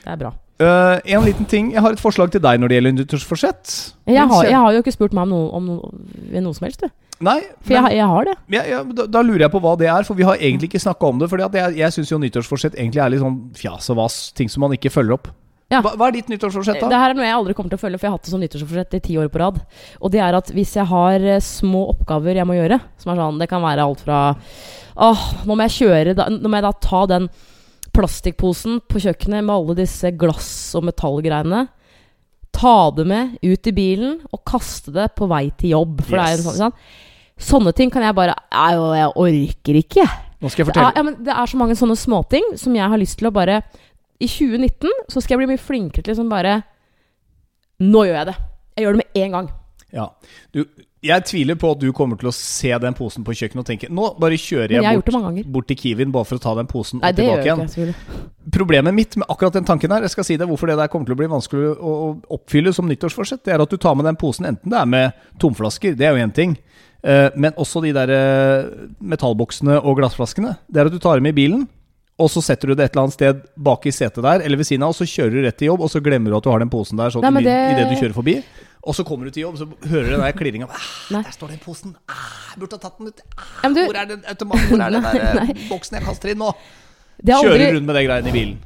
Det 0.05 0.13
er 0.15 0.23
bra. 0.23 0.33
Uh, 0.59 0.99
en 1.03 1.27
liten 1.27 1.51
ting. 1.51 1.73
Jeg 1.75 1.83
har 1.83 1.99
et 1.99 2.03
forslag 2.03 2.31
til 2.35 2.43
deg 2.45 2.63
når 2.63 2.71
det 2.71 2.79
gjelder 2.79 2.97
nyttårsforsett. 3.01 3.75
Jeg 4.11 4.31
har, 4.31 4.47
jeg 4.53 4.63
har 4.63 4.75
jo 4.77 4.85
ikke 4.85 4.95
spurt 4.95 5.19
meg 5.19 5.27
om 5.27 5.35
noe, 5.35 5.51
om 5.55 5.69
noe, 5.73 5.93
noe 6.47 6.55
som 6.55 6.67
helst, 6.69 6.87
du. 6.87 7.08
Nei, 7.21 7.41
For 7.67 7.73
jeg, 7.75 7.83
men- 7.83 7.83
har- 7.83 7.97
jeg 7.97 8.07
har 8.07 8.25
det. 8.29 8.35
Ja, 8.55 8.63
ja, 8.65 8.83
da, 8.85 9.07
da 9.07 9.23
lurer 9.27 9.41
jeg 9.47 9.51
på 9.51 9.61
hva 9.61 9.77
det 9.79 9.89
er, 9.91 10.05
for 10.07 10.15
vi 10.15 10.23
har 10.23 10.37
egentlig 10.37 10.69
ikke 10.71 10.81
snakka 10.85 11.09
om 11.09 11.19
det. 11.19 11.29
Fordi 11.33 11.43
at 11.49 11.53
jeg, 11.59 11.77
jeg 11.81 11.91
syns 11.97 12.11
jo 12.13 12.19
nyttårsforsett 12.23 12.77
egentlig 12.79 13.03
er 13.03 13.11
litt 13.11 13.21
sånn 13.25 13.39
fjas 13.59 13.91
og 13.91 13.97
vas, 13.97 14.19
ting 14.39 14.49
som 14.49 14.61
man 14.63 14.71
ikke 14.77 14.93
følger 14.95 15.15
opp. 15.19 15.29
Ja. 15.69 15.83
Hva, 15.85 15.97
hva 16.01 16.07
er 16.09 16.13
ditt 16.17 16.31
nyttårsforsett, 16.31 16.79
da? 16.81 16.89
Det 16.89 16.97
her 16.97 17.11
er 17.11 17.15
noe 17.19 17.27
jeg 17.27 17.35
aldri 17.37 17.55
kommer 17.59 17.69
til 17.75 17.77
å 17.77 17.83
følge, 17.83 17.99
for 17.99 18.07
jeg 18.07 18.11
har 18.13 18.17
hatt 18.17 18.25
det 18.25 18.31
som 18.33 18.41
nyttårsforsett 18.41 18.95
i 18.95 19.01
ti 19.05 19.19
år 19.21 19.29
på 19.29 19.41
rad. 19.43 19.59
Og 20.01 20.11
det 20.15 20.21
er 20.25 20.39
at 20.39 20.49
hvis 20.57 20.73
jeg 20.79 20.87
har 20.89 21.21
eh, 21.21 21.41
små 21.45 21.83
oppgaver 21.91 22.39
jeg 22.39 22.47
må 22.49 22.55
gjøre, 22.57 22.79
som 22.97 23.13
er 23.13 23.21
sånn 23.21 23.39
Det 23.43 23.49
kan 23.51 23.61
være 23.67 23.85
alt 23.85 24.01
fra 24.01 24.21
Åh, 24.97 25.27
nå 25.45 25.55
må 25.59 25.67
jeg 25.69 25.77
kjøre 25.87 26.15
da, 26.17 26.25
Nå 26.33 26.49
må 26.49 26.57
jeg 26.59 26.65
da 26.65 26.73
ta 26.73 27.03
den 27.07 27.29
plastikkposen 27.95 28.81
på 28.89 29.01
kjøkkenet 29.03 29.45
med 29.45 29.55
alle 29.55 29.75
disse 29.79 30.11
glass- 30.17 30.75
og 30.79 30.85
metallgreiene. 30.89 31.67
Ta 32.55 32.91
det 32.95 33.05
med 33.07 33.37
ut 33.45 33.67
i 33.71 33.73
bilen 33.75 34.21
og 34.33 34.43
kaste 34.49 34.93
det 34.95 35.11
på 35.19 35.29
vei 35.31 35.49
til 35.59 35.75
jobb. 35.77 36.01
For 36.07 36.17
det 36.17 36.25
er 36.25 36.37
jo 36.39 36.55
sånn. 36.57 36.75
Sånne 37.39 37.73
ting 37.77 37.93
kan 37.95 38.03
jeg 38.03 38.17
bare 38.19 38.35
jeg 38.51 39.13
orker 39.15 39.79
ikke. 39.83 40.07
Nå 40.39 40.51
skal 40.51 40.63
jeg 40.65 40.71
fortelle. 40.71 40.93
ja, 40.95 41.05
men 41.07 41.17
det 41.27 41.35
er 41.35 41.51
så 41.51 41.59
mange 41.59 41.77
sånne 41.79 41.97
småting 41.99 42.53
som 42.59 42.75
jeg 42.77 42.91
har 42.91 43.01
lyst 43.01 43.19
til 43.19 43.31
å 43.31 43.35
bare 43.35 43.63
I 44.23 44.27
2019 44.31 45.07
så 45.11 45.23
skal 45.23 45.35
jeg 45.35 45.41
bli 45.43 45.55
mye 45.55 45.63
flinkere 45.63 46.05
til 46.07 46.15
liksom 46.15 46.31
bare 46.31 46.61
Nå 47.83 48.05
gjør 48.07 48.17
jeg 48.19 48.27
det. 48.27 48.37
Jeg 48.75 48.85
gjør 48.85 48.97
det 48.97 49.03
med 49.05 49.23
en 49.23 49.35
gang. 49.37 49.49
Ja. 49.95 50.05
Du, 50.55 50.65
jeg 51.07 51.25
tviler 51.29 51.55
på 51.55 51.71
at 51.71 51.79
du 51.79 51.93
kommer 51.95 52.19
til 52.19 52.29
å 52.29 52.35
se 52.35 52.73
den 52.83 52.97
posen 52.99 53.23
på 53.23 53.35
kjøkkenet 53.39 53.63
og 53.63 53.69
tenke 53.69 53.89
Nå 53.95 54.09
bare 54.19 54.39
kjører 54.41 54.75
jeg 54.75 54.83
jeg 54.83 55.03
bort, 55.07 55.39
bort 55.55 55.69
til 55.71 55.79
Kiwien 55.79 56.11
bare 56.15 56.27
for 56.27 56.41
å 56.41 56.43
ta 56.43 56.55
den 56.59 56.69
posen 56.71 56.99
Nei, 57.03 57.13
og 57.13 57.21
tilbake 57.21 57.47
igjen. 57.47 57.93
Problemet 58.55 58.97
mitt 58.97 59.15
med 59.21 59.31
akkurat 59.31 59.55
den 59.55 59.69
tanken 59.69 59.95
her, 59.95 60.03
jeg 60.03 60.17
skal 60.17 60.27
si 60.27 60.37
det 60.41 60.49
hvorfor 60.51 60.71
det 60.71 60.79
der 60.81 60.91
kommer 60.91 61.07
til 61.07 61.15
å 61.15 61.21
bli 61.21 61.31
vanskelig 61.31 61.71
å 61.79 61.95
oppfylle 62.35 62.75
som 62.75 62.91
nyttårsforsett, 62.91 63.45
det 63.47 63.55
er 63.55 63.63
at 63.63 63.71
du 63.71 63.79
tar 63.79 63.95
med 63.99 64.09
den 64.11 64.19
posen 64.19 64.51
enten 64.51 64.75
det 64.75 64.81
er 64.81 64.91
med 64.91 65.23
tomflasker, 65.39 65.95
det 65.99 66.09
er 66.09 66.19
jo 66.19 66.27
én 66.27 66.35
ting, 66.35 66.57
men 67.39 67.53
også 67.57 67.81
de 67.85 67.93
der 67.95 68.11
eh, 68.11 68.71
metallboksene 69.01 69.77
og 69.81 69.99
glassflaskene. 70.01 70.57
Det 70.69 70.81
er 70.83 70.87
at 70.91 70.93
du 70.93 70.99
tar 70.99 71.21
dem 71.21 71.27
i 71.31 71.35
bilen, 71.37 71.67
og 72.19 72.31
så 72.33 72.43
setter 72.43 72.73
du 72.73 72.75
det 72.75 72.89
et 72.89 72.97
eller 72.97 73.05
annet 73.07 73.15
sted 73.15 73.43
bak 73.57 73.85
i 73.87 73.93
setet 73.95 74.19
der, 74.25 74.43
eller 74.43 74.59
ved 74.59 74.67
siden 74.67 74.83
av, 74.83 74.91
og 74.91 74.99
så 74.99 75.07
kjører 75.07 75.37
du 75.37 75.43
rett 75.47 75.59
til 75.61 75.71
jobb, 75.71 75.85
og 75.87 75.93
så 75.93 76.03
glemmer 76.03 76.33
du 76.35 76.39
at 76.41 76.43
du 76.49 76.51
har 76.51 76.59
den 76.65 76.73
posen 76.73 76.99
der 76.99 77.13
sånn 77.15 77.23
Nei, 77.23 77.31
men 77.31 77.47
i 77.47 77.47
det- 77.47 77.87
du 77.93 77.95
kjører 78.01 78.17
forbi. 78.17 78.35
Og 78.89 78.95
så 78.95 79.05
kommer 79.05 79.27
du 79.27 79.31
til 79.35 79.43
jobb, 79.43 79.57
så 79.59 79.67
hører 79.91 80.05
du 80.07 80.11
den 80.17 80.21
der 80.25 80.33
klirringa. 80.33 80.67
Ah, 80.71 81.23
der 81.23 81.31
står 81.35 81.49
den 81.55 81.59
posen. 81.63 81.95
Ah, 82.09 82.51
jeg 82.55 82.61
burde 82.63 82.79
ha 82.79 82.83
tatt 82.89 82.99
den 82.99 83.07
ut. 83.13 83.21
Ah, 83.37 83.69
du- 83.71 83.85
hvor 83.85 83.95
er 84.01 84.07
den 84.07 84.23
automaten? 84.27 84.69
Hvor 84.71 84.83
er 84.87 84.91
den 84.91 85.03
der 85.09 85.43
eh, 85.43 85.69
boksen 85.69 85.99
jeg 85.99 86.07
kaster 86.07 86.31
inn 86.35 86.39
nå? 86.43 86.51
Aldri... 87.19 87.43
Kjører 87.43 87.75
rundt 87.75 87.87
med 87.91 87.95
de 87.99 88.03
greiene 88.07 88.29
i 88.29 88.33
bilen. 88.33 88.59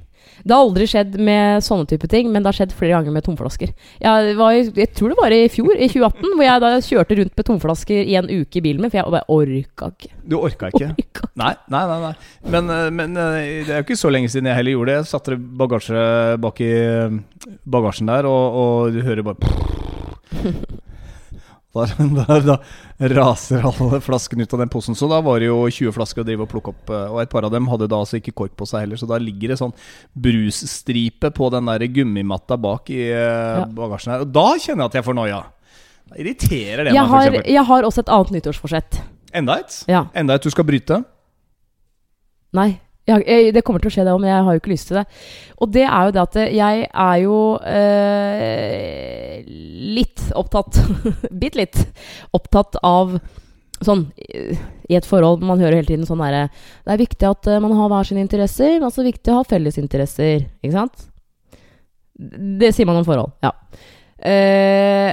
Det 0.43 0.55
har 0.55 0.65
aldri 0.65 0.87
skjedd 0.91 1.17
med 1.23 1.63
sånne 1.65 1.87
type 1.91 2.09
ting, 2.11 2.31
men 2.33 2.43
det 2.43 2.51
har 2.51 2.59
skjedd 2.59 2.75
flere 2.77 2.97
ganger 2.97 3.15
med 3.15 3.27
tomflasker. 3.27 3.73
Jeg, 4.03 4.35
var, 4.39 4.57
jeg 4.57 4.91
tror 4.97 5.13
det 5.13 5.19
var 5.21 5.35
i 5.37 5.41
fjor, 5.53 5.73
i 5.77 5.89
2018, 5.91 6.35
hvor 6.35 6.47
jeg 6.47 6.65
da 6.65 6.73
kjørte 6.89 7.19
rundt 7.21 7.37
med 7.39 7.49
tomflasker 7.49 8.03
i 8.03 8.19
en 8.19 8.31
uke 8.31 8.61
i 8.61 8.65
bilen 8.65 8.83
min, 8.83 8.93
for 8.93 9.01
jeg 9.01 9.15
bare 9.15 9.37
orka 9.37 9.91
ikke. 9.95 10.13
Du 10.27 10.39
orka 10.41 10.71
ikke? 10.73 10.93
Orka. 10.97 11.31
Nei, 11.43 11.55
nei, 11.75 11.83
nei. 11.91 11.99
nei. 12.09 12.15
Men, 12.55 12.71
eh, 12.75 12.89
men 12.95 13.19
eh, 13.19 13.41
det 13.67 13.75
er 13.75 13.83
jo 13.83 13.89
ikke 13.89 14.01
så 14.03 14.13
lenge 14.13 14.31
siden 14.33 14.51
jeg 14.51 14.59
heller 14.61 14.77
gjorde 14.77 14.93
det. 14.93 15.01
Jeg 15.01 15.11
satte 15.13 15.41
bagasje 15.63 16.07
bak 16.43 16.63
i 16.65 16.73
eh, 16.79 17.19
bagasjen 17.77 18.11
der, 18.11 18.31
og, 18.31 18.63
og 18.63 18.97
du 18.97 19.03
hører 19.07 19.27
bare 19.27 19.39
Da, 21.73 21.87
der, 22.19 22.43
da 22.45 22.57
raser 23.17 23.63
alle 23.65 24.01
flaskene 24.05 24.45
ut 24.45 24.53
av 24.53 24.61
den 24.61 24.69
posen. 24.73 24.97
Så 24.99 25.09
da 25.09 25.23
var 25.25 25.41
det 25.41 25.47
jo 25.49 25.63
20 25.73 25.95
flasker 25.97 26.21
å 26.21 26.27
drive 26.29 26.45
og 26.45 26.51
plukke 26.53 26.75
opp. 26.75 26.91
eh, 26.93 27.07
Og 27.15 27.23
et 27.23 27.31
par 27.33 27.47
av 27.49 27.53
dem 27.55 27.67
hadde 27.73 27.89
da 27.89 27.97
altså 28.03 28.19
ikke 28.21 28.35
kork 28.37 28.53
på 28.61 28.67
seg 28.69 28.85
heller, 28.85 29.01
så 29.01 29.09
da 29.09 29.17
ligger 29.23 29.55
det 29.55 29.59
sånn 29.63 29.73
brusstripe 30.13 31.31
på 31.33 31.49
den 31.55 31.71
der 31.73 31.87
gummimatta 31.89 32.59
bak 32.61 32.91
i 32.93 33.01
eh, 33.09 33.63
Ja. 33.63 33.65
bagasjen 33.73 34.13
her. 34.13 34.27
Og 34.27 34.33
da 34.37 34.47
kjenner 34.61 34.85
jeg 34.85 34.93
at 34.93 34.99
jeg 35.01 35.07
får 35.09 35.17
noia. 35.17 35.41
Da 36.13 36.21
irriterer 36.21 36.85
det 36.85 36.93
Jeg 36.93 37.09
meg, 37.09 37.17
f.eks. 37.17 37.37
har, 37.41 37.51
jeg 37.57 37.65
har 37.73 37.89
også 37.89 38.05
et 38.05 38.13
annet 38.19 38.31
nyttårsforsett. 38.37 39.01
Enda 39.33 39.57
et? 39.63 39.79
Ja. 39.89 40.05
Enda 40.15 40.35
et 40.37 40.45
du 40.45 40.51
skal 40.53 40.67
bryte? 40.69 41.01
Nei. 42.53 42.71
Jeg, 43.09 43.25
jeg, 43.27 43.53
det 43.57 43.63
kommer 43.67 43.83
til 43.83 43.91
å 43.91 43.93
skje, 43.97 44.05
det 44.07 44.13
òg, 44.15 44.21
men 44.23 44.31
jeg 44.31 44.45
har 44.47 44.55
jo 44.55 44.61
ikke 44.63 44.71
lyst 44.71 44.87
til 44.93 44.99
det. 45.01 45.05
Og 45.59 45.71
det 45.75 45.83
er 45.89 46.05
jo 46.07 46.13
det 46.15 46.21
at 46.23 46.37
jeg 46.55 46.85
er 46.87 47.17
jo 47.25 47.39
eh, 47.67 49.41
litt 49.97 50.23
opptatt 50.39 50.79
Bitte 51.43 51.59
litt 51.63 51.81
opptatt 52.37 52.79
av 52.87 53.17
sånn 53.83 54.05
I 54.23 54.95
et 54.99 55.09
forhold 55.09 55.43
man 55.43 55.59
hører 55.59 55.81
hele 55.81 55.89
tiden 55.89 56.07
sånn 56.07 56.23
derre 56.23 56.45
Det 56.87 56.93
er 56.95 57.01
viktig 57.03 57.27
at 57.27 57.49
eh, 57.51 57.59
man 57.65 57.75
har 57.79 57.91
hver 57.91 58.07
sine 58.07 58.23
interesser, 58.23 58.77
men 58.79 58.87
også 58.91 59.07
viktig 59.07 59.33
å 59.35 59.41
ha 59.41 59.49
felles 59.49 59.79
interesser. 59.83 60.47
Ikke 60.63 60.77
sant? 60.77 61.09
Det 62.63 62.71
sier 62.77 62.87
man 62.87 63.01
om 63.01 63.07
forhold. 63.09 63.33
Ja. 63.43 63.51
Eh, 64.23 65.11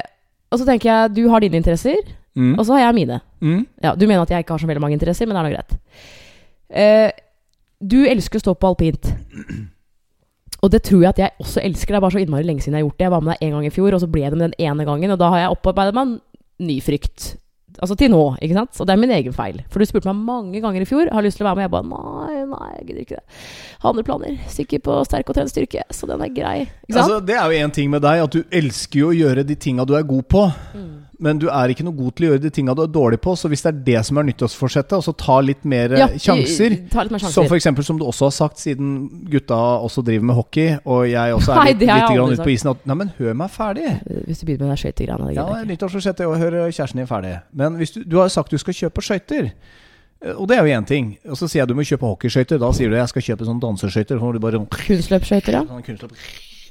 og 0.49 0.59
så 0.61 0.65
tenker 0.67 0.89
jeg 0.91 1.15
du 1.17 1.23
har 1.33 1.41
dine 1.45 1.59
interesser, 1.61 1.99
Mm. 2.37 2.53
og 2.61 2.61
så 2.63 2.75
har 2.77 2.83
jeg 2.85 2.95
mine. 2.95 3.15
Mm. 3.41 3.63
Ja, 3.83 3.95
Du 3.97 4.05
mener 4.07 4.21
at 4.21 4.29
jeg 4.31 4.43
ikke 4.45 4.53
har 4.53 4.61
så 4.61 4.67
veldig 4.69 4.79
mange 4.83 4.93
interesser, 4.95 5.25
men 5.27 5.35
det 5.35 5.39
er 5.41 5.47
nå 5.47 5.55
greit. 5.55 5.73
Eh, 6.69 7.09
du 7.79 7.99
elsker 8.07 8.39
å 8.39 8.43
stå 8.43 8.55
på 8.59 8.71
alpint. 8.73 9.11
Og 10.59 10.71
det 10.73 10.81
tror 10.83 11.03
jeg 11.05 11.13
at 11.13 11.21
jeg 11.21 11.35
også 11.39 11.61
elsker. 11.63 11.93
Det 11.93 11.99
er 11.99 12.03
bare 12.03 12.15
så 12.17 12.23
innmari 12.23 12.47
lenge 12.47 12.63
siden 12.63 12.75
jeg 12.75 12.83
har 12.83 12.89
gjort 12.89 12.97
det. 12.99 13.05
Jeg 13.05 13.13
var 13.15 13.21
med 13.23 13.35
deg 13.35 13.45
en 13.45 13.53
gang 13.55 13.67
i 13.69 13.75
fjor, 13.75 13.95
og 13.95 14.01
så 14.03 14.09
ble 14.11 14.25
det 14.25 14.39
med 14.39 14.49
den 14.49 14.65
ene 14.67 14.87
gangen. 14.87 15.13
Og 15.15 15.21
da 15.21 15.29
har 15.31 15.45
jeg 15.45 15.53
opparbeidet 15.55 15.95
meg 15.95 16.09
en 16.09 16.67
ny 16.67 16.79
frykt. 16.83 17.29
Altså 17.79 17.95
til 17.95 18.11
nå, 18.11 18.21
ikke 18.43 18.57
sant? 18.57 18.75
Og 18.81 18.87
det 18.87 18.91
er 18.91 18.99
min 18.99 19.13
egen 19.15 19.35
feil. 19.35 19.61
For 19.71 19.79
du 19.79 19.87
spurte 19.87 20.11
meg 20.11 20.25
mange 20.27 20.59
ganger 20.59 20.83
i 20.83 20.87
fjor 20.89 21.11
har 21.15 21.23
lyst 21.23 21.39
til 21.39 21.45
å 21.45 21.49
være 21.49 21.61
med. 21.61 21.67
Jeg 21.69 21.73
bare 21.77 21.87
nei, 21.87 22.41
nei, 22.49 22.71
jeg 22.75 22.87
gidder 22.89 23.05
ikke 23.05 23.19
det. 23.19 23.37
Har 23.79 23.93
andre 23.93 24.05
planer. 24.09 24.39
Sikker 24.51 24.81
på 24.83 24.97
sterk 25.07 25.31
og 25.31 25.37
trent 25.37 25.53
styrke, 25.53 25.85
så 25.95 26.09
den 26.09 26.25
er 26.25 26.33
grei. 26.35 26.57
Ikke 26.65 26.97
sant? 26.97 27.05
Altså, 27.05 27.21
det 27.29 27.37
er 27.37 27.45
jo 27.45 27.63
én 27.63 27.75
ting 27.79 27.93
med 27.93 28.03
deg, 28.03 28.25
at 28.25 28.35
du 28.35 28.57
elsker 28.59 29.03
jo 29.05 29.13
å 29.13 29.15
gjøre 29.15 29.45
de 29.47 29.55
tinga 29.55 29.87
du 29.87 29.95
er 29.95 30.03
god 30.09 30.27
på. 30.27 30.43
Mm. 30.75 30.91
Men 31.21 31.37
du 31.41 31.49
er 31.51 31.67
ikke 31.73 31.83
noe 31.83 31.91
god 31.97 32.13
til 32.15 32.25
å 32.25 32.29
gjøre 32.31 32.41
de 32.45 32.49
tinga 32.55 32.71
du 32.73 32.81
er 32.85 32.87
dårlig 32.95 33.17
på. 33.19 33.33
Så 33.35 33.49
hvis 33.51 33.59
det 33.65 33.69
er 33.73 33.79
det 33.89 34.03
som 34.07 34.17
er 34.21 34.23
nyttårsforsettet, 34.29 34.93
og 34.95 35.03
så 35.03 35.11
ta 35.19 35.39
litt 35.43 35.65
mer 35.67 35.91
eh, 35.91 35.99
Ja, 35.99 36.07
sjanser 36.15 36.77
Ta 36.93 37.03
litt 37.03 37.11
mer 37.11 37.19
Som 37.19 37.27
sjanser. 37.33 37.49
for 37.49 37.57
eksempel, 37.59 37.83
som 37.83 37.99
du 37.99 38.05
også 38.07 38.29
har 38.29 38.35
sagt, 38.37 38.57
siden 38.63 38.93
gutta 39.29 39.57
også 39.83 40.01
driver 40.07 40.29
med 40.29 40.35
hockey, 40.39 40.77
og 40.85 41.03
jeg 41.11 41.35
også 41.35 41.51
er 41.57 41.65
litt, 41.73 41.79
det 41.81 41.89
litt 41.91 42.07
grann 42.15 42.31
ute 42.37 42.45
på 42.47 42.53
isen 42.55 42.71
at 42.71 42.85
Nei, 42.87 42.95
men 43.01 43.11
hør 43.19 43.33
meg 43.43 43.51
ferdig! 43.51 43.91
Hvis 44.29 44.39
du 44.39 44.47
begynner 44.47 44.71
med 44.71 44.79
skøytegreiene. 44.79 45.27
Ja, 45.35 45.43
gidder 45.43 45.51
jeg 45.57 45.65
ikke. 45.65 45.71
nyttårsforsett 45.73 46.23
er 46.23 46.31
å 46.31 46.39
høre 46.39 46.63
kjæresten 46.71 47.03
din 47.03 47.11
ferdig. 47.11 47.35
Men 47.51 47.75
hvis 47.81 47.91
du, 47.97 48.01
du 48.07 48.17
har 48.21 48.29
jo 48.31 48.35
sagt 48.39 48.55
du 48.55 48.57
skal 48.63 48.73
kjøpe 48.79 49.03
skøyter. 49.03 49.51
Eh, 50.23 50.33
Og 50.39 50.47
det 50.47 50.57
er 50.57 50.63
jo 50.67 50.79
én 50.79 50.87
ting. 50.87 51.11
Og 51.27 51.35
så 51.35 51.47
sier 51.51 51.65
jeg 51.65 51.67
du 51.67 51.75
må 51.75 51.83
kjøpe 51.83 52.07
hockeyskøyter. 52.13 52.63
Da 52.63 52.71
sier 52.75 52.89
du 52.91 52.95
jeg 52.95 53.11
skal 53.11 53.27
kjøpe 53.27 53.43
sånne 53.47 53.63
danseskøyter. 53.67 54.19
Så 54.23 54.39
bare 54.39 54.63
Kunstløpsskøyter, 54.87 55.59
ja. 55.59 55.65
sånn 55.67 55.83
kunstløp, 55.83 56.15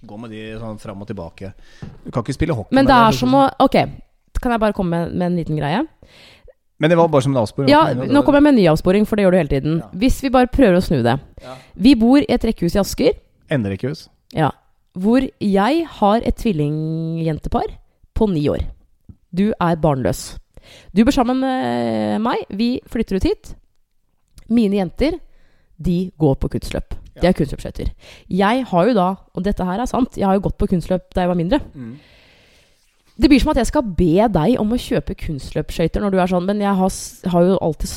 gå 0.09 0.19
med 0.25 0.31
de 0.33 0.43
sånn 0.61 0.77
fram 0.81 1.01
og 1.05 1.09
tilbake. 1.13 1.53
Du 2.05 2.11
kan 2.15 2.23
ikke 2.25 2.37
spille 2.37 2.57
hockey 2.57 2.75
Men 2.77 2.87
det 2.89 2.95
er 2.97 3.13
sånn- 3.13 3.19
som 3.29 3.35
å 3.35 3.49
Ok, 3.69 3.77
kan 4.43 4.55
jeg 4.55 4.63
bare 4.63 4.77
komme 4.77 5.07
med, 5.07 5.15
med 5.15 5.31
en 5.31 5.39
liten 5.41 5.59
greie? 5.61 5.85
Men 6.79 6.93
det 6.93 6.99
var 6.99 7.09
bare 7.11 7.27
som 7.27 7.35
en 7.35 7.41
avsporing. 7.41 7.71
Ja, 7.73 7.91
nå 7.91 8.23
kommer 8.23 8.39
jeg 8.39 8.47
med 8.47 8.55
en 8.55 8.61
ny 8.61 8.69
avsporing, 8.71 9.07
for 9.09 9.19
det 9.19 9.25
gjør 9.27 9.35
du 9.35 9.39
hele 9.41 9.51
tiden. 9.51 9.79
Ja. 9.83 9.89
Hvis 9.99 10.21
vi 10.23 10.31
bare 10.35 10.51
prøver 10.51 10.79
å 10.79 10.85
snu 10.85 11.01
det. 11.03 11.17
Ja. 11.43 11.57
Vi 11.75 11.95
bor 11.99 12.23
i 12.23 12.29
et 12.31 12.45
rekkehus 12.47 12.77
i 12.79 12.83
Asker, 12.83 13.19
Enderekkehus 13.51 14.07
ja, 14.37 14.51
hvor 14.99 15.25
jeg 15.25 15.87
har 15.99 16.25
et 16.27 16.37
tvillingjentepar 16.37 17.71
på 18.19 18.29
ni 18.29 18.45
år. 18.51 18.67
Du 19.33 19.51
er 19.55 19.81
barnløs. 19.81 20.37
Du 20.93 21.05
bor 21.05 21.15
sammen 21.15 21.41
med 21.41 22.21
meg. 22.25 22.45
Vi 22.51 22.79
flytter 22.91 23.17
ut 23.17 23.29
hit. 23.29 23.55
Mine 24.53 24.81
jenter, 24.81 25.19
de 25.79 26.11
går 26.19 26.37
på 26.43 26.51
kunstløp. 26.53 26.97
De 27.19 27.27
er 27.29 27.35
kunstløpsskøyter. 27.37 27.91
Jeg 28.31 28.65
har 28.71 28.89
jo 28.89 28.95
da, 28.97 29.09
og 29.35 29.45
dette 29.47 29.65
her 29.67 29.81
er 29.83 29.91
sant, 29.91 30.17
jeg 30.19 30.27
har 30.29 30.37
jo 30.39 30.45
gått 30.49 30.59
på 30.61 30.69
kunstløp 30.71 31.09
da 31.15 31.25
jeg 31.25 31.33
var 31.33 31.39
mindre. 31.39 31.61
Det 33.19 33.31
blir 33.31 33.43
som 33.43 33.51
at 33.51 33.59
jeg 33.59 33.73
skal 33.73 33.83
be 33.99 34.29
deg 34.31 34.61
om 34.63 34.71
å 34.71 34.79
kjøpe 34.79 35.17
kunstløpsskøyter 35.19 36.05
når 36.05 36.15
du 36.15 36.21
er 36.23 36.31
sånn, 36.31 36.47
men 36.47 36.63
jeg 36.63 36.75
har, 36.79 36.99
har 37.33 37.47
jo 37.49 37.59
alltid 37.67 37.91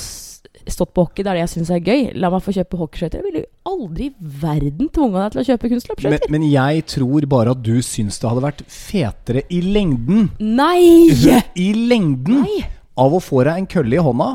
stått 0.69 0.93
på 0.93 1.05
hockey, 1.05 1.23
det 1.23 1.31
er 1.31 1.39
det 1.39 1.43
jeg 1.43 1.51
syns 1.55 1.71
er 1.73 1.81
gøy. 1.81 2.03
La 2.21 2.29
meg 2.33 2.43
få 2.45 2.53
kjøpe 2.55 2.79
hockeyskøyter. 2.79 3.21
Jeg 3.21 3.27
ville 3.27 3.43
aldri 3.69 4.09
i 4.09 4.13
verden 4.41 4.89
tvunget 4.93 5.21
deg 5.21 5.33
til 5.33 5.41
å 5.41 5.45
kjøpe 5.49 5.67
Men, 5.67 5.73
kunstløpsskøyter. 5.75 6.33
men 6.33 6.45
jeg 6.49 6.85
tror 6.95 7.27
bare 7.33 7.55
at 7.55 7.63
du 7.65 7.73
syns 7.85 8.21
det 8.21 8.29
hadde 8.29 8.45
vært 8.45 8.63
fetere 8.71 9.43
i 9.49 9.61
lengden 9.65 10.29
Nei! 10.41 11.09
I 11.55 11.69
lengden 11.77 12.45
Nei! 12.45 12.63
av 13.01 13.13
å 13.17 13.21
få 13.23 13.43
deg 13.47 13.61
en 13.61 13.69
kølle 13.69 13.97
i 13.97 14.01
hånda. 14.01 14.31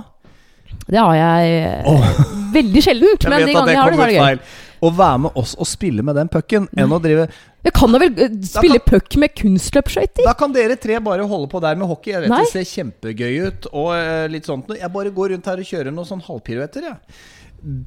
Det 0.86 1.02
har 1.02 1.16
jeg 1.18 1.82
oh. 1.90 2.06
veldig 2.54 2.82
sjeldent, 2.84 3.26
men 3.26 3.42
de 3.42 3.54
gangene 3.54 3.74
jeg 3.74 3.82
har 3.82 3.90
det, 3.90 3.98
så 3.98 4.06
er 4.06 4.14
det 4.14 4.16
gøy. 4.20 4.40
Å 4.84 4.90
være 4.92 5.20
med 5.24 5.38
oss 5.40 5.54
og 5.56 5.68
spille 5.68 6.04
med 6.04 6.18
den 6.18 6.28
pucken 6.32 6.66
enn 6.76 6.92
å 6.92 6.98
drive 7.02 7.26
Jeg 7.64 7.74
kan 7.76 7.94
da 7.94 8.00
vel 8.02 8.18
eh, 8.20 8.34
spille 8.46 8.80
puck 8.84 9.16
med 9.20 9.32
kunstløpsskøyter? 9.38 10.26
Da 10.26 10.34
kan 10.38 10.52
dere 10.54 10.76
tre 10.80 10.98
bare 11.02 11.24
holde 11.28 11.48
på 11.52 11.62
der 11.64 11.78
med 11.80 11.88
hockey. 11.90 12.12
Jeg 12.12 12.26
vet 12.26 12.32
Nei. 12.34 12.42
det 12.44 12.52
ser 12.52 12.68
kjempegøy 12.70 13.40
ut. 13.48 13.68
Og 13.72 13.90
eh, 13.96 14.26
litt 14.32 14.48
sånt. 14.48 14.70
Jeg 14.76 14.92
bare 14.92 15.14
går 15.16 15.34
rundt 15.34 15.50
her 15.50 15.64
og 15.64 15.72
kjører 15.72 15.94
noen 15.94 16.08
sånn 16.08 16.22
halvpiruetter, 16.26 16.90
jeg. 16.90 17.20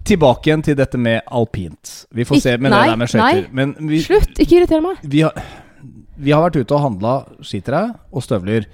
Tilbake 0.09 0.49
igjen 0.49 0.65
til 0.65 0.75
dette 0.75 0.99
med 0.99 1.21
alpint. 1.31 1.93
Vi 2.11 2.25
får 2.27 2.41
se 2.43 2.55
med 2.57 2.73
nei, 2.73 2.81
det 2.81 2.93
der 2.95 2.99
med 2.99 3.13
skøyter. 3.13 4.07
Slutt! 4.07 4.39
Ikke 4.43 4.57
irriter 4.59 4.81
meg. 4.83 5.03
vi, 5.05 5.21
har, 5.23 5.51
vi 6.17 6.33
har 6.33 6.43
vært 6.43 6.57
ute 6.59 6.75
og 6.75 6.83
handla 6.87 7.13
skitere 7.45 7.85
og 8.09 8.25
støvler. 8.25 8.65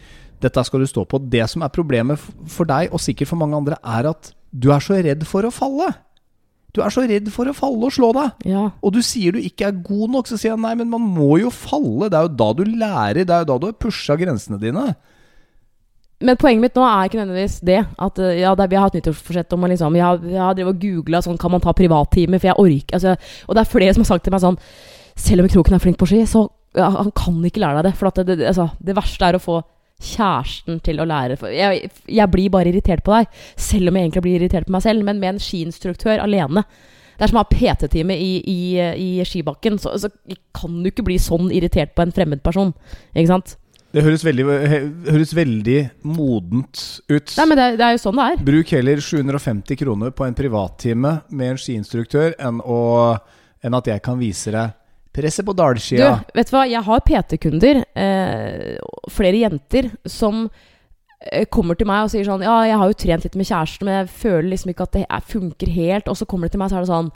Dette 0.41 0.63
skal 0.65 0.81
du 0.81 0.87
stå 0.89 1.05
på. 1.09 1.19
Det 1.21 1.43
som 1.51 1.63
er 1.65 1.73
problemet 1.73 2.21
for 2.51 2.67
deg, 2.69 2.89
og 2.93 3.03
sikkert 3.03 3.29
for 3.31 3.41
mange 3.41 3.59
andre, 3.59 3.77
er 3.83 4.09
at 4.15 4.31
du 4.55 4.71
er 4.73 4.83
så 4.83 4.97
redd 4.97 5.25
for 5.27 5.45
å 5.45 5.53
falle. 5.53 5.91
Du 6.75 6.81
er 6.83 6.91
så 6.91 7.05
redd 7.07 7.29
for 7.31 7.47
å 7.47 7.55
falle 7.55 7.87
og 7.87 7.93
slå 7.95 8.11
deg. 8.17 8.47
Ja. 8.51 8.67
Og 8.83 8.95
du 8.95 9.01
sier 9.05 9.35
du 9.35 9.39
ikke 9.39 9.69
er 9.69 9.83
god 9.85 10.11
nok, 10.17 10.29
så 10.29 10.39
sier 10.39 10.51
jeg 10.53 10.61
nei, 10.61 10.73
men 10.81 10.91
man 10.91 11.03
må 11.15 11.37
jo 11.39 11.51
falle. 11.53 12.09
Det 12.11 12.19
er 12.19 12.27
jo 12.27 12.33
da 12.41 12.49
du 12.57 12.63
lærer. 12.67 13.21
Det 13.23 13.31
er 13.31 13.45
jo 13.45 13.51
da 13.53 13.59
du 13.61 13.69
har 13.69 13.77
pusha 13.79 14.17
grensene 14.19 14.59
dine. 14.59 14.89
Men 16.25 16.39
poenget 16.39 16.63
mitt 16.63 16.77
nå 16.77 16.83
er 16.87 17.07
ikke 17.07 17.19
nødvendigvis 17.19 17.57
det. 17.67 17.79
At 18.01 18.19
eh, 18.23 18.41
ja, 18.41 18.51
det, 18.55 18.69
vi 18.71 18.79
har 18.79 18.87
hatt 18.87 18.97
nyttårsforsett 18.97 19.55
om 19.55 19.65
å 19.67 19.71
liksom 19.71 19.97
Jeg 19.99 20.05
har, 20.05 20.27
jeg 20.31 20.41
har 20.41 20.57
drevet 20.57 20.75
og 20.75 20.83
googla 20.83 21.21
sånn 21.25 21.39
Kan 21.41 21.51
man 21.51 21.63
ta 21.63 21.73
privattimer? 21.75 22.39
For 22.39 22.51
jeg 22.51 22.59
orker 22.61 22.95
altså, 22.97 23.15
Og 23.49 23.57
det 23.57 23.61
er 23.61 23.71
flere 23.73 23.95
som 23.95 24.05
har 24.05 24.09
sagt 24.13 24.23
til 24.27 24.35
meg 24.35 24.43
sånn 24.43 24.59
Selv 25.19 25.43
om 25.43 25.51
Kroken 25.51 25.75
er 25.75 25.83
flink 25.83 25.99
på 25.99 26.07
ski, 26.09 26.21
så 26.27 26.45
ja, 26.75 26.89
han 26.91 27.11
kan 27.15 27.37
ikke 27.47 27.61
lære 27.63 27.79
deg 27.79 27.85
det. 27.87 27.93
For 27.95 28.09
at 28.09 28.17
det, 28.19 28.35
det, 28.41 28.49
altså, 28.49 28.65
det 28.83 28.95
verste 28.97 29.27
er 29.27 29.37
å 29.37 29.43
få 29.43 29.61
kjæresten 30.03 30.81
til 30.83 30.99
å 30.99 31.07
lære 31.07 31.37
jeg, 31.55 31.89
jeg 32.11 32.31
blir 32.31 32.51
bare 32.53 32.71
irritert 32.71 33.03
på 33.05 33.15
deg, 33.15 33.29
selv 33.55 33.89
om 33.89 33.97
jeg 33.97 34.07
egentlig 34.07 34.25
blir 34.25 34.39
irritert 34.39 34.67
på 34.67 34.75
meg 34.75 34.83
selv. 34.83 35.05
Men 35.07 35.21
med 35.21 35.35
en 35.35 35.41
skiinstruktør 35.41 36.23
alene 36.23 36.65
Det 37.15 37.23
er 37.23 37.31
som 37.31 37.39
å 37.39 37.45
ha 37.45 37.51
PT-time 37.51 38.15
i, 38.19 38.31
i, 38.43 38.61
i 38.99 39.11
skibakken. 39.23 39.77
Så, 39.79 39.93
så 40.03 40.09
kan 40.55 40.81
du 40.83 40.89
ikke 40.91 41.05
bli 41.07 41.15
sånn 41.21 41.47
irritert 41.47 41.95
på 41.95 42.03
en 42.03 42.11
fremmed 42.11 42.43
person. 42.43 42.73
Ikke 43.15 43.31
sant? 43.31 43.55
Det 43.95 44.03
høres 44.03 44.25
veldig, 44.27 44.45
høres 45.07 45.31
veldig 45.37 45.77
modent 46.11 46.81
ut. 47.07 47.31
Nei, 47.37 47.45
men 47.47 47.55
det, 47.55 47.67
det 47.79 47.85
er 47.85 47.93
jo 47.95 48.01
sånn 48.03 48.19
det 48.19 48.25
er. 48.33 48.41
Bruk 48.49 48.73
heller 48.75 48.99
750 48.99 49.79
kroner 49.79 50.11
på 50.11 50.25
en 50.27 50.35
privattime 50.35 51.13
med 51.31 51.53
en 51.53 51.61
skiinstruktør 51.61 52.35
enn, 52.35 52.59
å, 52.59 52.81
enn 53.63 53.77
at 53.79 53.87
jeg 53.87 54.03
kan 54.03 54.19
vise 54.19 54.51
deg 54.51 54.75
presset 55.15 55.47
på 55.47 55.55
Du, 55.55 56.35
vet 56.35 56.49
du 56.49 56.55
hva? 56.55 56.65
Jeg 56.67 56.83
har 56.85 57.03
PT-kunder, 57.07 57.81
eh, 57.95 58.77
flere 59.11 59.41
jenter, 59.41 59.89
som 60.05 60.45
eh, 61.31 61.45
kommer 61.47 61.79
til 61.79 61.87
meg 61.89 62.05
og 62.05 62.13
sier 62.13 62.27
sånn 62.27 62.43
Ja, 62.45 62.61
jeg 62.67 62.79
har 62.81 62.91
jo 62.91 62.99
trent 63.05 63.27
litt 63.27 63.37
med 63.39 63.49
kjæresten, 63.49 63.87
men 63.87 64.01
jeg 64.01 64.13
føler 64.21 64.49
liksom 64.51 64.73
ikke 64.73 64.87
at 64.87 64.97
det 64.97 65.05
er, 65.07 65.27
funker 65.33 65.71
helt. 65.71 66.11
Og 66.11 66.19
så 66.19 66.27
kommer 66.27 66.47
de 66.49 66.55
til 66.55 66.63
meg, 66.63 66.71
så 66.71 66.79
er 66.79 66.85
det 66.85 66.91
sånn 66.91 67.11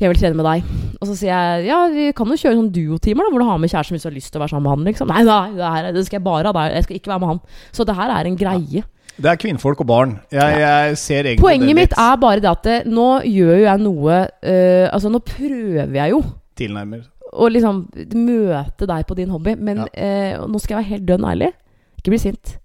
Jeg 0.00 0.12
vil 0.12 0.20
trene 0.20 0.40
med 0.40 0.48
deg. 0.48 0.70
Og 1.00 1.10
så 1.10 1.16
sier 1.16 1.32
jeg 1.32 1.66
ja, 1.70 1.82
vi 1.92 2.06
kan 2.16 2.30
jo 2.30 2.40
kjøre 2.40 2.60
sånn 2.60 2.72
duotimer, 2.76 3.26
da, 3.26 3.34
hvor 3.34 3.44
du 3.44 3.50
har 3.50 3.60
med 3.62 3.72
kjæresten 3.72 3.96
hvis 3.96 4.06
du 4.06 4.10
har 4.10 4.16
lyst 4.20 4.32
til 4.32 4.40
å 4.40 4.44
være 4.44 4.54
sammen 4.54 4.68
med 4.68 4.76
han. 4.76 4.88
Liksom. 4.92 5.12
Nei, 5.12 5.26
nei, 5.28 5.42
det, 5.58 5.74
her, 5.76 5.92
det 5.96 6.06
skal 6.06 6.20
jeg 6.20 6.28
bare 6.30 6.48
ha 6.52 6.56
deg. 6.56 6.78
Jeg 6.78 6.88
skal 6.88 7.00
ikke 7.00 7.14
være 7.14 7.24
med 7.24 7.34
han. 7.34 7.44
Så 7.76 7.88
det 7.88 8.00
her 8.00 8.16
er 8.16 8.30
en 8.30 8.40
greie. 8.40 8.88
Det 9.20 9.28
er 9.28 9.36
kvinnfolk 9.36 9.82
og 9.82 9.88
barn. 9.88 10.12
Jeg, 10.32 10.60
jeg 10.62 10.96
ser 10.96 11.26
egentlig 11.26 11.44
Poenget 11.44 11.76
mitt 11.76 11.96
er 11.98 12.14
bare 12.22 12.40
det 12.40 12.48
at 12.48 12.62
det, 12.64 12.76
nå 12.88 13.08
gjør 13.28 13.50
jo 13.58 13.64
jeg 13.66 13.82
noe 13.82 14.20
uh, 14.24 14.86
Altså, 14.88 15.10
nå 15.12 15.20
prøver 15.20 15.98
jeg 15.98 16.14
jo 16.14 16.22
tilnærmer. 16.60 17.04
Å 17.32 17.48
liksom 17.50 17.84
møte 18.14 18.86
deg 18.90 19.06
på 19.06 19.16
din 19.16 19.30
hobby. 19.30 19.54
Men 19.56 19.84
Ja. 19.84 19.86
eh, 19.94 20.38
nå 20.46 20.60
skal 20.60 20.76
jeg 20.76 20.84
være 20.84 20.90
helt 20.94 21.06
dønn 21.06 21.24
ærlig. 21.30 21.52
Ikke 21.98 22.10
bli 22.14 22.18
sint. 22.18 22.56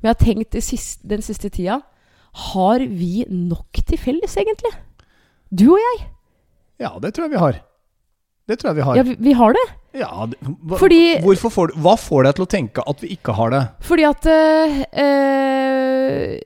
Men 0.00 0.10
jeg 0.10 0.16
har 0.16 0.24
tenkt 0.34 0.62
siste, 0.62 1.06
den 1.08 1.22
siste 1.22 1.48
tida 1.50 1.82
Har 2.34 2.78
vi 2.80 3.24
nok 3.28 3.72
til 3.86 3.98
felles, 3.98 4.34
egentlig? 4.36 4.72
Du 5.52 5.66
og 5.74 5.78
jeg. 5.78 6.06
Ja, 6.80 6.98
det 6.98 7.12
tror 7.14 7.24
jeg 7.28 7.32
vi 7.34 7.38
har. 7.42 7.58
Det 8.48 8.58
tror 8.58 8.70
jeg 8.70 8.76
vi 8.76 8.82
har. 8.82 8.96
Ja, 8.96 9.02
vi, 9.02 9.14
vi 9.20 9.32
har 9.36 9.52
det. 9.52 9.64
Ja, 10.00 10.26
hva, 10.26 10.78
Fordi- 10.80 11.20
hvorfor 11.20 11.50
får 11.52 11.66
du, 11.68 11.74
hva 11.84 11.92
får 12.00 12.24
deg 12.24 12.34
til 12.34 12.44
å 12.46 12.48
tenke 12.48 12.82
at 12.88 13.00
vi 13.04 13.08
ikke 13.14 13.34
har 13.36 13.50
det? 13.50 13.60
Fordi 13.84 14.04
at 14.08 14.26
øh, 14.32 14.84
eh, 14.96 16.40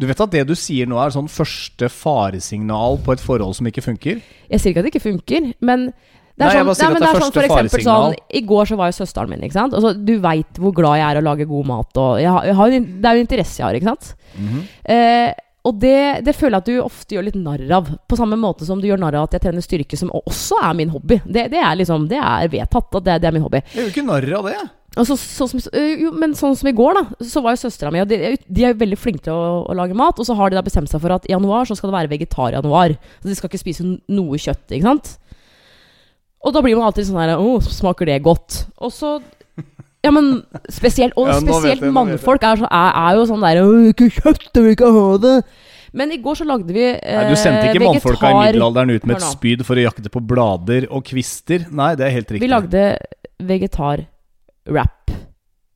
Du 0.00 0.06
vet 0.08 0.20
at 0.24 0.32
det 0.32 0.46
du 0.48 0.54
sier 0.56 0.88
nå 0.88 0.96
er 1.02 1.12
sånn 1.12 1.28
første 1.28 1.90
faresignal 1.92 2.96
på 3.04 3.12
et 3.12 3.20
forhold 3.20 3.58
som 3.58 3.68
ikke 3.68 3.84
funker? 3.84 4.22
Jeg 4.50 4.62
sier 4.62 4.72
ikke 4.72 4.80
at 4.82 4.88
det 4.88 4.94
ikke 4.94 5.04
funker, 5.10 5.50
men 5.60 5.90
Det 6.40 6.46
er 6.46 6.64
Nei, 6.64 6.72
sånn, 6.72 6.88
nei, 6.88 6.94
det 6.94 7.00
det 7.02 7.08
er 7.10 7.20
sånn 7.20 7.34
for 7.34 7.44
eksempel 7.44 7.82
sånn 7.84 8.14
I 8.32 8.40
går 8.48 8.68
så 8.70 8.76
var 8.80 8.88
jo 8.88 8.96
søsteren 8.96 9.28
min, 9.28 9.42
ikke 9.44 9.58
sant. 9.58 9.74
Altså, 9.76 9.92
du 9.92 10.14
veit 10.24 10.56
hvor 10.62 10.72
glad 10.72 10.96
jeg 10.96 11.04
er 11.10 11.18
i 11.18 11.20
å 11.20 11.26
lage 11.26 11.46
god 11.50 11.66
mat, 11.68 12.00
og 12.00 12.16
jeg 12.22 12.30
har, 12.32 12.46
jeg 12.48 12.56
har, 12.56 12.76
en- 12.78 12.88
det 13.02 13.10
er 13.10 13.14
jo 13.18 13.24
interesse 13.26 13.58
jeg 13.60 13.66
har, 13.66 13.76
ikke 13.76 13.90
sant. 13.92 14.14
Mhm. 14.38 14.62
Eh, 14.96 15.32
og 15.68 15.76
det, 15.76 16.24
det 16.24 16.32
føler 16.32 16.56
jeg 16.56 16.62
at 16.64 16.70
du 16.70 16.78
ofte 16.80 17.12
gjør 17.18 17.26
litt 17.26 17.36
narr 17.36 17.66
av. 17.76 17.90
På 18.08 18.16
samme 18.16 18.38
måte 18.40 18.64
som 18.64 18.80
du 18.80 18.86
gjør 18.88 18.96
narr 19.02 19.18
av 19.20 19.26
at 19.28 19.36
jeg 19.36 19.42
trener 19.44 19.60
styrke, 19.60 19.98
som 20.00 20.08
også 20.16 20.56
er 20.64 20.72
min 20.78 20.88
hobby. 20.88 21.18
Det, 21.26 21.50
det 21.52 21.60
er 21.60 21.76
liksom, 21.76 22.08
det 22.08 22.16
er 22.16 22.48
vedtatt 22.48 22.96
at 22.96 23.04
det, 23.04 23.18
det 23.20 23.28
er 23.28 23.36
min 23.36 23.44
hobby. 23.44 23.60
Jeg 23.74 23.82
gjør 23.84 23.90
ikke 23.92 24.06
narr 24.08 24.32
av 24.40 24.48
det. 24.48 24.56
Og 24.98 25.06
så, 25.06 25.14
som, 25.14 25.46
øh, 25.54 25.90
jo, 26.02 26.10
men 26.18 26.32
sånn 26.34 26.56
som 26.58 26.66
i 26.66 26.74
går, 26.74 26.96
da, 26.98 27.26
så 27.30 27.42
var 27.44 27.54
jo 27.54 27.60
søstera 27.62 27.92
mi 27.94 28.00
Og 28.02 28.08
de, 28.10 28.32
de 28.42 28.64
er 28.66 28.72
jo 28.72 28.80
veldig 28.80 28.98
flinke 28.98 29.22
til 29.22 29.36
å, 29.36 29.60
å 29.70 29.76
lage 29.78 29.94
mat. 29.94 30.18
Og 30.18 30.26
så 30.26 30.34
har 30.34 30.50
de 30.50 30.58
da 30.58 30.64
bestemt 30.66 30.90
seg 30.90 31.02
for 31.02 31.14
at 31.14 31.28
i 31.28 31.34
januar 31.34 31.68
så 31.68 31.76
skal 31.78 31.92
det 31.92 31.98
være 31.98 32.10
vegetar-januar. 32.10 32.96
Så 33.22 33.30
de 33.30 33.36
skal 33.38 33.52
ikke 33.52 33.62
spise 33.62 33.86
noe 33.86 34.40
kjøtt, 34.40 34.64
ikke 34.74 34.88
sant. 34.88 35.12
Og 36.40 36.56
da 36.56 36.62
blir 36.64 36.74
man 36.78 36.88
alltid 36.88 37.06
sånn 37.06 37.20
her 37.20 37.36
Å, 37.36 37.58
smaker 37.62 38.08
det 38.08 38.22
godt? 38.24 38.64
Og 38.80 38.92
så 38.96 39.18
Ja, 40.00 40.08
men 40.08 40.38
spesielt 40.72 41.12
Og 41.20 41.28
Ja, 41.30 41.36
spesielt 41.38 41.84
jeg, 41.84 41.92
mannfolk 41.94 42.46
er, 42.48 42.62
så, 42.62 42.70
er, 42.70 42.94
er 43.02 43.18
jo 43.18 43.26
sånn 43.28 43.44
der 43.44 43.60
«Å, 43.60 43.66
Ikke 43.92 44.08
kjøtt, 44.08 44.46
jeg 44.48 44.64
vil 44.64 44.72
ikke 44.78 44.92
ha 44.96 45.10
det. 45.20 45.34
Men 46.00 46.14
i 46.14 46.20
går 46.22 46.38
så 46.38 46.46
lagde 46.46 46.74
vi 46.74 46.86
eh, 46.86 47.18
Nei, 47.18 47.26
du 47.28 47.36
sendte 47.38 47.68
ikke 47.68 47.82
mannfolka 47.82 48.30
i 48.30 48.38
middelalderen 48.38 48.94
ut 48.94 49.06
med 49.10 49.18
et 49.18 49.26
spyd 49.26 49.66
for 49.66 49.78
å 49.78 49.84
jakte 49.88 50.12
på 50.12 50.22
blader 50.22 50.86
og 50.88 51.02
kvister. 51.06 51.66
Nei, 51.74 51.92
det 51.98 52.06
er 52.06 52.14
helt 52.14 52.30
riktig. 52.30 52.46
Vi 52.46 52.50
lagde 52.50 52.84
vegetar-wrap. 54.66 54.96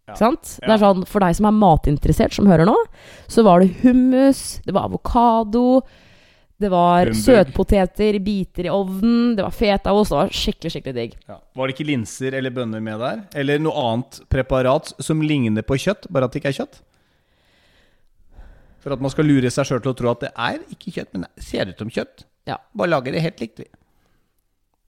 Ja. 0.07 0.14
Sant? 0.20 0.59
Ja. 0.61 0.66
Det 0.68 0.73
er 0.75 0.83
sånn, 0.83 1.05
For 1.09 1.25
deg 1.25 1.37
som 1.38 1.47
er 1.49 1.55
matinteressert, 1.57 2.35
som 2.37 2.47
hører 2.51 2.68
nå, 2.68 2.75
så 3.31 3.44
var 3.47 3.61
det 3.64 3.70
hummus, 3.83 4.61
det 4.66 4.75
var 4.77 4.90
avokado, 4.90 5.81
det 6.61 6.68
var 6.70 7.07
Humbug. 7.09 7.16
søtpoteter, 7.18 8.18
biter 8.23 8.66
i 8.68 8.70
ovnen, 8.70 9.33
det 9.37 9.42
var 9.42 9.51
fetaost. 9.51 10.12
Det 10.12 10.18
var 10.20 10.29
skikkelig, 10.31 10.70
skikkelig 10.77 10.94
digg. 10.94 11.14
Ja. 11.29 11.38
Var 11.57 11.66
det 11.66 11.75
ikke 11.75 11.88
linser 11.88 12.37
eller 12.38 12.53
bønner 12.55 12.81
med 12.85 13.01
der? 13.03 13.23
Eller 13.35 13.59
noe 13.59 13.75
annet 13.75 14.20
preparat 14.31 14.92
som 15.03 15.23
ligner 15.25 15.62
på 15.66 15.77
kjøtt, 15.81 16.07
bare 16.12 16.29
at 16.29 16.33
det 16.37 16.42
ikke 16.42 16.53
er 16.53 16.59
kjøtt? 16.61 16.83
For 18.85 18.92
at 18.92 19.01
man 19.01 19.11
skal 19.12 19.25
lure 19.25 19.49
seg 19.51 19.66
sjøl 19.66 19.81
til 19.81 19.94
å 19.94 19.97
tro 19.97 20.11
at 20.12 20.20
det 20.27 20.31
er 20.37 20.61
ikke 20.77 20.92
kjøtt, 20.92 21.11
men 21.16 21.25
det 21.25 21.44
ser 21.49 21.73
ut 21.73 21.81
som 21.81 21.90
kjøtt. 21.90 22.27
Ja. 22.47 22.59
Bare 22.77 22.92
lager 22.92 23.16
det 23.16 23.25
helt 23.25 23.40
likt, 23.40 23.59
vi. 23.64 23.66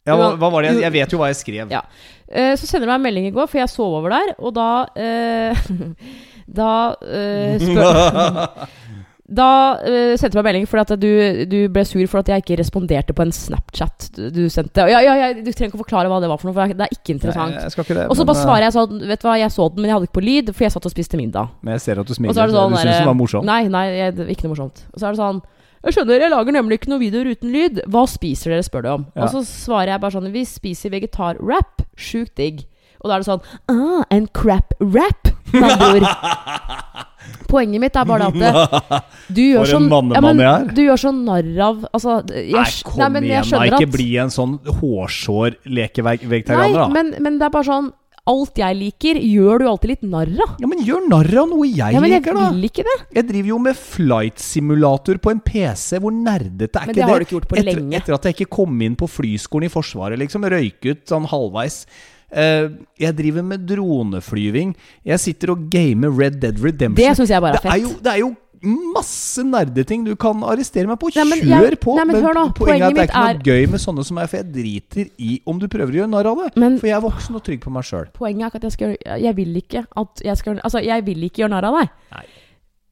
Ja, 0.06 0.16
hva, 0.16 0.50
var 0.52 0.62
det 0.62 0.76
jeg, 0.78 0.92
vet 0.94 1.12
jo 1.12 1.20
hva 1.20 1.32
jeg 1.32 1.40
skrev. 1.40 1.74
Ja. 1.74 1.82
Eh, 2.26 2.54
så 2.58 2.68
sender 2.68 2.86
du 2.86 2.92
meg 2.92 3.00
en 3.00 3.06
melding 3.08 3.28
i 3.28 3.34
går, 3.34 3.50
for 3.50 3.60
jeg 3.60 3.70
sov 3.72 3.98
over 4.00 4.14
der, 4.14 4.34
og 4.38 4.54
da 4.56 4.70
eh, 4.98 5.68
Da 6.56 6.94
eh, 7.02 7.56
spør 7.58 7.96
Da 9.26 9.48
eh, 9.82 10.12
sendte 10.14 10.36
du 10.36 10.38
meg 10.38 10.44
en 10.44 10.46
melding 10.46 10.68
fordi 10.70 10.82
at 10.84 11.00
du, 11.02 11.46
du 11.50 11.56
ble 11.74 11.82
sur 11.88 12.04
for 12.06 12.22
at 12.22 12.28
jeg 12.30 12.44
ikke 12.44 12.60
responderte 12.60 13.14
på 13.16 13.24
en 13.24 13.32
Snapchat 13.34 14.06
du, 14.14 14.44
sendte. 14.52 14.84
Ja, 14.86 15.00
ja, 15.02 15.16
ja, 15.18 15.30
du 15.34 15.50
trenger 15.50 15.72
ikke 15.72 15.80
å 15.80 15.82
forklare 15.82 16.12
hva 16.12 16.20
det 16.22 16.30
var 16.30 16.38
for 16.38 16.50
noe, 16.50 16.54
for 16.54 16.70
det 16.70 16.86
er 16.86 16.94
ikke 16.94 17.16
interessant. 17.16 17.58
Og 18.06 18.14
så 18.14 18.22
bare 18.22 18.38
eh, 18.38 18.44
svarer 18.44 18.66
jeg 18.68 18.76
sånn 18.76 19.02
Vet 19.10 19.24
du 19.24 19.26
hva, 19.26 19.34
jeg 19.42 19.54
så 19.56 19.66
den, 19.72 19.82
men 19.82 19.90
jeg 19.90 19.96
hadde 19.96 20.08
ikke 20.08 20.18
på 20.20 20.24
lyd, 20.28 20.54
for 20.54 20.68
jeg 20.68 20.74
satt 20.76 20.86
og 20.86 20.94
spiste 20.94 21.18
middag. 21.18 21.50
Men 21.66 21.74
jeg 21.74 21.82
ser 21.88 22.02
at 22.04 22.06
du 22.06 22.14
smiler. 22.14 22.38
er 22.38 22.54
sånn 22.54 22.76
du 22.76 22.78
syns 22.78 23.00
den 23.00 23.10
var 23.10 23.18
morsom? 23.18 23.50
Nei, 23.50 23.64
nei, 23.72 23.84
jeg, 23.96 24.28
ikke 24.36 24.46
noe 24.46 24.54
morsomt. 24.54 24.86
Og 24.92 25.02
så 25.02 25.08
er 25.08 25.18
det 25.18 25.22
sånn 25.24 25.42
Jeg 25.84 25.96
skjønner, 25.96 26.22
jeg 26.24 26.32
lager 26.32 26.56
nemlig 26.56 26.80
ikke 26.80 26.90
noen 26.92 27.02
videoer 27.04 27.32
uten 27.36 27.52
lyd. 27.52 27.82
Hva 27.92 28.06
spiser 28.10 28.54
dere, 28.54 28.64
spør 28.66 28.86
du 28.86 28.88
om. 28.94 29.04
Ja. 29.14 29.26
Og 29.26 29.34
så 29.34 29.42
svarer 29.46 29.94
jeg 29.94 30.02
bare 30.02 30.16
sånn 30.16 30.32
Vi 30.34 30.46
spiser 30.48 30.94
vegetar-wrap. 30.94 31.84
Sjukt 31.96 32.34
digg. 32.40 32.64
Og 33.02 33.10
da 33.10 33.16
er 33.18 33.22
det 33.22 33.28
sånn 33.28 33.44
Ah, 33.70 34.02
en 34.10 34.26
crap-wrap, 34.34 35.30
med 35.52 35.68
andre. 35.76 36.14
Poenget 37.50 37.82
mitt 37.82 37.96
er 37.98 38.06
bare 38.06 38.28
at 38.30 38.36
det, 38.38 39.00
du 39.34 39.40
gjør 39.42 39.68
sånn 39.70 39.86
jeg 39.90 40.46
er. 40.46 40.66
Du 40.74 40.80
gjør 40.82 41.00
sånn 41.00 41.20
narr 41.26 41.48
av 41.62 41.84
Altså, 41.90 42.16
jeg, 42.30 42.52
Nei, 42.54 42.64
kom 42.86 43.02
nei, 43.02 43.08
men 43.16 43.26
igjen, 43.28 43.48
da. 43.50 43.62
Ikke 43.66 43.90
bli 43.90 44.08
en 44.22 44.32
sånn 44.34 44.56
hårsår 44.80 45.58
lekevegetarianer, 45.78 46.76
da. 46.78 46.88
men, 46.94 47.14
men 47.22 47.38
det 47.40 47.48
er 47.48 47.54
bare 47.54 47.68
sånn 47.68 47.90
Alt 48.26 48.58
jeg 48.58 48.74
liker, 48.74 49.18
gjør 49.22 49.62
du 49.62 49.68
alltid 49.70 49.90
litt 49.92 50.06
narr 50.10 50.32
av. 50.42 50.56
Ja, 50.58 50.66
men 50.66 50.80
gjør 50.82 51.04
narr 51.06 51.28
av 51.44 51.46
noe 51.52 51.68
jeg, 51.68 51.94
Ja, 51.94 52.00
men 52.02 52.10
jeg 52.10 52.24
liker, 52.24 52.34
da. 52.34 52.48
vil 52.50 52.66
ikke 52.66 52.84
det. 52.88 52.96
Jeg 53.14 53.28
driver 53.28 53.52
jo 53.52 53.58
med 53.62 53.78
flight 53.78 54.42
simulator 54.42 55.20
på 55.22 55.30
en 55.30 55.42
PC. 55.46 56.00
Hvor 56.02 56.10
nerdete 56.14 56.82
er 56.82 56.90
Men 56.90 56.90
ikke 56.90 56.96
det 56.96 56.96
Men 56.96 56.96
det 56.96 57.06
har 57.12 57.22
du 57.22 57.26
ikke 57.28 57.36
gjort 57.36 57.48
på 57.52 57.60
etter, 57.60 57.70
lenge. 57.70 58.00
Etter 58.00 58.18
at 58.18 58.26
jeg 58.26 58.38
ikke 58.38 58.50
kom 58.58 58.82
inn 58.82 58.98
på 58.98 59.06
flyskolen 59.06 59.68
i 59.68 59.72
Forsvaret, 59.72 60.18
liksom. 60.18 60.46
Røyket 60.56 61.06
sånn 61.06 61.30
halvveis. 61.30 61.84
Uh, 62.26 62.82
jeg 62.98 63.14
driver 63.14 63.44
med 63.46 63.62
droneflyving. 63.70 64.74
Jeg 65.06 65.22
sitter 65.22 65.54
og 65.54 65.68
gamer 65.70 66.10
Red 66.10 66.40
Dead 66.42 66.58
Redemption. 66.58 66.98
Det 66.98 67.14
syns 67.20 67.30
jeg 67.30 67.44
bare 67.44 67.60
er 67.60 67.62
det 67.62 67.70
er 67.70 67.76
fett. 67.76 67.86
jo, 67.86 67.94
det 68.02 68.12
er 68.16 68.22
jo 68.24 68.32
masse 68.62 69.42
nerdeting 69.44 70.04
du 70.04 70.14
kan 70.16 70.40
arrestere 70.42 70.86
meg 70.86 70.98
på. 70.98 71.10
Nei, 71.14 71.24
men 71.24 71.38
Kjør 71.40 71.70
jeg- 71.70 71.80
på! 71.80 71.94
nei, 71.96 72.04
men 72.04 72.22
hør 72.24 72.34
nå, 72.34 72.44
poenget 72.54 72.80
er 72.80 72.86
at 72.86 72.94
det 72.94 73.02
er 73.02 73.06
ikke 73.06 73.12
ikke 73.12 73.28
er- 73.28 73.34
noe 73.34 73.42
gøy 73.44 73.70
med 73.70 73.80
sånne 73.80 74.04
som 74.04 74.14
meg, 74.16 74.28
for 74.30 74.36
jeg 74.36 74.52
driter 74.52 75.10
i 75.18 75.40
om 75.46 75.58
du 75.58 75.68
prøver 75.68 75.92
å 75.92 75.96
gjøre 76.00 76.10
narr 76.10 76.26
av 76.26 76.36
det. 76.44 76.56
Men- 76.56 76.78
for 76.78 76.86
jeg 76.86 76.96
er 76.96 77.00
voksen 77.08 77.34
og 77.36 77.44
trygg 77.44 77.60
på 77.60 77.70
meg 77.70 77.82
sjøl. 77.84 78.06
Poenget 78.12 78.42
er 78.42 78.46
ikke 78.50 78.56
at 78.56 78.62
jeg 78.62 78.72
skal 78.72 78.96
Jeg 79.20 79.34
vil 79.36 79.54
ikke 79.56 79.86
at 79.96 80.22
jeg 80.24 80.36
skal 80.36 80.60
Altså, 80.64 80.82
jeg 80.84 81.04
vil 81.04 81.22
ikke 81.24 81.42
gjøre 81.44 81.50
narr 81.50 81.64
av 81.64 81.80
deg. 81.80 81.88
Nei. 82.12 82.24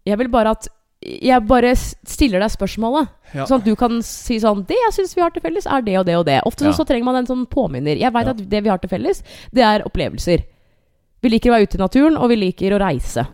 Jeg 0.07 0.19
vil 0.19 0.29
bare 0.29 0.51
at 0.51 0.69
Jeg 1.07 1.47
bare 1.47 1.75
stiller 1.77 2.41
deg 2.41 2.49
spørsmålet. 2.51 3.09
Ja. 3.35 3.45
Sånn 3.45 3.59
at 3.59 3.65
du 3.65 3.77
kan 3.77 4.01
si 4.01 4.39
sånn 4.41 4.67
Det 4.67 4.75
jeg 4.77 4.93
syns 5.05 5.15
vi 5.15 5.21
har 5.21 5.31
til 5.31 5.43
felles, 5.43 5.67
er 5.67 5.83
det 5.83 5.99
og 5.99 6.07
det 6.07 6.15
og 6.17 6.25
det. 6.25 6.41
Ofte 6.47 6.65
Ja. 6.65 6.73
så 6.73 6.87
trenger 6.87 7.05
man 7.05 7.17
en 7.17 7.27
sånn 7.27 7.47
påminner. 7.47 7.99
Jeg 7.99 8.11
veit 8.13 8.25
Ja. 8.25 8.31
at 8.31 8.49
det 8.49 8.63
vi 8.63 8.69
har 8.71 8.79
til 8.79 8.89
felles, 8.89 9.23
det 9.53 9.63
er 9.63 9.83
opplevelser. 9.85 10.45
Vi 11.23 11.29
liker 11.29 11.51
å 11.51 11.55
være 11.59 11.63
ute 11.69 11.75
i 11.77 11.79
naturen, 11.79 12.17
og 12.17 12.29
vi 12.31 12.37
liker 12.37 12.71
å 12.73 12.81
reise. 12.81 13.27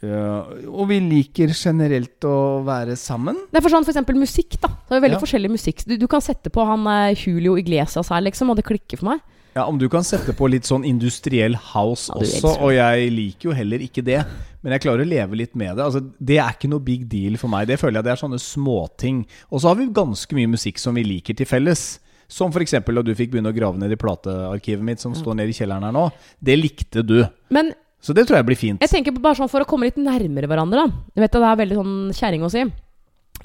Ja, 0.00 0.46
og 0.70 0.86
vi 0.88 0.96
liker 1.04 1.50
generelt 1.52 2.24
å 2.24 2.62
være 2.64 2.94
sammen. 2.96 3.36
Det 3.52 3.60
er 3.60 3.64
for 3.66 3.74
sånn 3.74 3.84
for 3.84 3.92
eksempel 3.92 4.16
musikk, 4.16 4.56
da. 4.62 4.70
Det 4.88 4.96
er 4.96 5.02
veldig 5.04 5.18
Ja. 5.18 5.24
forskjellig 5.26 5.50
musikk. 5.52 5.84
Du, 5.84 5.96
du 6.00 6.06
kan 6.08 6.22
sette 6.24 6.48
på 6.50 6.64
han 6.64 6.86
eh, 6.88 7.14
Julio 7.20 7.58
Iglesias 7.60 8.08
her, 8.08 8.22
liksom, 8.24 8.48
og 8.50 8.56
det 8.56 8.64
klikker 8.64 8.96
for 9.02 9.10
meg. 9.12 9.20
Ja, 9.56 9.64
Om 9.66 9.78
du 9.78 9.88
kan 9.90 10.04
sette 10.06 10.32
på 10.32 10.46
litt 10.48 10.62
sånn 10.64 10.84
industriell 10.86 11.56
house 11.74 12.06
Ja, 12.14 12.20
også, 12.22 12.52
og 12.62 12.70
jeg 12.72 13.10
liker 13.12 13.48
jo 13.50 13.52
heller 13.58 13.82
ikke 13.82 14.04
det. 14.06 14.20
Men 14.62 14.72
jeg 14.76 14.84
klarer 14.84 15.02
å 15.02 15.08
leve 15.10 15.34
litt 15.36 15.56
med 15.58 15.74
det. 15.76 15.84
Altså, 15.84 16.00
Det 16.22 16.38
er 16.38 16.54
ikke 16.54 16.70
noe 16.70 16.78
big 16.86 17.08
deal 17.10 17.36
for 17.36 17.48
meg. 17.48 17.66
Det 17.66 17.76
føler 17.80 17.98
jeg 17.98 18.04
det 18.06 18.12
er 18.12 18.20
sånne 18.22 18.38
småting. 18.38 19.24
Og 19.50 19.60
så 19.60 19.68
har 19.72 19.74
vi 19.80 19.88
ganske 19.90 20.32
mye 20.38 20.52
musikk 20.54 20.78
som 20.78 20.94
vi 20.94 21.02
liker 21.02 21.34
til 21.34 21.46
felles. 21.50 21.98
Som 22.30 22.52
f.eks. 22.54 22.70
da 22.78 23.02
du 23.02 23.12
fikk 23.18 23.32
begynne 23.32 23.50
å 23.50 23.56
grave 23.56 23.76
ned 23.76 23.90
i 23.90 23.98
platearkivet 23.98 24.84
mitt, 24.86 25.00
som 25.02 25.12
står 25.18 25.34
nede 25.34 25.50
i 25.50 25.56
kjelleren 25.56 25.82
her 25.82 25.92
nå. 25.98 26.06
Det 26.40 26.56
likte 26.56 27.02
du. 27.02 27.24
Men 27.50 27.72
Så 28.00 28.14
det 28.16 28.24
tror 28.28 28.40
jeg 28.40 28.48
blir 28.48 28.58
fint. 28.58 28.80
Jeg 28.80 28.92
tenker 28.92 29.16
bare 29.20 29.36
sånn 29.36 29.50
for 29.52 29.64
å 29.64 29.68
komme 29.68 29.90
litt 29.90 29.98
nærmere 30.00 30.48
hverandre. 30.48 30.86
da 30.86 31.18
Jeg 31.18 31.24
vet 31.24 31.34
at 31.34 31.42
det 31.42 31.50
er 31.50 31.60
veldig 31.60 31.80
sånn 31.80 31.96
kjerring 32.16 32.46
å 32.46 32.52
si. 32.52 32.62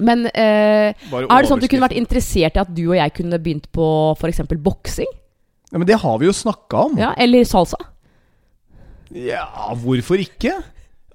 Men 0.06 0.26
eh, 0.28 0.92
er 0.92 1.28
det 1.28 1.48
sånn 1.48 1.60
at 1.60 1.64
du 1.64 1.70
kunne 1.72 1.86
vært 1.86 1.96
interessert 1.96 2.56
i 2.56 2.62
at 2.62 2.72
du 2.72 2.82
og 2.90 2.96
jeg 2.98 3.14
kunne 3.16 3.40
begynt 3.40 3.68
på 3.72 3.88
f.eks. 4.16 4.42
boksing? 4.64 5.12
Ja, 5.72 5.78
Men 5.80 5.88
det 5.88 6.00
har 6.00 6.18
vi 6.20 6.28
jo 6.28 6.34
snakka 6.36 6.86
om. 6.88 6.96
Ja, 7.00 7.12
eller 7.20 7.44
salsa? 7.48 7.78
Ja, 9.12 9.46
hvorfor 9.80 10.20
ikke? 10.20 10.56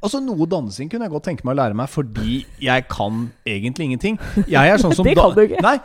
Altså 0.01 0.17
Noe 0.23 0.47
dansing 0.49 0.89
kunne 0.89 1.05
jeg 1.05 1.13
godt 1.13 1.27
tenke 1.29 1.45
meg 1.45 1.53
å 1.53 1.59
lære 1.59 1.77
meg, 1.77 1.89
fordi 1.91 2.39
jeg 2.61 2.85
kan 2.89 3.27
egentlig 3.45 3.89
ingenting. 3.89 4.17
Jeg 4.49 4.73
er 4.73 4.81
sånn 4.81 4.95
som 4.97 5.05
Det 5.05 5.13
kan 5.17 5.35
du 5.37 5.43
ikke. 5.43 5.61
Nei. 5.61 5.77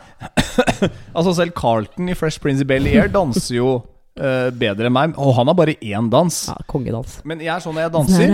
altså 1.17 1.35
Selv 1.37 1.53
Carlton 1.57 2.09
i 2.09 2.17
Fresh 2.17 2.41
Prince 2.41 2.65
of 2.65 2.69
Bel-Air 2.71 3.11
danser 3.13 3.59
jo 3.59 3.69
eh, 4.19 4.49
bedre 4.51 4.89
enn 4.89 4.93
meg, 4.95 5.13
og 5.17 5.33
han 5.37 5.47
har 5.51 5.55
bare 5.57 5.75
én 5.81 6.09
dans. 6.13 6.37
Ja, 6.49 6.55
kongedans. 6.69 7.19
Men 7.27 7.39
jeg 7.43 7.51
er 7.53 7.63
sånn 7.63 7.75
når 7.77 7.87
jeg 7.87 7.93
danser 7.97 8.31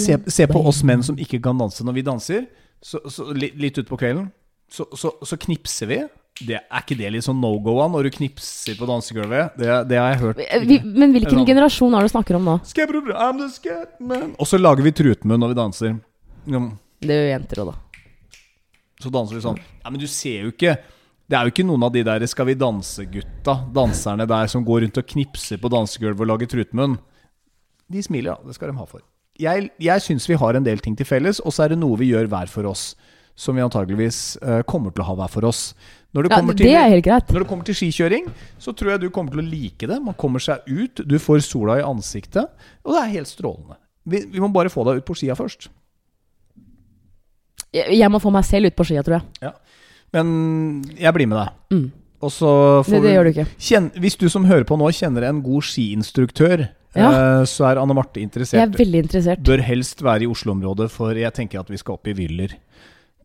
Se, 0.00 0.18
se 0.36 0.46
på 0.50 0.62
oss 0.66 0.82
menn 0.86 1.02
som 1.06 1.18
ikke 1.20 1.40
kan 1.44 1.58
danse 1.60 1.84
når 1.86 1.98
vi 2.00 2.02
danser. 2.06 2.46
Så, 2.80 3.00
så, 3.12 3.26
li- 3.36 3.52
litt 3.60 3.76
utpå 3.82 3.98
kvelden 4.00 4.30
så, 4.72 4.86
så, 4.96 5.10
så 5.26 5.36
knipser 5.36 5.88
vi. 5.90 5.98
Det, 6.40 6.56
er 6.56 6.80
ikke 6.80 6.96
det 6.96 7.10
litt 7.12 7.24
sånn 7.26 7.36
no 7.42 7.50
go 7.60 7.74
an 7.84 7.90
når 7.92 8.06
du 8.06 8.10
knipser 8.14 8.78
på 8.78 8.86
dansegulvet? 8.88 9.58
Det, 9.60 9.66
det 9.90 9.98
har 10.00 10.14
jeg 10.14 10.20
hørt. 10.22 10.38
Vi, 10.64 10.78
Men 10.86 11.12
hvilken 11.12 11.42
generasjon 11.44 11.92
er 11.92 12.00
det 12.06 12.08
du 12.08 12.14
snakker 12.14 12.38
om 12.38 12.46
nå? 12.48 12.54
Og 14.40 14.48
så 14.48 14.56
lager 14.60 14.86
vi 14.86 14.94
trutmunn 14.96 15.42
når 15.42 15.52
vi 15.52 15.58
danser. 15.58 15.98
Ja, 16.48 16.62
Det 17.04 17.18
gjør 17.18 17.28
jenter 17.34 17.60
òg, 17.64 17.74
da. 17.74 18.06
Så 19.00 19.12
danser 19.12 19.36
vi 19.36 19.42
sånn. 19.44 19.60
Nei, 19.60 19.90
men 19.92 20.00
du 20.00 20.06
ser 20.12 20.46
jo 20.46 20.54
ikke 20.54 20.78
Det 21.30 21.38
er 21.38 21.46
jo 21.46 21.52
ikke 21.52 21.66
noen 21.68 21.84
av 21.86 21.92
de 21.94 22.02
der 22.06 22.24
Skal 22.26 22.48
vi 22.48 22.56
danse-gutta, 22.58 23.54
danserne 23.74 24.26
der 24.26 24.50
som 24.50 24.64
går 24.66 24.82
rundt 24.86 24.98
og 24.98 25.06
knipser 25.12 25.60
på 25.62 25.70
dansegulvet 25.70 26.24
og 26.24 26.30
lager 26.32 26.50
trutmunn. 26.50 26.96
De 27.90 28.02
smiler, 28.02 28.32
ja. 28.32 28.36
Det 28.46 28.56
skal 28.56 28.72
de 28.72 28.78
ha 28.80 28.86
for. 28.88 29.04
Jeg, 29.40 29.70
jeg 29.80 30.02
syns 30.04 30.26
vi 30.28 30.36
har 30.38 30.58
en 30.58 30.66
del 30.66 30.82
ting 30.82 30.96
til 30.98 31.06
felles, 31.08 31.38
og 31.40 31.54
så 31.54 31.64
er 31.64 31.72
det 31.72 31.78
noe 31.80 31.96
vi 32.00 32.10
gjør 32.10 32.28
hver 32.30 32.50
for 32.50 32.66
oss. 32.70 32.90
Som 33.40 33.56
vi 33.56 33.62
antageligvis 33.64 34.36
uh, 34.42 34.60
kommer 34.68 34.92
til 34.92 35.04
å 35.04 35.06
ha 35.08 35.14
hver 35.22 35.30
for 35.32 35.46
oss. 35.48 35.70
Når 36.12 36.26
det, 36.26 36.30
Ja, 36.34 36.40
det 36.42 36.56
til, 36.58 36.74
er 36.74 36.90
helt 36.92 37.06
greit. 37.06 37.30
når 37.30 37.44
det 37.44 37.48
kommer 37.48 37.64
til 37.64 37.78
skikjøring, 37.78 38.26
så 38.60 38.74
tror 38.76 38.92
jeg 38.92 39.04
du 39.06 39.10
kommer 39.14 39.32
til 39.32 39.40
å 39.40 39.46
like 39.46 39.86
det. 39.86 40.00
Man 40.02 40.18
kommer 40.18 40.42
seg 40.42 40.66
ut, 40.66 41.00
du 41.06 41.16
får 41.22 41.44
sola 41.46 41.78
i 41.78 41.86
ansiktet, 41.86 42.50
og 42.82 42.96
det 42.96 43.04
er 43.04 43.14
helt 43.14 43.30
strålende. 43.30 43.78
Vi, 44.10 44.24
vi 44.34 44.42
må 44.42 44.50
bare 44.52 44.72
få 44.72 44.82
deg 44.90 45.00
ut 45.00 45.06
på 45.06 45.14
skia 45.22 45.38
først. 45.38 45.70
Jeg, 47.70 47.86
jeg 47.94 48.10
må 48.10 48.18
få 48.20 48.32
meg 48.34 48.44
selv 48.48 48.66
ut 48.68 48.76
på 48.76 48.88
skia, 48.90 49.06
tror 49.06 49.20
jeg. 49.20 49.54
Men 50.16 50.30
jeg 50.98 51.14
blir 51.16 51.30
med 51.30 51.38
deg. 51.38 51.56
Mm. 51.74 51.88
Og 52.20 52.32
så 52.34 52.50
får 52.84 52.98
Det, 52.98 53.02
det 53.06 53.14
gjør 53.14 53.24
du 53.28 53.32
ikke. 53.32 53.46
Kjen, 53.70 53.88
hvis 54.02 54.18
du 54.20 54.26
som 54.32 54.44
hører 54.48 54.66
på 54.68 54.76
nå 54.76 54.90
kjenner 54.92 55.28
en 55.30 55.40
god 55.44 55.64
skiinstruktør, 55.64 56.66
eh, 56.92 57.42
så 57.48 57.68
er 57.70 57.80
Anne 57.80 57.96
Marte 57.96 58.20
Jeg 58.20 58.60
er 58.60 58.74
veldig 58.74 59.04
interessert. 59.06 59.44
Bør 59.46 59.62
helst 59.64 60.02
være 60.04 60.26
i 60.26 60.30
Oslo-området, 60.30 60.90
for 60.92 61.16
jeg 61.16 61.32
tenker 61.32 61.62
at 61.62 61.70
vi 61.70 61.80
skal 61.80 61.96
opp 61.96 62.10
i 62.10 62.16
Wyller. 62.18 62.58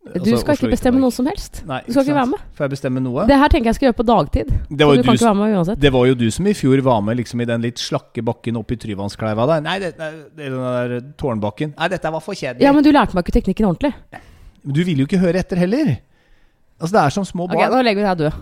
Du 0.06 0.20
Altså, 0.20 0.38
skal 0.38 0.54
Oslo 0.54 0.68
ikke 0.68 0.76
bestemme 0.76 1.00
noe 1.02 1.10
som 1.10 1.26
helst. 1.26 1.64
Nei, 1.66 1.80
Du 1.82 1.90
skal 1.90 2.04
ikke 2.04 2.14
sant? 2.14 2.16
være 2.20 2.30
med. 2.30 2.42
Får 2.54 2.64
jeg 2.64 2.70
bestemme 2.76 3.00
noe? 3.02 3.24
Det 3.26 3.38
her 3.42 3.48
tenker 3.50 3.66
jeg 3.72 3.74
skal 3.74 3.86
gjøre 3.88 3.96
på 3.98 4.06
dagtid. 4.06 4.52
Det 4.70 4.86
var, 4.86 4.94
du 4.94 5.02
du, 5.02 5.10
ikke 5.10 5.76
det 5.82 5.92
var 5.92 6.06
jo 6.06 6.14
du 6.14 6.30
som 6.30 6.46
i 6.46 6.54
fjor 6.54 6.82
var 6.86 7.00
med 7.02 7.18
liksom 7.18 7.42
i 7.42 7.48
den 7.50 7.66
litt 7.66 7.82
slakke 7.82 8.22
bakken 8.22 8.56
oppe 8.56 8.78
i 8.78 8.80
Tryvannskleiva 8.86 9.48
der. 9.50 9.64
Nei, 9.66 9.78
det, 9.82 9.96
det 9.98 10.12
den 10.38 10.62
der 10.62 11.00
tårnbakken. 11.18 11.74
Nei, 11.74 11.88
dette 11.90 12.12
var 12.14 12.22
for 12.22 12.38
kjedelig. 12.38 12.62
Ja, 12.62 12.72
men 12.72 12.86
du 12.86 12.92
lærte 12.94 13.18
meg 13.18 13.26
ikke 13.26 13.40
teknikken 13.40 13.66
ordentlig. 13.66 13.92
Men 14.62 14.78
du 14.78 14.84
ville 14.86 15.02
jo 15.02 15.10
ikke 15.10 15.18
høre 15.26 15.42
etter 15.42 15.58
heller. 15.58 15.96
Altså, 16.80 16.92
det 16.92 17.02
er 17.02 17.14
som 17.14 17.24
små 17.24 17.46
barn. 17.48 17.70
Nå 17.72 17.82
legger 17.86 18.02
vi 18.02 18.08
her 18.08 18.18
død. 18.20 18.32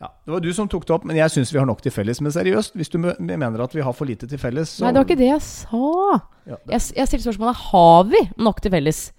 Ja, 0.00 0.08
det 0.24 0.32
var 0.32 0.40
du 0.40 0.48
som 0.56 0.68
tok 0.68 0.86
det 0.88 0.94
opp, 0.96 1.04
men 1.04 1.16
jeg 1.18 1.28
syns 1.32 1.50
vi 1.52 1.58
har 1.60 1.66
nok 1.68 1.82
til 1.84 1.92
felles. 1.92 2.20
Men 2.24 2.32
seriøst, 2.32 2.72
hvis 2.76 2.88
du 2.88 2.96
mener 3.02 3.60
at 3.60 3.74
vi 3.76 3.82
har 3.84 3.92
for 3.92 4.08
lite 4.08 4.28
til 4.28 4.40
felles, 4.40 4.72
så 4.78 4.86
Nei, 4.86 4.92
det 4.94 5.02
var 5.02 5.08
ikke 5.10 5.18
det 5.20 5.28
jeg 5.28 5.42
sa. 5.44 6.20
Ja, 6.48 6.56
det- 6.56 6.72
Jeg, 6.72 6.80
jeg 6.96 7.08
stilte 7.10 7.26
spørsmålet 7.28 7.56
har 7.70 8.04
vi 8.08 8.22
nok 8.40 8.60
til 8.64 8.70
felles. 8.72 9.12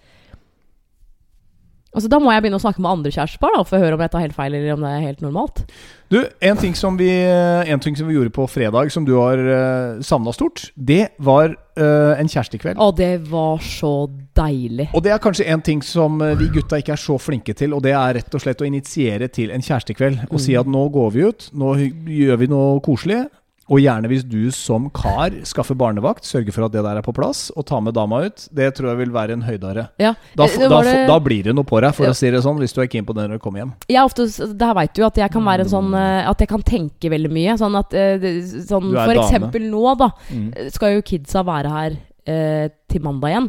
Altså, 1.92 2.08
Da 2.08 2.20
må 2.24 2.32
jeg 2.32 2.42
begynne 2.46 2.56
å 2.56 2.64
snakke 2.64 2.80
med 2.80 2.90
andre 2.90 3.12
kjærestepar 3.12 3.66
for 3.68 3.76
å 3.76 3.82
høre 3.84 3.94
om 3.98 4.00
jeg 4.00 4.12
tar 4.14 4.22
helt 4.24 4.36
feil, 4.38 4.54
eller 4.56 4.74
om 4.74 4.80
det 4.86 4.92
er 4.96 5.02
helt 5.10 5.22
normalt. 5.22 5.66
Du, 6.10 6.22
en 6.42 6.58
ting, 6.58 6.74
som 6.74 6.96
vi, 6.98 7.10
en 7.12 7.80
ting 7.84 7.98
som 8.00 8.08
vi 8.08 8.16
gjorde 8.16 8.32
på 8.32 8.48
fredag, 8.50 8.92
som 8.96 9.04
du 9.06 9.12
har 9.20 9.38
uh, 9.38 10.02
savna 10.02 10.32
stort, 10.32 10.70
det 10.78 11.10
var 11.20 11.52
uh, 11.52 12.14
en 12.16 12.32
kjærestekveld. 12.32 12.80
Å, 12.80 12.90
det 12.96 13.12
var 13.28 13.60
så 13.60 14.08
deilig. 14.38 14.90
Og 14.96 15.04
det 15.04 15.12
er 15.16 15.20
kanskje 15.24 15.48
en 15.52 15.62
ting 15.66 15.82
som 15.86 16.22
eh, 16.22 16.36
vi 16.40 16.48
gutta 16.56 16.80
ikke 16.82 16.94
er 16.96 17.02
så 17.04 17.18
flinke 17.22 17.56
til, 17.58 17.74
og 17.78 17.84
det 17.86 17.94
er 17.98 18.16
rett 18.22 18.34
og 18.38 18.42
slett 18.46 18.62
å 18.64 18.68
initiere 18.70 19.28
til 19.34 19.52
en 19.52 19.62
kjærestekveld. 19.62 20.28
Og 20.32 20.40
si 20.44 20.56
at 20.60 20.68
nå 20.72 20.88
går 20.94 21.12
vi 21.18 21.28
ut, 21.28 21.50
nå 21.54 21.76
gjør 22.08 22.38
vi 22.46 22.48
noe 22.52 22.80
koselig. 22.86 23.26
Og 23.72 23.80
gjerne 23.80 24.10
hvis 24.12 24.26
du 24.28 24.50
som 24.52 24.90
kar 24.92 25.32
skaffer 25.48 25.78
barnevakt, 25.80 26.26
sørger 26.28 26.52
for 26.52 26.66
at 26.66 26.74
det 26.74 26.82
der 26.84 26.98
er 27.00 27.06
på 27.06 27.14
plass, 27.16 27.46
og 27.56 27.64
tar 27.70 27.80
med 27.86 27.94
dama 27.96 28.18
ut. 28.26 28.44
Det 28.52 28.66
tror 28.76 28.90
jeg 28.90 29.00
vil 29.00 29.14
være 29.16 29.38
en 29.38 29.46
høydare. 29.48 29.86
Ja, 30.02 30.12
Da, 30.36 30.48
det 30.50 31.08
da, 31.08 31.20
blir 31.24 31.46
det 31.46 31.54
noe 31.56 31.64
på 31.64 31.80
deg, 31.80 31.94
for 31.96 32.04
Ja. 32.04 32.12
å 32.12 32.18
si 32.18 32.28
det 32.34 32.42
sånn, 32.44 32.60
hvis 32.60 32.74
du 32.76 32.82
er 32.84 32.90
keen 32.92 33.06
på 33.08 33.16
det 33.16 33.30
når 33.30 33.40
du 33.40 33.44
kommer 33.46 33.62
hjem. 33.64 33.72
Jeg 33.88 34.04
ofte, 34.04 34.26
det 34.28 34.68
her 34.68 34.76
vet 34.76 34.94
du 34.98 35.06
at 35.08 35.16
jeg 35.24 35.32
kan 35.32 35.46
være 35.48 35.64
en 35.64 35.72
sånn 35.72 35.94
eh, 35.96 36.28
At 36.28 36.40
jeg 36.44 36.50
kan 36.52 36.62
tenke 36.68 37.14
veldig 37.14 37.32
mye. 37.32 37.56
Sånn 37.62 37.78
at 37.80 37.94
eh, 37.94 38.20
sånn, 38.44 38.92
For 38.92 39.14
dame. 39.14 39.24
eksempel 39.24 39.70
nå, 39.72 39.86
da. 40.04 40.10
Mm. 40.34 40.52
Skal 40.76 40.98
jo 40.98 41.02
kidsa 41.14 41.46
være 41.48 41.70
her 41.72 41.96
til 42.26 43.02
mandag 43.02 43.32
igjen. 43.34 43.48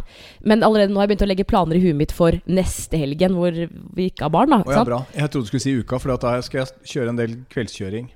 Men 0.49 0.62
allerede 0.64 0.93
nå 0.93 1.01
har 1.01 1.07
jeg 1.07 1.12
begynt 1.12 1.27
å 1.27 1.31
legge 1.31 1.45
planer 1.49 1.77
i 1.77 1.83
huet 1.83 1.99
mitt 1.99 2.14
for 2.16 2.39
neste 2.49 2.97
helgen, 3.01 3.35
hvor 3.37 3.53
vi 3.53 4.09
ikke 4.09 4.25
har 4.27 4.33
barn. 4.33 4.55
da 4.55 4.62
oh, 4.64 4.73
ja, 4.73 4.85
bra. 4.89 5.03
Jeg 5.12 5.29
trodde 5.31 5.45
du 5.45 5.51
skulle 5.53 5.64
si 5.66 5.75
uka, 5.77 5.99
for 6.01 6.14
da 6.16 6.39
skal 6.47 6.62
jeg 6.62 6.95
kjøre 6.95 7.12
en 7.12 7.20
del 7.20 7.37
kveldskjøring 7.53 8.09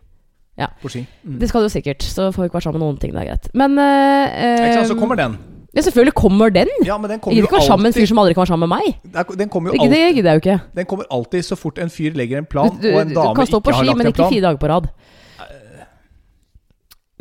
Ja. 0.56 0.70
på 0.80 0.88
ski. 0.88 1.04
Mm. 1.24 1.36
Det 1.42 1.50
skal 1.50 1.66
du 1.66 1.68
sikkert, 1.68 2.02
så 2.02 2.30
får 2.32 2.42
vi 2.42 2.48
ikke 2.48 2.58
være 2.60 2.68
sammen 2.70 2.80
med 2.80 2.88
noen 2.88 3.02
ting. 3.02 3.12
Det 3.12 3.20
er 3.26 3.28
greit. 3.34 3.50
Men 3.52 3.76
eh, 3.76 4.56
Ikke 4.56 4.78
sant, 4.78 4.88
så 4.88 4.96
eh, 4.96 5.02
kommer 5.02 5.20
den. 5.20 5.36
Ja, 5.76 5.82
selvfølgelig 5.84 6.14
kommer 6.16 6.48
den. 6.48 6.70
Ja, 6.88 6.96
men 6.96 7.10
den 7.10 7.20
kommer 7.20 7.36
ikke 7.36 7.52
være 7.52 7.66
sammen 7.66 7.84
med 7.84 7.92
en 7.92 8.00
fyr 8.00 8.08
som 8.08 8.18
aldri 8.22 8.32
kan 8.32 8.46
være 8.46 8.52
sammen 8.54 8.68
med 8.68 8.78
meg. 8.78 9.36
Den 9.36 9.50
kommer 9.52 9.70
jo 9.70 9.76
alltid. 9.76 9.92
det 9.92 10.14
gidder 10.16 10.30
jeg 10.30 10.38
jo 10.38 10.42
ikke. 10.44 10.58
den 10.78 10.86
kommer 10.88 11.04
alltid 11.12 11.44
så 11.44 11.58
fort 11.60 11.78
en 11.78 11.90
fyr 11.92 12.16
legger 12.16 12.40
en 12.40 12.48
plan, 12.48 12.70
Du, 12.80 12.88
og 12.94 13.02
en 13.02 13.12
du 13.12 13.20
kan 13.36 13.46
stå 13.50 13.60
på 13.60 13.74
ski, 13.76 13.92
men 13.92 14.08
ikke 14.08 14.30
fire 14.32 14.46
dager 14.48 14.56
på 14.62 14.70
rad. 14.72 14.88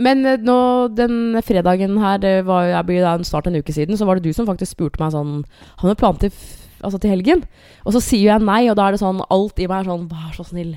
Men 0.01 0.25
eh, 0.27 0.41
nå, 0.43 0.57
den 0.95 1.39
fredagen 1.45 1.97
her, 2.01 2.19
det 2.19 2.35
var, 2.47 2.71
blir 2.87 3.05
snart 3.27 3.47
en 3.47 3.59
uke 3.59 3.73
siden, 3.75 3.97
så 3.97 4.07
var 4.07 4.19
det 4.19 4.27
du 4.27 4.35
som 4.35 4.47
faktisk 4.47 4.75
spurte 4.75 5.01
meg 5.01 5.13
sånn 5.15 5.43
Har 5.79 5.91
du 5.91 5.99
planer 5.99 6.25
til, 6.25 6.39
altså 6.81 6.99
til 6.99 7.13
helgen? 7.15 7.45
Og 7.85 7.95
så 7.95 8.01
sier 8.03 8.33
jeg 8.33 8.47
nei, 8.47 8.65
og 8.69 8.75
da 8.79 8.89
er 8.89 8.95
det 8.95 9.03
sånn 9.03 9.23
Alt 9.29 9.61
i 9.61 9.69
meg 9.71 9.83
er 9.83 9.91
sånn 9.93 10.09
Vær 10.11 10.33
så 10.35 10.47
snill. 10.49 10.73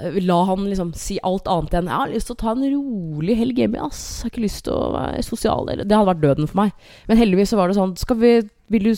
Eh, 0.00 0.18
La 0.26 0.40
han 0.48 0.66
liksom 0.66 0.90
si 0.98 1.20
alt 1.22 1.46
annet 1.50 1.78
enn 1.78 1.90
'Jeg 1.90 2.00
har 2.00 2.14
lyst 2.14 2.30
til 2.30 2.36
å 2.36 2.42
ta 2.42 2.52
en 2.56 2.66
rolig 2.66 3.36
helg 3.38 3.58
hjemme, 3.62 3.78
ass. 3.78 4.22
Jeg 4.22 4.24
har 4.24 4.34
ikke 4.34 4.46
lyst 4.48 4.64
til 4.64 4.74
å 4.74 4.92
være 4.96 5.22
sosial.' 5.22 5.66
Det 5.68 5.92
hadde 5.92 6.10
vært 6.10 6.24
døden 6.24 6.48
for 6.48 6.64
meg. 6.64 6.72
Men 7.08 7.18
heldigvis 7.18 7.54
så 7.54 7.60
var 7.60 7.68
det 7.68 7.76
sånn 7.78 7.96
Skal 7.96 8.16
vi 8.16 8.32
Vil 8.72 8.82
du 8.90 8.94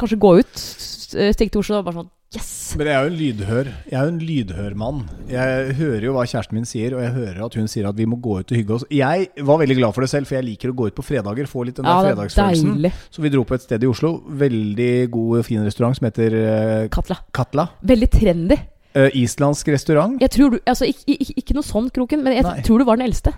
kanskje 0.00 0.18
gå 0.18 0.38
ut? 0.40 0.56
Stikke 0.56 1.52
til 1.52 1.60
Oslo? 1.60 1.82
Bare 1.84 2.02
sånn 2.02 2.10
Yes! 2.34 2.74
Men 2.78 2.88
jeg 2.90 2.96
er 2.96 3.04
jo 3.04 3.10
en 3.12 3.18
lydhør 3.20 3.68
Jeg 3.86 3.94
er 3.94 4.06
jo 4.08 4.10
en 4.12 4.18
lydhør 4.26 4.74
mann. 4.80 5.02
Jeg 5.30 5.74
hører 5.78 6.06
jo 6.08 6.14
hva 6.16 6.24
kjæresten 6.26 6.56
min 6.58 6.66
sier, 6.66 6.96
og 6.96 7.02
jeg 7.04 7.12
hører 7.14 7.40
at 7.46 7.54
hun 7.60 7.68
sier 7.70 7.86
at 7.86 7.98
vi 7.98 8.06
må 8.10 8.18
gå 8.24 8.40
ut 8.40 8.50
og 8.50 8.58
hygge 8.58 8.74
oss. 8.78 8.86
Jeg 8.90 9.28
var 9.46 9.60
veldig 9.62 9.76
glad 9.78 9.94
for 9.94 10.02
det 10.06 10.10
selv, 10.10 10.26
for 10.26 10.38
jeg 10.38 10.46
liker 10.48 10.72
å 10.72 10.76
gå 10.80 10.88
ut 10.90 10.96
på 10.98 11.04
fredager. 11.06 11.46
Få 11.50 11.62
litt 11.68 11.78
den 11.78 11.86
Ja, 11.86 12.00
der 12.02 12.10
er 12.12 12.16
fredagsfølelsen. 12.16 12.72
deilig. 12.74 12.92
Så 13.14 13.22
vi 13.22 13.32
dro 13.34 13.44
på 13.46 13.54
et 13.58 13.66
sted 13.66 13.84
i 13.86 13.90
Oslo. 13.90 14.12
Veldig 14.44 14.92
god, 15.14 15.44
fin 15.46 15.62
restaurant 15.66 15.98
som 16.00 16.08
heter 16.08 16.38
uh, 16.40 16.88
Katla. 16.94 17.20
Katla. 17.36 17.68
Veldig 17.86 18.10
trendy. 18.16 18.58
Uh, 18.94 19.08
islandsk 19.18 19.70
restaurant. 19.74 20.18
Jeg 20.22 20.30
tror 20.34 20.54
du, 20.54 20.58
altså 20.70 20.86
ikke, 20.90 21.14
ikke, 21.18 21.38
ikke 21.44 21.54
noe 21.58 21.66
sånn, 21.66 21.88
Kroken, 21.94 22.22
men 22.26 22.36
jeg 22.40 22.46
Nei. 22.46 22.58
tror 22.66 22.82
du 22.82 22.88
var 22.88 22.98
den 22.98 23.06
eldste. 23.08 23.34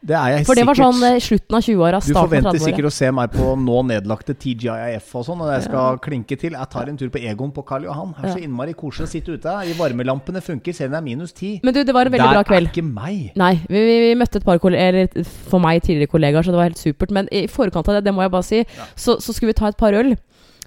Det 0.00 0.16
er 0.16 0.30
jeg 0.32 0.46
For 0.48 0.56
det 0.56 0.64
var 0.64 0.74
sikkert. 0.78 0.94
sånn 0.96 1.04
eh, 1.10 1.18
slutten 1.20 1.56
av 1.58 1.64
20-åra, 1.66 1.98
Du 2.00 2.14
forventer 2.16 2.50
30-åra. 2.54 2.64
sikkert 2.70 2.86
å 2.88 2.92
se 2.96 3.10
meg 3.12 3.32
på 3.34 3.48
nå 3.60 3.80
nedlagte 3.84 4.32
TGIF 4.32 5.10
og 5.20 5.26
sånn, 5.26 5.42
og 5.44 5.50
jeg 5.52 5.66
skal 5.66 5.98
klinke 6.00 6.38
til. 6.40 6.56
Jeg 6.56 6.70
tar 6.72 6.88
en 6.88 6.96
tur 6.96 7.10
på 7.12 7.20
Egon 7.20 7.52
på 7.52 7.64
Karl 7.68 7.84
Johan. 7.84 8.14
Her 8.16 8.30
er 8.30 8.32
så 8.32 8.40
innmari 8.40 8.72
koselig 8.72 9.08
å 9.08 9.10
sitte 9.12 9.36
ute. 9.36 9.56
I 9.68 9.74
varmelampene 9.76 10.40
funker 10.40 10.72
selv 10.72 10.94
om 10.94 10.96
det 10.96 11.00
er 11.02 11.06
minus 11.10 11.32
ti. 11.36 11.52
Men 11.62 11.76
du, 11.76 11.82
det 11.84 11.92
var 11.92 12.08
en 12.08 12.12
veldig 12.16 12.30
Der 12.32 12.48
bra 12.48 12.56
er 12.56 12.68
ikke 12.70 12.86
meg. 12.86 13.32
Nei, 13.36 13.52
vi, 13.68 13.84
vi, 13.90 13.98
vi 14.08 14.14
møtte 14.16 14.40
et 14.40 14.48
par 14.48 14.58
kolleger, 14.62 15.12
for 15.50 15.60
meg 15.60 15.82
tidligere 15.84 16.08
kollegaer, 16.16 16.42
så 16.48 16.54
det 16.56 16.62
var 16.62 16.70
helt 16.72 16.80
supert. 16.80 17.12
Men 17.12 17.28
i 17.30 17.44
forkant 17.52 17.88
av 17.92 17.98
det, 18.00 18.04
det 18.08 18.14
må 18.16 18.24
jeg 18.24 18.32
bare 18.32 18.48
si, 18.48 18.64
så, 18.96 19.18
så 19.20 19.36
skulle 19.36 19.52
vi 19.52 19.58
ta 19.60 19.68
et 19.68 19.76
par 19.80 19.92
øl. 20.00 20.16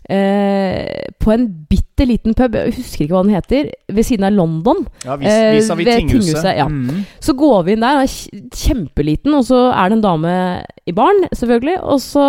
Eh, 0.10 1.04
på 1.24 1.32
en 1.32 1.45
bitte 1.70 2.06
liten 2.08 2.36
pub, 2.36 2.56
jeg 2.58 2.74
husker 2.76 3.06
ikke 3.06 3.16
hva 3.16 3.24
den 3.24 3.36
heter, 3.38 3.70
ved 3.88 4.04
siden 4.08 4.28
av 4.28 4.34
London. 4.36 4.82
Ja, 5.06 5.16
vis, 5.16 5.30
Eh, 5.32 5.51
vis 5.56 5.70
ved 5.70 5.86
tinghuset. 5.86 6.10
tinghuset, 6.12 6.58
ja. 6.58 6.68
mm. 6.68 7.06
Så 7.24 7.36
går 7.39 7.64
vi 7.64 7.76
inn 7.78 7.86
der, 7.86 8.01
den 8.01 8.08
er 8.08 8.49
kjempeliten, 8.64 9.34
og 9.38 9.45
så 9.47 9.72
er 9.72 9.89
det 9.89 9.99
en 9.99 10.08
dame 10.08 10.34
i 10.86 10.91
baren, 10.91 11.24
selvfølgelig. 11.32 11.78
Og 11.84 12.01
så 12.04 12.26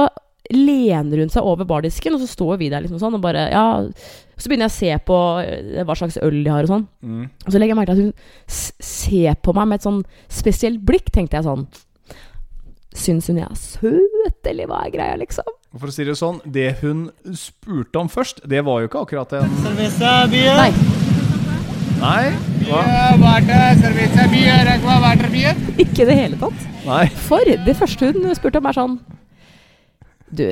lener 0.53 1.25
hun 1.25 1.33
seg 1.33 1.43
over 1.43 1.64
bardisken, 1.64 2.14
og 2.14 2.20
så 2.20 2.29
står 2.29 2.59
vi 2.61 2.68
der 2.70 2.85
liksom 2.85 3.01
sånn 3.01 3.16
og 3.16 3.25
bare 3.25 3.49
Ja. 3.51 3.66
Så 4.37 4.51
begynner 4.51 4.66
jeg 4.66 4.75
å 4.75 4.79
se 4.81 5.05
på 5.07 5.16
eh, 5.47 5.85
hva 5.87 5.95
slags 5.95 6.16
øl 6.18 6.41
de 6.43 6.51
har 6.51 6.66
og 6.66 6.68
sånn. 6.72 6.87
Mm. 7.07 7.29
Og 7.47 7.53
så 7.53 7.59
legger 7.59 7.70
jeg 7.70 7.79
merke 7.79 7.95
til 7.95 8.01
at 8.01 8.05
hun 8.05 8.14
ser 8.83 9.35
på 9.47 9.55
meg 9.55 9.68
med 9.70 9.79
et 9.79 9.87
sånn 9.87 10.01
spesielt 10.29 10.81
blikk, 10.83 11.12
tenkte 11.14 11.39
jeg 11.39 11.47
sånn. 11.47 11.68
Syns 12.95 13.26
hun 13.26 13.40
jeg 13.40 13.49
er 13.51 13.59
søt, 13.59 14.40
eller 14.47 14.68
hva 14.70 14.84
er 14.86 14.92
greia, 14.95 15.18
liksom? 15.18 15.49
For 15.74 15.90
å 15.90 15.95
si 15.95 16.05
det 16.07 16.14
sånn, 16.14 16.38
det 16.47 16.76
hun 16.84 17.09
spurte 17.34 17.99
om 17.99 18.11
først, 18.11 18.45
det 18.47 18.62
var 18.66 18.84
jo 18.84 18.90
ikke 18.90 19.03
akkurat 19.03 19.32
en 19.40 19.51
Nei, 19.64 20.68
Nei? 21.99 22.24
Hva? 22.68 22.80
Yeah, 22.86 23.18
water, 23.18 23.64
cerveza, 23.80 24.28
beer, 24.30 24.70
aqua, 24.76 25.01
water, 25.03 25.30
beer. 25.32 25.59
ikke 25.74 26.05
i 26.05 26.09
det 26.09 26.16
hele 26.18 26.38
tatt. 26.38 26.64
Nei. 26.86 27.05
For 27.26 27.51
det 27.66 27.74
første 27.78 28.12
hun 28.12 28.28
spurte 28.38 28.61
om, 28.61 28.68
er 28.70 28.76
sånn 28.76 28.97
Du, 30.34 30.47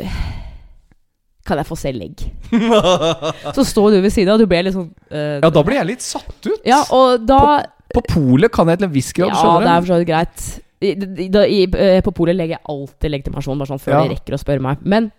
kan 1.46 1.60
jeg 1.60 1.68
få 1.68 1.78
se 1.78 1.92
legg? 1.94 2.26
så 3.56 3.64
står 3.66 3.96
du 3.96 4.00
ved 4.02 4.14
siden 4.14 4.32
av, 4.32 4.40
og 4.40 4.44
du 4.44 4.50
ble 4.50 4.64
litt 4.66 4.76
sånn 4.76 4.90
uh, 5.12 5.38
Ja, 5.38 5.50
da 5.50 5.64
ble 5.66 5.78
jeg 5.78 5.90
litt 5.94 6.04
satt 6.04 6.50
ut. 6.50 6.60
Ja, 6.66 6.82
og 6.94 7.24
da 7.28 7.40
På 7.92 8.02
polet 8.08 8.52
kan 8.54 8.70
jeg 8.70 8.82
til 8.82 8.88
en 8.88 8.94
viss 8.94 9.14
grad, 9.16 9.34
Ja, 9.34 9.56
det 9.62 9.72
er 9.72 9.80
for 9.84 9.92
så 9.92 10.02
vidt 10.02 10.10
greit. 10.10 10.46
I, 10.82 11.28
da, 11.32 11.44
i, 11.46 11.62
eh, 11.78 12.00
på 12.04 12.12
polet 12.16 12.36
legger 12.36 12.56
jeg 12.58 12.64
alltid 12.72 13.10
legitimasjon, 13.14 13.58
bare 13.62 13.70
sånn 13.72 13.82
før 13.82 13.94
Ja. 13.96 14.02
de 14.08 14.14
rekker 14.16 14.34
å 14.36 14.40
spørre 14.42 14.60
meg. 14.64 14.82
Men 14.82 15.10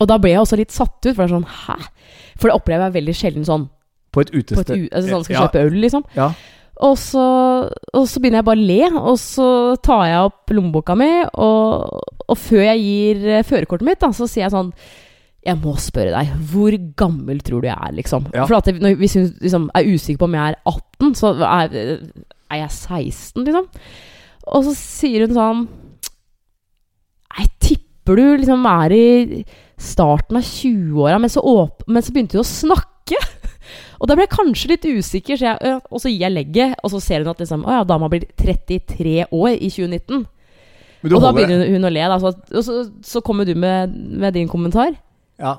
Og 0.00 0.06
da 0.06 0.18
ble 0.18 0.30
jeg 0.30 0.38
også 0.44 0.56
litt 0.60 0.70
satt 0.70 0.94
ut, 1.06 1.14
for 1.16 1.24
det 1.26 1.30
er 1.30 1.34
sånn 1.36 1.48
Hæ? 1.66 1.76
For 2.38 2.48
det 2.48 2.54
opplever 2.54 2.86
jeg 2.86 2.96
veldig 3.02 3.14
sjelden 3.18 3.44
sånn 3.48 3.68
På 4.14 4.20
et 4.22 4.30
på 4.30 4.60
et 4.60 4.92
altså, 4.92 5.08
sånn 5.10 5.24
skal 5.24 5.34
Ja. 5.34 5.40
kjøpe 5.48 5.64
øl, 5.66 5.80
liksom. 5.82 6.04
Ja. 6.16 6.32
Og 6.80 6.94
så, 6.96 7.24
og 7.92 8.04
så 8.06 8.20
begynner 8.22 8.38
jeg 8.38 8.44
bare 8.46 8.60
å 8.62 8.66
le, 8.68 9.00
og 9.00 9.16
så 9.18 9.76
tar 9.82 10.04
jeg 10.06 10.20
opp 10.28 10.52
lommeboka 10.54 10.94
mi, 10.96 11.08
og, 11.34 12.00
og 12.28 12.38
før 12.38 12.62
jeg 12.62 12.78
gir 12.84 13.24
eh, 13.28 13.42
førerkortet 13.42 13.82
mitt, 13.88 13.98
da, 13.98 14.12
så 14.14 14.28
sier 14.30 14.44
jeg 14.46 14.52
sånn 14.54 14.72
Jeg 15.44 15.56
må 15.62 15.74
spørre 15.80 16.12
deg, 16.14 16.30
hvor 16.52 16.70
gammel 16.98 17.40
tror 17.40 17.62
du 17.62 17.66
jeg 17.68 17.76
er, 17.76 17.92
liksom? 17.98 18.28
Ja. 18.34 18.46
For 18.46 18.60
det, 18.60 18.80
når, 18.80 18.94
hvis 19.00 19.14
hun 19.18 19.26
liksom, 19.40 19.66
er 19.74 19.90
usikker 19.90 20.18
på 20.22 20.28
om 20.30 20.34
jeg 20.38 20.52
er 20.54 20.56
18, 20.66 21.14
så 21.18 21.34
er, 21.42 21.76
er 22.50 22.62
jeg 22.62 22.70
16, 22.70 23.44
liksom. 23.44 23.68
Og 24.54 24.68
så 24.68 24.74
sier 24.76 25.26
hun 25.26 25.36
sånn 25.36 25.64
Jeg 27.38 27.50
tipper 27.64 28.18
du 28.18 28.24
liksom 28.40 28.68
er 28.70 28.94
i 28.96 29.08
starten 29.78 30.38
av 30.40 30.46
20-åra, 30.46 31.18
men, 31.22 31.30
så 31.30 31.42
men 31.86 32.02
så 32.02 32.14
begynte 32.14 32.38
du 32.38 32.42
å 32.42 32.46
snakke. 32.46 33.18
Og 34.00 34.08
da 34.08 34.16
ble 34.16 34.24
jeg 34.24 34.34
kanskje 34.34 34.70
litt 34.72 34.86
usikker, 34.86 35.38
så 35.38 35.52
jeg, 35.52 35.76
og 35.90 36.02
så 36.02 36.10
gir 36.10 36.24
jeg 36.24 36.34
legget, 36.34 36.74
og 36.82 36.92
så 36.92 37.00
ser 37.02 37.22
hun 37.22 37.30
at 37.32 37.42
liksom, 37.42 37.64
å 37.66 37.78
ja, 37.78 37.84
dama 37.86 38.08
blir 38.10 38.26
33 38.38 39.28
år 39.28 39.50
i 39.54 39.70
2019. 39.70 40.24
Men 41.02 41.12
du 41.12 41.16
Og 41.18 41.22
da 41.22 41.32
begynner 41.34 41.66
hun 41.66 41.86
å 41.86 41.92
le, 41.94 42.04
da. 42.10 42.18
Så, 42.22 42.32
og 42.32 42.66
så, 42.66 42.78
så 43.06 43.22
kommer 43.26 43.46
du 43.46 43.54
med, 43.58 43.94
med 43.94 44.34
din 44.38 44.50
kommentar. 44.50 44.96
Ja, 45.38 45.58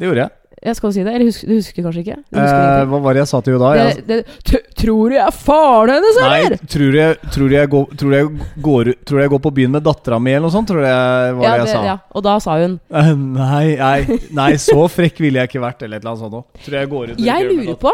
det 0.00 0.08
gjorde 0.08 0.26
jeg. 0.26 0.41
Jeg 0.62 0.76
skal 0.78 0.92
si 0.94 1.02
det? 1.02 1.10
Eller 1.16 1.26
husker, 1.26 1.48
du 1.50 1.54
husker 1.58 1.82
kanskje 1.82 2.02
ikke? 2.04 2.16
Du 2.30 2.36
husker 2.38 2.60
Eh, 2.62 2.84
hva 2.92 2.98
var 3.02 3.16
det 3.16 3.22
jeg 3.24 3.30
sa 3.32 3.40
til 3.42 3.56
henne 3.56 3.64
da? 3.66 3.70
Jeg, 3.88 4.04
det, 4.06 4.18
det, 4.50 4.60
tror 4.78 5.10
du 5.10 5.16
jeg 5.16 5.24
er 5.26 5.34
faren 5.34 5.90
hennes, 5.96 6.20
nei, 6.22 6.58
tror 6.70 6.92
du 6.94 6.98
jeg, 7.00 7.16
tror 7.34 7.54
jeg, 7.56 7.70
går, 7.72 7.88
tror 8.02 8.14
jeg, 8.14 8.30
går, 8.68 8.90
tror 9.10 9.22
jeg 9.24 9.32
går 9.34 9.42
på 9.48 9.52
byen 9.58 9.74
med 9.74 9.82
dattera 9.88 10.20
mi, 10.22 10.30
eller 10.36 10.46
noe 10.46 10.54
sånt? 10.54 10.70
Tror 10.70 10.84
jeg 10.86 11.34
var 11.40 11.48
Ja, 11.48 11.52
det 11.58 11.66
jeg 11.66 11.74
sa? 11.74 11.82
ja. 11.90 11.96
Og 12.14 12.22
da 12.28 12.36
sa 12.44 12.56
hun 12.62 12.78
Eh, 12.94 13.10
Nei, 13.16 13.66
nei, 13.80 14.18
nei, 14.38 14.50
så 14.62 14.86
frekk 14.92 15.18
ville 15.24 15.42
jeg 15.42 15.50
ikke 15.50 15.64
vært, 15.66 15.82
eller 15.82 15.98
et 15.98 16.06
eller 16.06 16.14
annet 16.14 16.24
sånt 16.26 16.36
noe. 16.38 16.62
Tror 16.62 16.78
jeg 16.78 16.92
går 16.94 17.12
ut 17.14 17.24
Jeg 17.26 17.48
lurer 17.50 17.78
på 17.82 17.92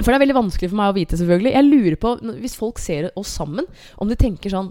For 0.00 0.08
det 0.08 0.16
er 0.16 0.24
veldig 0.24 0.38
vanskelig 0.40 0.70
for 0.72 0.80
meg 0.80 0.94
å 0.94 0.96
vite, 0.96 1.20
selvfølgelig. 1.20 1.52
Jeg 1.58 1.68
lurer 1.68 1.96
på, 2.00 2.14
Hvis 2.40 2.56
folk 2.56 2.78
ser 2.80 3.10
oss 3.20 3.28
sammen, 3.36 3.66
om 4.00 4.08
de 4.08 4.16
tenker 4.16 4.48
sånn 4.56 4.70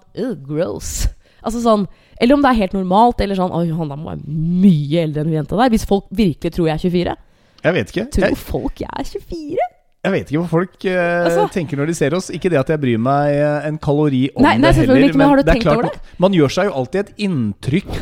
gross. 0.50 1.06
Altså 1.44 1.62
sånn 1.64 1.88
Eller 2.20 2.36
om 2.36 2.42
det 2.44 2.50
er 2.52 2.60
helt 2.62 2.74
normalt, 2.76 3.22
eller 3.22 3.36
sånn 3.40 3.52
Oi, 3.56 3.70
han 3.72 3.90
da 3.90 3.96
må 3.96 4.10
være 4.12 4.24
mye 4.28 5.04
eldre 5.06 5.22
enn 5.24 5.28
hun 5.32 5.38
jenta 5.40 5.56
der. 5.60 5.70
Hvis 5.74 5.86
folk 5.88 6.06
virkelig 6.12 6.52
tror 6.56 6.68
jeg 6.68 6.76
er 6.76 6.84
24. 6.90 7.18
Jeg 7.64 7.74
vet 7.76 7.92
ikke. 7.94 8.06
Tror 8.16 8.26
Jeg, 8.30 8.38
folk 8.38 8.80
jeg 8.86 8.90
er 8.92 9.04
24? 9.04 9.68
jeg 10.00 10.14
vet 10.16 10.30
ikke 10.32 10.40
hva 10.40 10.48
folk 10.48 10.86
uh, 10.88 11.26
Altså- 11.28 11.48
tenker 11.52 11.76
når 11.78 11.88
de 11.92 11.94
ser 11.98 12.14
oss. 12.16 12.30
Ikke 12.32 12.50
det 12.50 12.60
at 12.60 12.70
jeg 12.72 12.80
bryr 12.80 12.98
meg 13.04 13.34
eh, 13.36 13.68
en 13.68 13.78
kalori 13.78 14.30
om 14.36 14.44
Nei, 14.46 14.54
nei, 14.58 14.72
det 14.72 14.86
heller. 14.88 15.04
ikke, 15.10 15.18
men 15.20 15.28
har 15.28 15.36
du 15.42 15.44
det 15.44 15.56
er 15.58 15.62
klart 15.66 15.78
over 15.82 15.90
det? 15.92 16.14
Man 16.24 16.32
gjør 16.38 16.54
seg 16.56 16.70
jo 16.70 16.74
alltid 16.80 17.00
et 17.02 17.14
inntrykk 17.28 17.98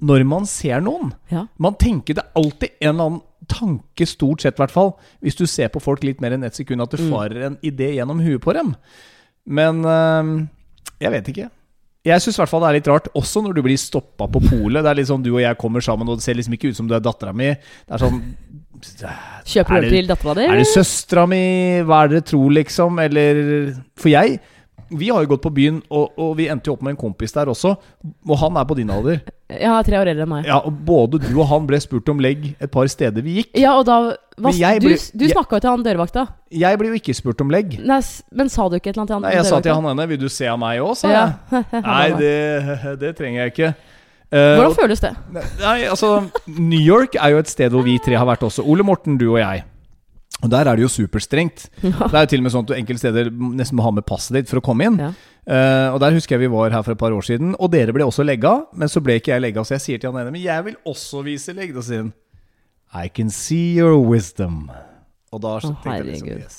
når 0.00 0.24
man 0.28 0.44
ser 0.46 0.80
noen. 0.84 1.14
Ja. 1.32 1.46
Man 1.58 1.74
tenker 1.80 2.14
det 2.20 2.24
alltid 2.36 2.70
en 2.80 2.90
eller 2.92 3.04
annen 3.08 3.22
tanke, 3.48 4.04
stort 4.06 4.42
sett 4.44 4.58
i 4.58 4.60
hvert 4.60 4.70
fall, 4.74 4.92
hvis 5.24 5.34
du 5.40 5.46
ser 5.48 5.68
på 5.72 5.80
folk 5.80 6.04
litt 6.04 6.20
mer 6.20 6.36
enn 6.36 6.44
ett 6.44 6.54
sekund, 6.54 6.82
at 6.84 6.90
det 6.92 7.00
Mm. 7.00 7.10
farer 7.10 7.46
en 7.46 7.56
idé 7.64 7.94
gjennom 7.96 8.20
huet 8.20 8.40
på 8.44 8.52
dem. 8.52 8.74
Men 9.48 9.80
uh, 9.88 10.46
jeg 11.00 11.10
vet 11.16 11.28
ikke. 11.32 11.48
Jeg 12.08 12.24
syns 12.24 12.38
det 12.40 12.48
er 12.58 12.76
litt 12.78 12.90
rart, 12.90 13.08
også 13.18 13.42
når 13.44 13.56
du 13.56 13.62
blir 13.64 13.78
stoppa 13.80 14.28
på 14.30 14.42
polet. 14.44 14.82
Det 14.82 14.90
er 14.90 15.00
litt 15.00 15.10
sånn 15.10 15.24
du 15.24 15.32
og 15.34 15.42
jeg 15.42 15.58
kommer 15.60 15.84
sammen, 15.84 16.08
og 16.08 16.18
det 16.18 16.26
ser 16.26 16.38
liksom 16.38 16.56
ikke 16.56 16.72
ut 16.72 16.78
som 16.78 16.88
du 16.88 16.94
er 16.96 17.04
dattera 17.04 17.34
mi. 17.36 17.52
Det 17.54 17.96
er 17.96 18.04
sånn 18.04 18.22
Kjøper 19.48 19.74
Er 19.74 19.82
du 19.82 19.88
til 19.90 20.06
dattera 20.06 20.34
di? 20.38 20.44
Er 20.46 20.60
det 20.60 20.68
søstera 20.70 21.24
mi? 21.26 21.40
Hva 21.82 22.04
er 22.04 22.12
det 22.12 22.20
dere 22.20 22.26
tror, 22.30 22.52
liksom? 22.60 23.00
Eller 23.02 23.40
For 23.98 24.12
jeg 24.12 24.38
Vi 24.90 25.08
har 25.12 25.24
jo 25.24 25.28
gått 25.34 25.42
på 25.44 25.50
byen, 25.54 25.82
og, 25.92 26.14
og 26.18 26.36
vi 26.38 26.46
endte 26.48 26.70
jo 26.70 26.76
opp 26.76 26.82
med 26.86 26.94
en 26.94 27.00
kompis 27.00 27.34
der 27.36 27.50
også. 27.52 27.74
Og 28.28 28.38
han 28.40 28.56
er 28.56 28.64
på 28.68 28.76
din 28.78 28.90
alder. 28.90 29.20
Ja, 29.48 29.78
tre 29.84 29.98
år 30.00 30.10
eldre 30.12 30.24
enn 30.26 30.30
meg. 30.30 30.46
Ja, 30.48 30.58
og 30.64 30.72
Både 30.88 31.20
du 31.22 31.30
og 31.38 31.46
han 31.50 31.66
ble 31.68 31.80
spurt 31.80 32.08
om 32.12 32.20
legg 32.20 32.50
et 32.60 32.70
par 32.72 32.88
steder 32.88 33.24
vi 33.24 33.38
gikk. 33.40 33.50
Ja, 33.58 33.74
og 33.80 33.86
da 33.88 34.16
Men 34.38 34.54
Du, 34.80 34.88
du 34.94 35.24
snakka 35.28 35.58
jo 35.58 35.60
til 35.64 35.70
han 35.70 35.84
dørvakta. 35.84 36.26
Jeg 36.54 36.78
ble 36.78 36.92
jo 36.92 36.98
ikke 37.00 37.14
spurt 37.16 37.40
om 37.44 37.50
legg. 37.50 37.78
Nei, 37.82 38.00
men 38.32 38.48
sa 38.52 38.68
du 38.68 38.76
ikke 38.78 38.92
et 38.92 38.96
eller 38.96 39.04
annet 39.04 39.12
til 39.12 39.18
han 39.18 39.26
Nei, 39.26 39.36
Jeg 39.36 39.46
sa 39.48 39.60
til 39.60 39.74
han 39.74 39.88
ene 39.92 40.08
'Vil 40.08 40.20
du 40.20 40.28
se 40.28 40.46
av 40.46 40.58
meg 40.58 40.80
òg?' 40.80 40.96
sa 40.96 41.08
Ja. 41.08 41.24
jeg. 41.50 41.64
Nei, 41.82 42.08
det, 42.20 42.98
det 43.00 43.16
trenger 43.16 43.42
jeg 43.42 43.52
ikke. 43.52 43.74
Uh, 44.28 44.60
Hvordan 44.60 44.74
føles 44.76 45.00
det? 45.00 45.14
Nei, 45.32 45.78
altså 45.88 46.28
New 46.46 46.80
York 46.80 47.16
er 47.16 47.32
jo 47.32 47.38
et 47.38 47.48
sted 47.48 47.72
hvor 47.72 47.82
vi 47.82 47.98
tre 47.98 48.14
har 48.14 48.26
vært 48.28 48.44
også. 48.44 48.60
Ole 48.62 48.84
Morten, 48.84 49.16
du 49.16 49.30
og 49.32 49.38
jeg. 49.40 49.64
Og 50.38 50.50
Der 50.52 50.68
er 50.70 50.78
det 50.78 50.84
jo 50.84 50.90
superstrengt. 50.92 51.66
Det 51.82 52.14
er 52.14 52.22
jo 52.22 52.30
til 52.30 52.42
og 52.42 52.46
med 52.46 52.54
sånn 52.54 52.66
at 52.66 52.70
du 52.70 52.76
enkelte 52.76 53.02
steder 53.02 53.30
nesten 53.32 53.78
må 53.78 53.86
ha 53.86 53.90
med 53.94 54.06
passet 54.06 54.36
ditt 54.38 54.50
for 54.50 54.60
å 54.60 54.64
komme 54.64 54.86
inn. 54.86 55.00
Ja. 55.02 55.10
Uh, 55.48 55.96
og 55.96 55.98
Der 56.04 56.14
husker 56.14 56.36
jeg 56.36 56.46
vi 56.46 56.52
var 56.52 56.74
her 56.74 56.84
for 56.86 56.94
et 56.94 57.00
par 57.00 57.14
år 57.16 57.24
siden, 57.26 57.56
og 57.58 57.72
dere 57.72 57.94
ble 57.96 58.06
også 58.06 58.26
legga. 58.26 58.60
Men 58.78 58.92
så 58.92 59.02
ble 59.02 59.18
ikke 59.18 59.34
jeg 59.34 59.42
legga, 59.48 59.66
så 59.66 59.78
jeg 59.78 59.84
sier 59.86 60.02
til 60.02 60.12
han 60.12 60.22
ene 60.22 60.34
Men 60.36 60.44
jeg 60.44 60.66
vil 60.68 60.78
også 60.86 61.24
vise 61.26 61.56
legga 61.56 61.82
sier 61.82 62.10
I 62.94 63.08
can 63.08 63.32
see 63.34 63.78
your 63.80 63.98
wisdom. 63.98 64.68
Og 65.34 65.42
da 65.42 65.58
oh, 65.58 65.64
tenkte 65.64 65.96
jeg 65.96 66.06
liksom 66.06 66.28
yes. 66.38 66.58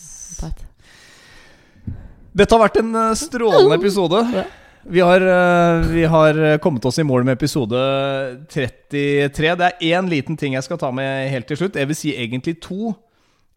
Dette 2.39 2.53
har 2.53 2.61
vært 2.61 2.77
en 2.83 2.91
eh, 2.95 3.13
strålende 3.17 3.79
episode. 3.79 4.25
Ja. 4.39 4.47
Vi 4.89 5.01
har, 5.03 5.21
eh, 5.21 5.87
vi 5.91 6.05
har 6.07 6.37
kommet 6.63 6.85
oss 6.87 7.01
i 7.01 7.03
mål 7.03 7.25
med 7.27 7.35
episode 7.35 7.77
33. 8.49 9.49
Det 9.59 9.67
er 9.67 9.81
én 9.89 10.07
liten 10.09 10.37
ting 10.39 10.55
jeg 10.55 10.63
skal 10.65 10.79
ta 10.79 10.87
med 10.95 11.27
helt 11.29 11.49
til 11.51 11.59
slutt. 11.59 11.75
Jeg 11.75 11.89
vil 11.89 11.97
si 11.99 12.13
egentlig 12.15 12.55
to. 12.63 12.93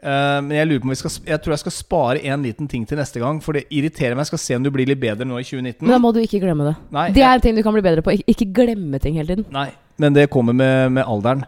Eh, 0.02 0.38
men 0.42 0.56
jeg 0.56 0.66
lurer 0.66 0.82
på 0.82 0.88
om 0.88 0.92
vi 0.92 0.98
skal 0.98 1.28
Jeg 1.30 1.42
tror 1.42 1.54
jeg 1.54 1.62
skal 1.62 1.74
spare 1.76 2.22
en 2.26 2.42
liten 2.42 2.68
ting 2.70 2.84
til 2.88 2.98
neste 2.98 3.22
gang. 3.22 3.38
For 3.44 3.56
det 3.56 3.68
irriterer 3.70 4.16
meg. 4.16 4.26
Jeg 4.26 4.32
skal 4.32 4.44
se 4.44 4.58
om 4.58 4.66
du 4.66 4.72
blir 4.74 4.90
litt 4.90 5.00
bedre 5.02 5.28
nå 5.28 5.38
i 5.38 5.46
2019. 5.46 5.86
Men 5.86 5.94
da 5.94 6.02
må 6.02 6.12
du 6.14 6.20
ikke 6.24 6.42
glemme 6.42 6.66
det. 6.70 6.76
Nei, 6.94 7.08
Det 7.14 7.22
er 7.22 7.38
en 7.38 7.44
ting 7.44 7.56
du 7.58 7.62
kan 7.62 7.76
bli 7.76 7.84
bedre 7.84 8.04
på. 8.04 8.16
Ik 8.18 8.34
ikke 8.34 8.50
glemme 8.62 8.98
ting 9.02 9.18
hele 9.20 9.36
tiden. 9.36 9.48
Nei, 9.54 9.70
men 10.02 10.14
det 10.18 10.30
kommer 10.30 10.56
med, 10.56 10.92
med 10.98 11.06
alderen. 11.06 11.46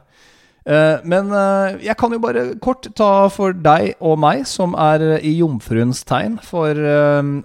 Uh, 0.65 0.97
men 1.05 1.29
uh, 1.29 1.77
jeg 1.85 1.93
kan 2.01 2.15
jo 2.15 2.19
bare 2.23 2.55
kort 2.65 2.87
ta 2.97 3.29
for 3.29 3.53
deg 3.53 3.99
og 4.01 4.17
meg, 4.23 4.47
som 4.49 4.73
er 4.81 5.19
i 5.19 5.35
jomfruens 5.37 6.01
tegn, 6.09 6.39
for 6.41 6.79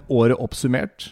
året 0.08 0.38
oppsummert. 0.40 1.10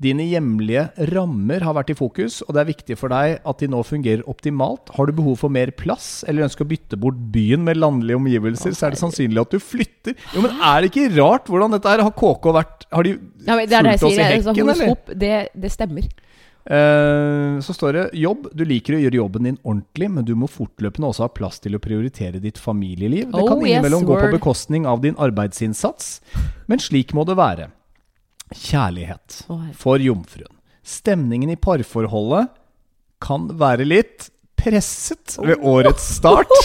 Dine 0.00 0.24
hjemlige 0.24 0.86
rammer 1.10 1.60
har 1.66 1.74
vært 1.76 1.90
i 1.92 1.96
fokus, 1.98 2.38
og 2.46 2.54
det 2.56 2.62
er 2.62 2.68
viktig 2.70 2.96
for 2.96 3.12
deg 3.12 3.34
at 3.44 3.60
de 3.60 3.68
nå 3.68 3.82
fungerer 3.84 4.22
optimalt. 4.32 4.88
Har 4.96 5.10
du 5.10 5.12
behov 5.18 5.36
for 5.42 5.52
mer 5.52 5.72
plass, 5.76 6.22
eller 6.26 6.46
ønsker 6.46 6.64
å 6.64 6.70
bytte 6.70 6.96
bort 7.00 7.18
byen 7.34 7.66
med 7.66 7.76
landlige 7.76 8.16
omgivelser, 8.16 8.72
så 8.72 8.88
er 8.88 8.96
det 8.96 9.02
sannsynlig 9.02 9.42
at 9.44 9.52
du 9.52 9.60
flytter. 9.60 10.16
Jo, 10.32 10.46
men 10.46 10.56
er 10.56 10.80
det 10.80 10.88
ikke 10.92 11.10
rart 11.18 11.50
hvordan 11.52 11.76
dette 11.76 11.92
her 11.92 12.00
har 12.06 12.14
KK 12.16 12.48
vært 12.56 12.86
Har 12.90 13.04
de 13.06 13.12
Ja, 13.44 13.58
fulgt 13.60 14.08
oss 14.08 14.16
i 14.16 14.24
Altså, 14.24 14.54
hekken, 14.56 14.72
eller? 14.72 14.96
det, 15.20 15.34
det 15.54 15.72
stemmer. 15.74 16.08
Uh, 16.70 17.56
så 17.64 17.72
står 17.74 17.96
det 17.96 18.04
jobb. 18.20 18.48
Du 18.56 18.62
liker 18.68 18.94
å 18.96 19.00
gjøre 19.00 19.18
jobben 19.20 19.48
din 19.48 19.58
ordentlig, 19.64 20.10
men 20.12 20.26
du 20.28 20.32
må 20.38 20.48
fortløpende 20.50 21.08
også 21.08 21.24
ha 21.26 21.30
plass 21.32 21.60
til 21.60 21.76
å 21.76 21.80
prioritere 21.82 22.40
ditt 22.42 22.60
familieliv. 22.60 23.30
Det 23.32 23.40
Oh, 23.40 23.48
kan 23.48 23.60
innimellom 23.64 24.04
yes, 24.04 24.08
gå 24.08 24.18
på 24.20 24.32
bekostning 24.36 24.86
av 24.88 25.00
din 25.04 25.16
arbeidsinnsats, 25.20 26.20
men 26.68 26.80
slik 26.82 27.12
må 27.16 27.24
det 27.28 27.36
være. 27.40 27.70
Kjærlighet 28.54 29.44
for 29.78 30.02
jomfruen. 30.02 30.50
Stemningen 30.82 31.52
i 31.52 31.58
parforholdet 31.60 32.50
kan 33.22 33.46
være 33.60 33.86
litt 33.86 34.30
presset 34.60 35.36
ved 35.40 35.62
årets 35.62 36.02
start. 36.18 36.50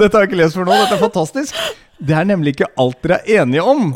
Dette 0.00 0.10
har 0.10 0.24
jeg 0.24 0.30
ikke 0.30 0.40
lest 0.40 0.58
for 0.58 0.66
nå, 0.66 0.74
dette 0.74 0.96
er 0.96 1.00
fantastisk. 1.00 1.58
Det 2.04 2.16
er 2.18 2.26
nemlig 2.26 2.56
ikke 2.56 2.68
alt 2.80 2.98
dere 3.04 3.20
er 3.22 3.44
enige 3.44 3.62
om. 3.62 3.92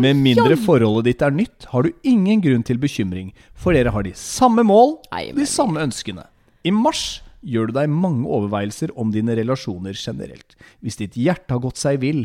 Med 0.00 0.20
mindre 0.22 0.56
forholdet 0.62 1.08
ditt 1.10 1.24
er 1.26 1.34
nytt, 1.34 1.66
har 1.72 1.84
du 1.84 1.90
ingen 2.06 2.40
grunn 2.44 2.62
til 2.64 2.78
bekymring, 2.80 3.32
for 3.58 3.74
dere 3.76 3.90
har 3.92 4.06
de 4.06 4.14
samme 4.16 4.62
mål, 4.64 5.00
de 5.34 5.48
samme 5.48 5.82
ønskene. 5.82 6.28
I 6.62 6.70
mars 6.74 7.18
gjør 7.42 7.68
du 7.68 7.76
deg 7.76 7.90
mange 7.90 8.26
overveielser 8.26 8.94
om 8.98 9.10
dine 9.14 9.34
relasjoner 9.38 9.98
generelt. 9.98 10.56
Hvis 10.82 10.98
ditt 11.02 11.18
hjerte 11.18 11.54
har 11.54 11.62
gått 11.62 11.78
seg 11.80 12.00
vill, 12.02 12.24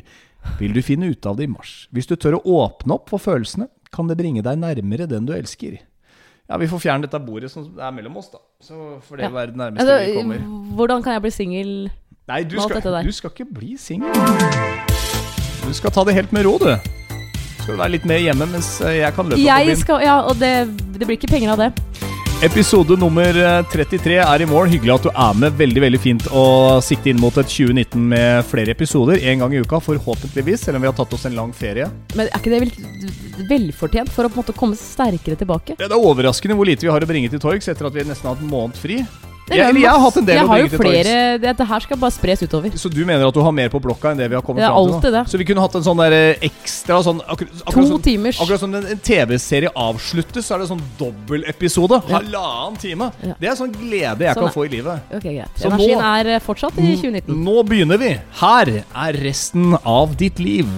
vil 0.60 0.74
du 0.74 0.82
finne 0.82 1.10
ut 1.12 1.26
av 1.26 1.38
det 1.38 1.44
i 1.48 1.52
mars. 1.52 1.88
Hvis 1.94 2.08
du 2.10 2.16
tør 2.16 2.40
å 2.40 2.44
åpne 2.46 2.94
opp 2.98 3.10
for 3.10 3.20
følelsene, 3.20 3.68
kan 3.94 4.08
det 4.10 4.18
bringe 4.18 4.42
deg 4.44 4.58
nærmere 4.58 5.08
den 5.08 5.26
du 5.26 5.34
elsker. 5.34 5.80
Ja, 6.50 6.58
vi 6.60 6.68
får 6.68 6.80
fjerne 6.84 7.06
dette 7.08 7.20
bordet 7.24 7.50
som 7.54 7.68
er 7.80 7.92
mellom 7.96 8.18
oss, 8.20 8.30
da. 8.34 8.40
Så 8.62 9.00
får 9.08 9.18
det 9.18 9.24
Ja. 9.24 9.30
være 9.30 9.48
det 9.54 9.58
nærmeste 9.58 9.86
vi 9.86 9.92
Altså, 9.92 10.18
kommer. 10.20 10.40
hvordan 10.76 11.04
kan 11.04 11.14
jeg 11.14 11.22
bli 11.22 11.32
singel? 11.32 11.90
Med 12.28 12.36
alt 12.36 12.52
skal, 12.52 12.70
dette 12.82 12.92
der. 12.92 13.04
du 13.04 13.12
skal 13.12 13.30
ikke 13.32 13.54
bli 13.54 13.78
singel. 13.78 14.12
Du 15.66 15.74
skal 15.74 15.92
ta 15.92 16.04
det 16.04 16.14
helt 16.16 16.32
med 16.34 16.46
ro, 16.46 16.58
du. 16.58 16.76
Skal 17.64 17.76
du 17.76 17.80
være 17.82 17.92
litt 17.92 18.06
mer 18.06 18.20
hjemme 18.20 18.46
mens 18.52 18.80
jeg 18.80 19.14
kan 19.16 19.30
løpe 19.30 19.40
Jeg 19.40 19.78
skal 19.80 20.02
Ja, 20.04 20.22
og 20.28 20.36
det, 20.40 20.68
det 21.00 21.08
blir 21.08 21.16
ikke 21.18 21.30
penger 21.32 21.52
av 21.52 21.58
det. 21.58 21.72
Episode 22.42 22.98
nummer 23.00 23.38
eh, 23.38 23.66
33 23.72 24.18
er 24.20 24.42
i 24.42 24.48
mål. 24.50 24.68
Hyggelig 24.72 24.94
at 24.96 25.06
du 25.06 25.10
er 25.12 25.36
med. 25.38 25.56
Veldig 25.60 25.84
veldig 25.86 26.00
fint 26.02 26.26
å 26.36 26.44
sikte 26.84 27.12
inn 27.12 27.22
mot 27.22 27.36
et 27.40 27.48
2019 27.48 28.08
med 28.14 28.48
flere 28.50 28.74
episoder. 28.76 29.22
Én 29.22 29.44
gang 29.44 29.54
i 29.54 29.62
uka, 29.64 29.80
forhåpentligvis, 29.84 30.66
selv 30.66 30.80
om 30.80 30.84
vi 30.84 30.90
har 30.90 30.98
tatt 30.98 31.14
oss 31.16 31.28
en 31.30 31.38
lang 31.38 31.54
ferie. 31.56 31.88
Men 32.18 32.28
er 32.28 32.42
ikke 32.42 32.52
det 32.52 32.62
vel, 32.66 32.74
velfortjent 33.52 34.12
for 34.12 34.26
å 34.28 34.32
på 34.32 34.40
en 34.40 34.44
måte 34.44 34.58
komme 34.58 34.80
sterkere 34.80 35.40
tilbake? 35.40 35.78
Det 35.80 35.88
er 35.88 35.96
overraskende 36.00 36.58
hvor 36.60 36.68
lite 36.68 36.88
vi 36.88 36.92
har 36.92 37.06
å 37.06 37.12
bringe 37.14 37.32
til 37.32 37.44
torgs 37.44 37.70
etter 37.72 37.88
at 37.88 37.96
vi 37.96 38.08
nesten 38.10 38.28
har 38.28 38.36
hatt 38.36 38.44
en 38.44 38.52
måned 38.52 38.80
fri. 38.82 39.04
Det 39.44 39.58
er 39.60 39.68
eller 39.68 39.82
jeg 39.84 39.92
har 39.92 40.00
hatt 40.00 40.18
en 40.22 40.28
del 40.28 40.38
jeg 40.38 40.46
å 40.46 40.50
bringe 40.50 40.70
til 40.72 40.80
torgs. 40.80 41.42
Dette 41.44 41.66
her 41.68 41.84
skal 41.84 42.00
bare 42.00 42.16
spres 42.16 42.44
utover. 42.46 42.76
Så 42.80 42.92
du 42.92 43.02
mener 43.04 43.26
at 43.28 43.36
du 43.36 43.42
har 43.44 43.52
mer 43.56 43.72
på 43.74 43.82
blokka 43.84 44.14
enn 44.14 44.22
det 44.22 44.30
vi 44.32 44.38
har 44.38 44.46
kommet 44.46 44.64
fram 44.64 44.88
til? 44.88 45.12
nå? 45.12 45.12
det. 45.18 45.24
Så 45.34 45.42
vi 45.42 45.48
kunne 45.50 45.66
hatt 45.66 45.76
en 45.80 45.84
sånn 45.84 46.00
der 46.00 46.16
eh, 46.16 46.46
ekstra 46.48 47.02
sånn 47.04 47.20
akkur 47.28 47.50
To 47.52 47.66
akkurat, 47.68 47.90
som, 47.92 48.02
timers. 48.06 48.40
akkurat 48.40 48.64
som 48.64 48.78
en, 48.80 48.88
en 48.96 49.04
TV-serie 49.04 49.74
avsluttes, 49.76 50.48
så 50.48 50.56
er 50.56 50.64
det 50.64 50.70
sånn 50.72 50.82
dobbeltepisode. 51.02 52.00
Ja. 52.08 52.22
Halvannen 52.22 52.80
time. 52.80 53.12
Ja. 53.20 53.36
Det 53.42 53.52
er 53.52 53.60
sånn 53.60 53.76
glede 53.76 54.30
jeg 54.30 54.40
Sånn 54.40 54.48
kan 54.48 54.56
få 54.56 54.66
i 54.70 54.74
livet. 54.78 55.12
Ok, 55.12 55.28
greit. 55.28 55.60
Så 55.60 55.70
Energien 55.72 56.00
nå- 56.00 56.10
er 56.14 56.34
eh, 56.38 56.44
fortsatt 56.44 56.80
i 56.80 56.90
2019. 56.96 57.40
Nå 57.44 57.64
begynner 57.68 58.00
vi. 58.00 58.14
Her 58.40 58.76
er 58.80 59.24
resten 59.28 59.76
av 59.84 60.16
ditt 60.20 60.40
liv. 60.40 60.70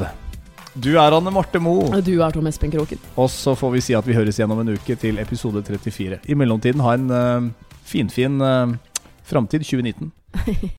Du 0.75 0.89
er 0.99 1.13
Anne 1.15 1.31
Marte 1.31 1.61
Moe. 1.63 1.85
Og 1.95 2.01
du 2.03 2.17
er 2.19 2.33
Tom 2.35 2.49
Espen 2.49 2.73
Kroken. 2.73 2.99
Og 3.15 3.29
så 3.31 3.53
får 3.55 3.77
vi 3.77 3.83
si 3.85 3.93
at 3.95 4.03
vi 4.07 4.17
høres 4.17 4.35
igjen 4.35 4.51
om 4.51 4.59
en 4.59 4.73
uke 4.75 4.97
til 4.99 5.21
episode 5.23 5.61
34. 5.63 6.19
I 6.27 6.35
mellomtiden 6.35 6.83
ha 6.83 6.97
en 6.97 7.05
uh, 7.13 7.47
finfin 7.85 8.41
uh, 8.41 8.73
framtid 9.23 9.63
2019. 9.63 10.11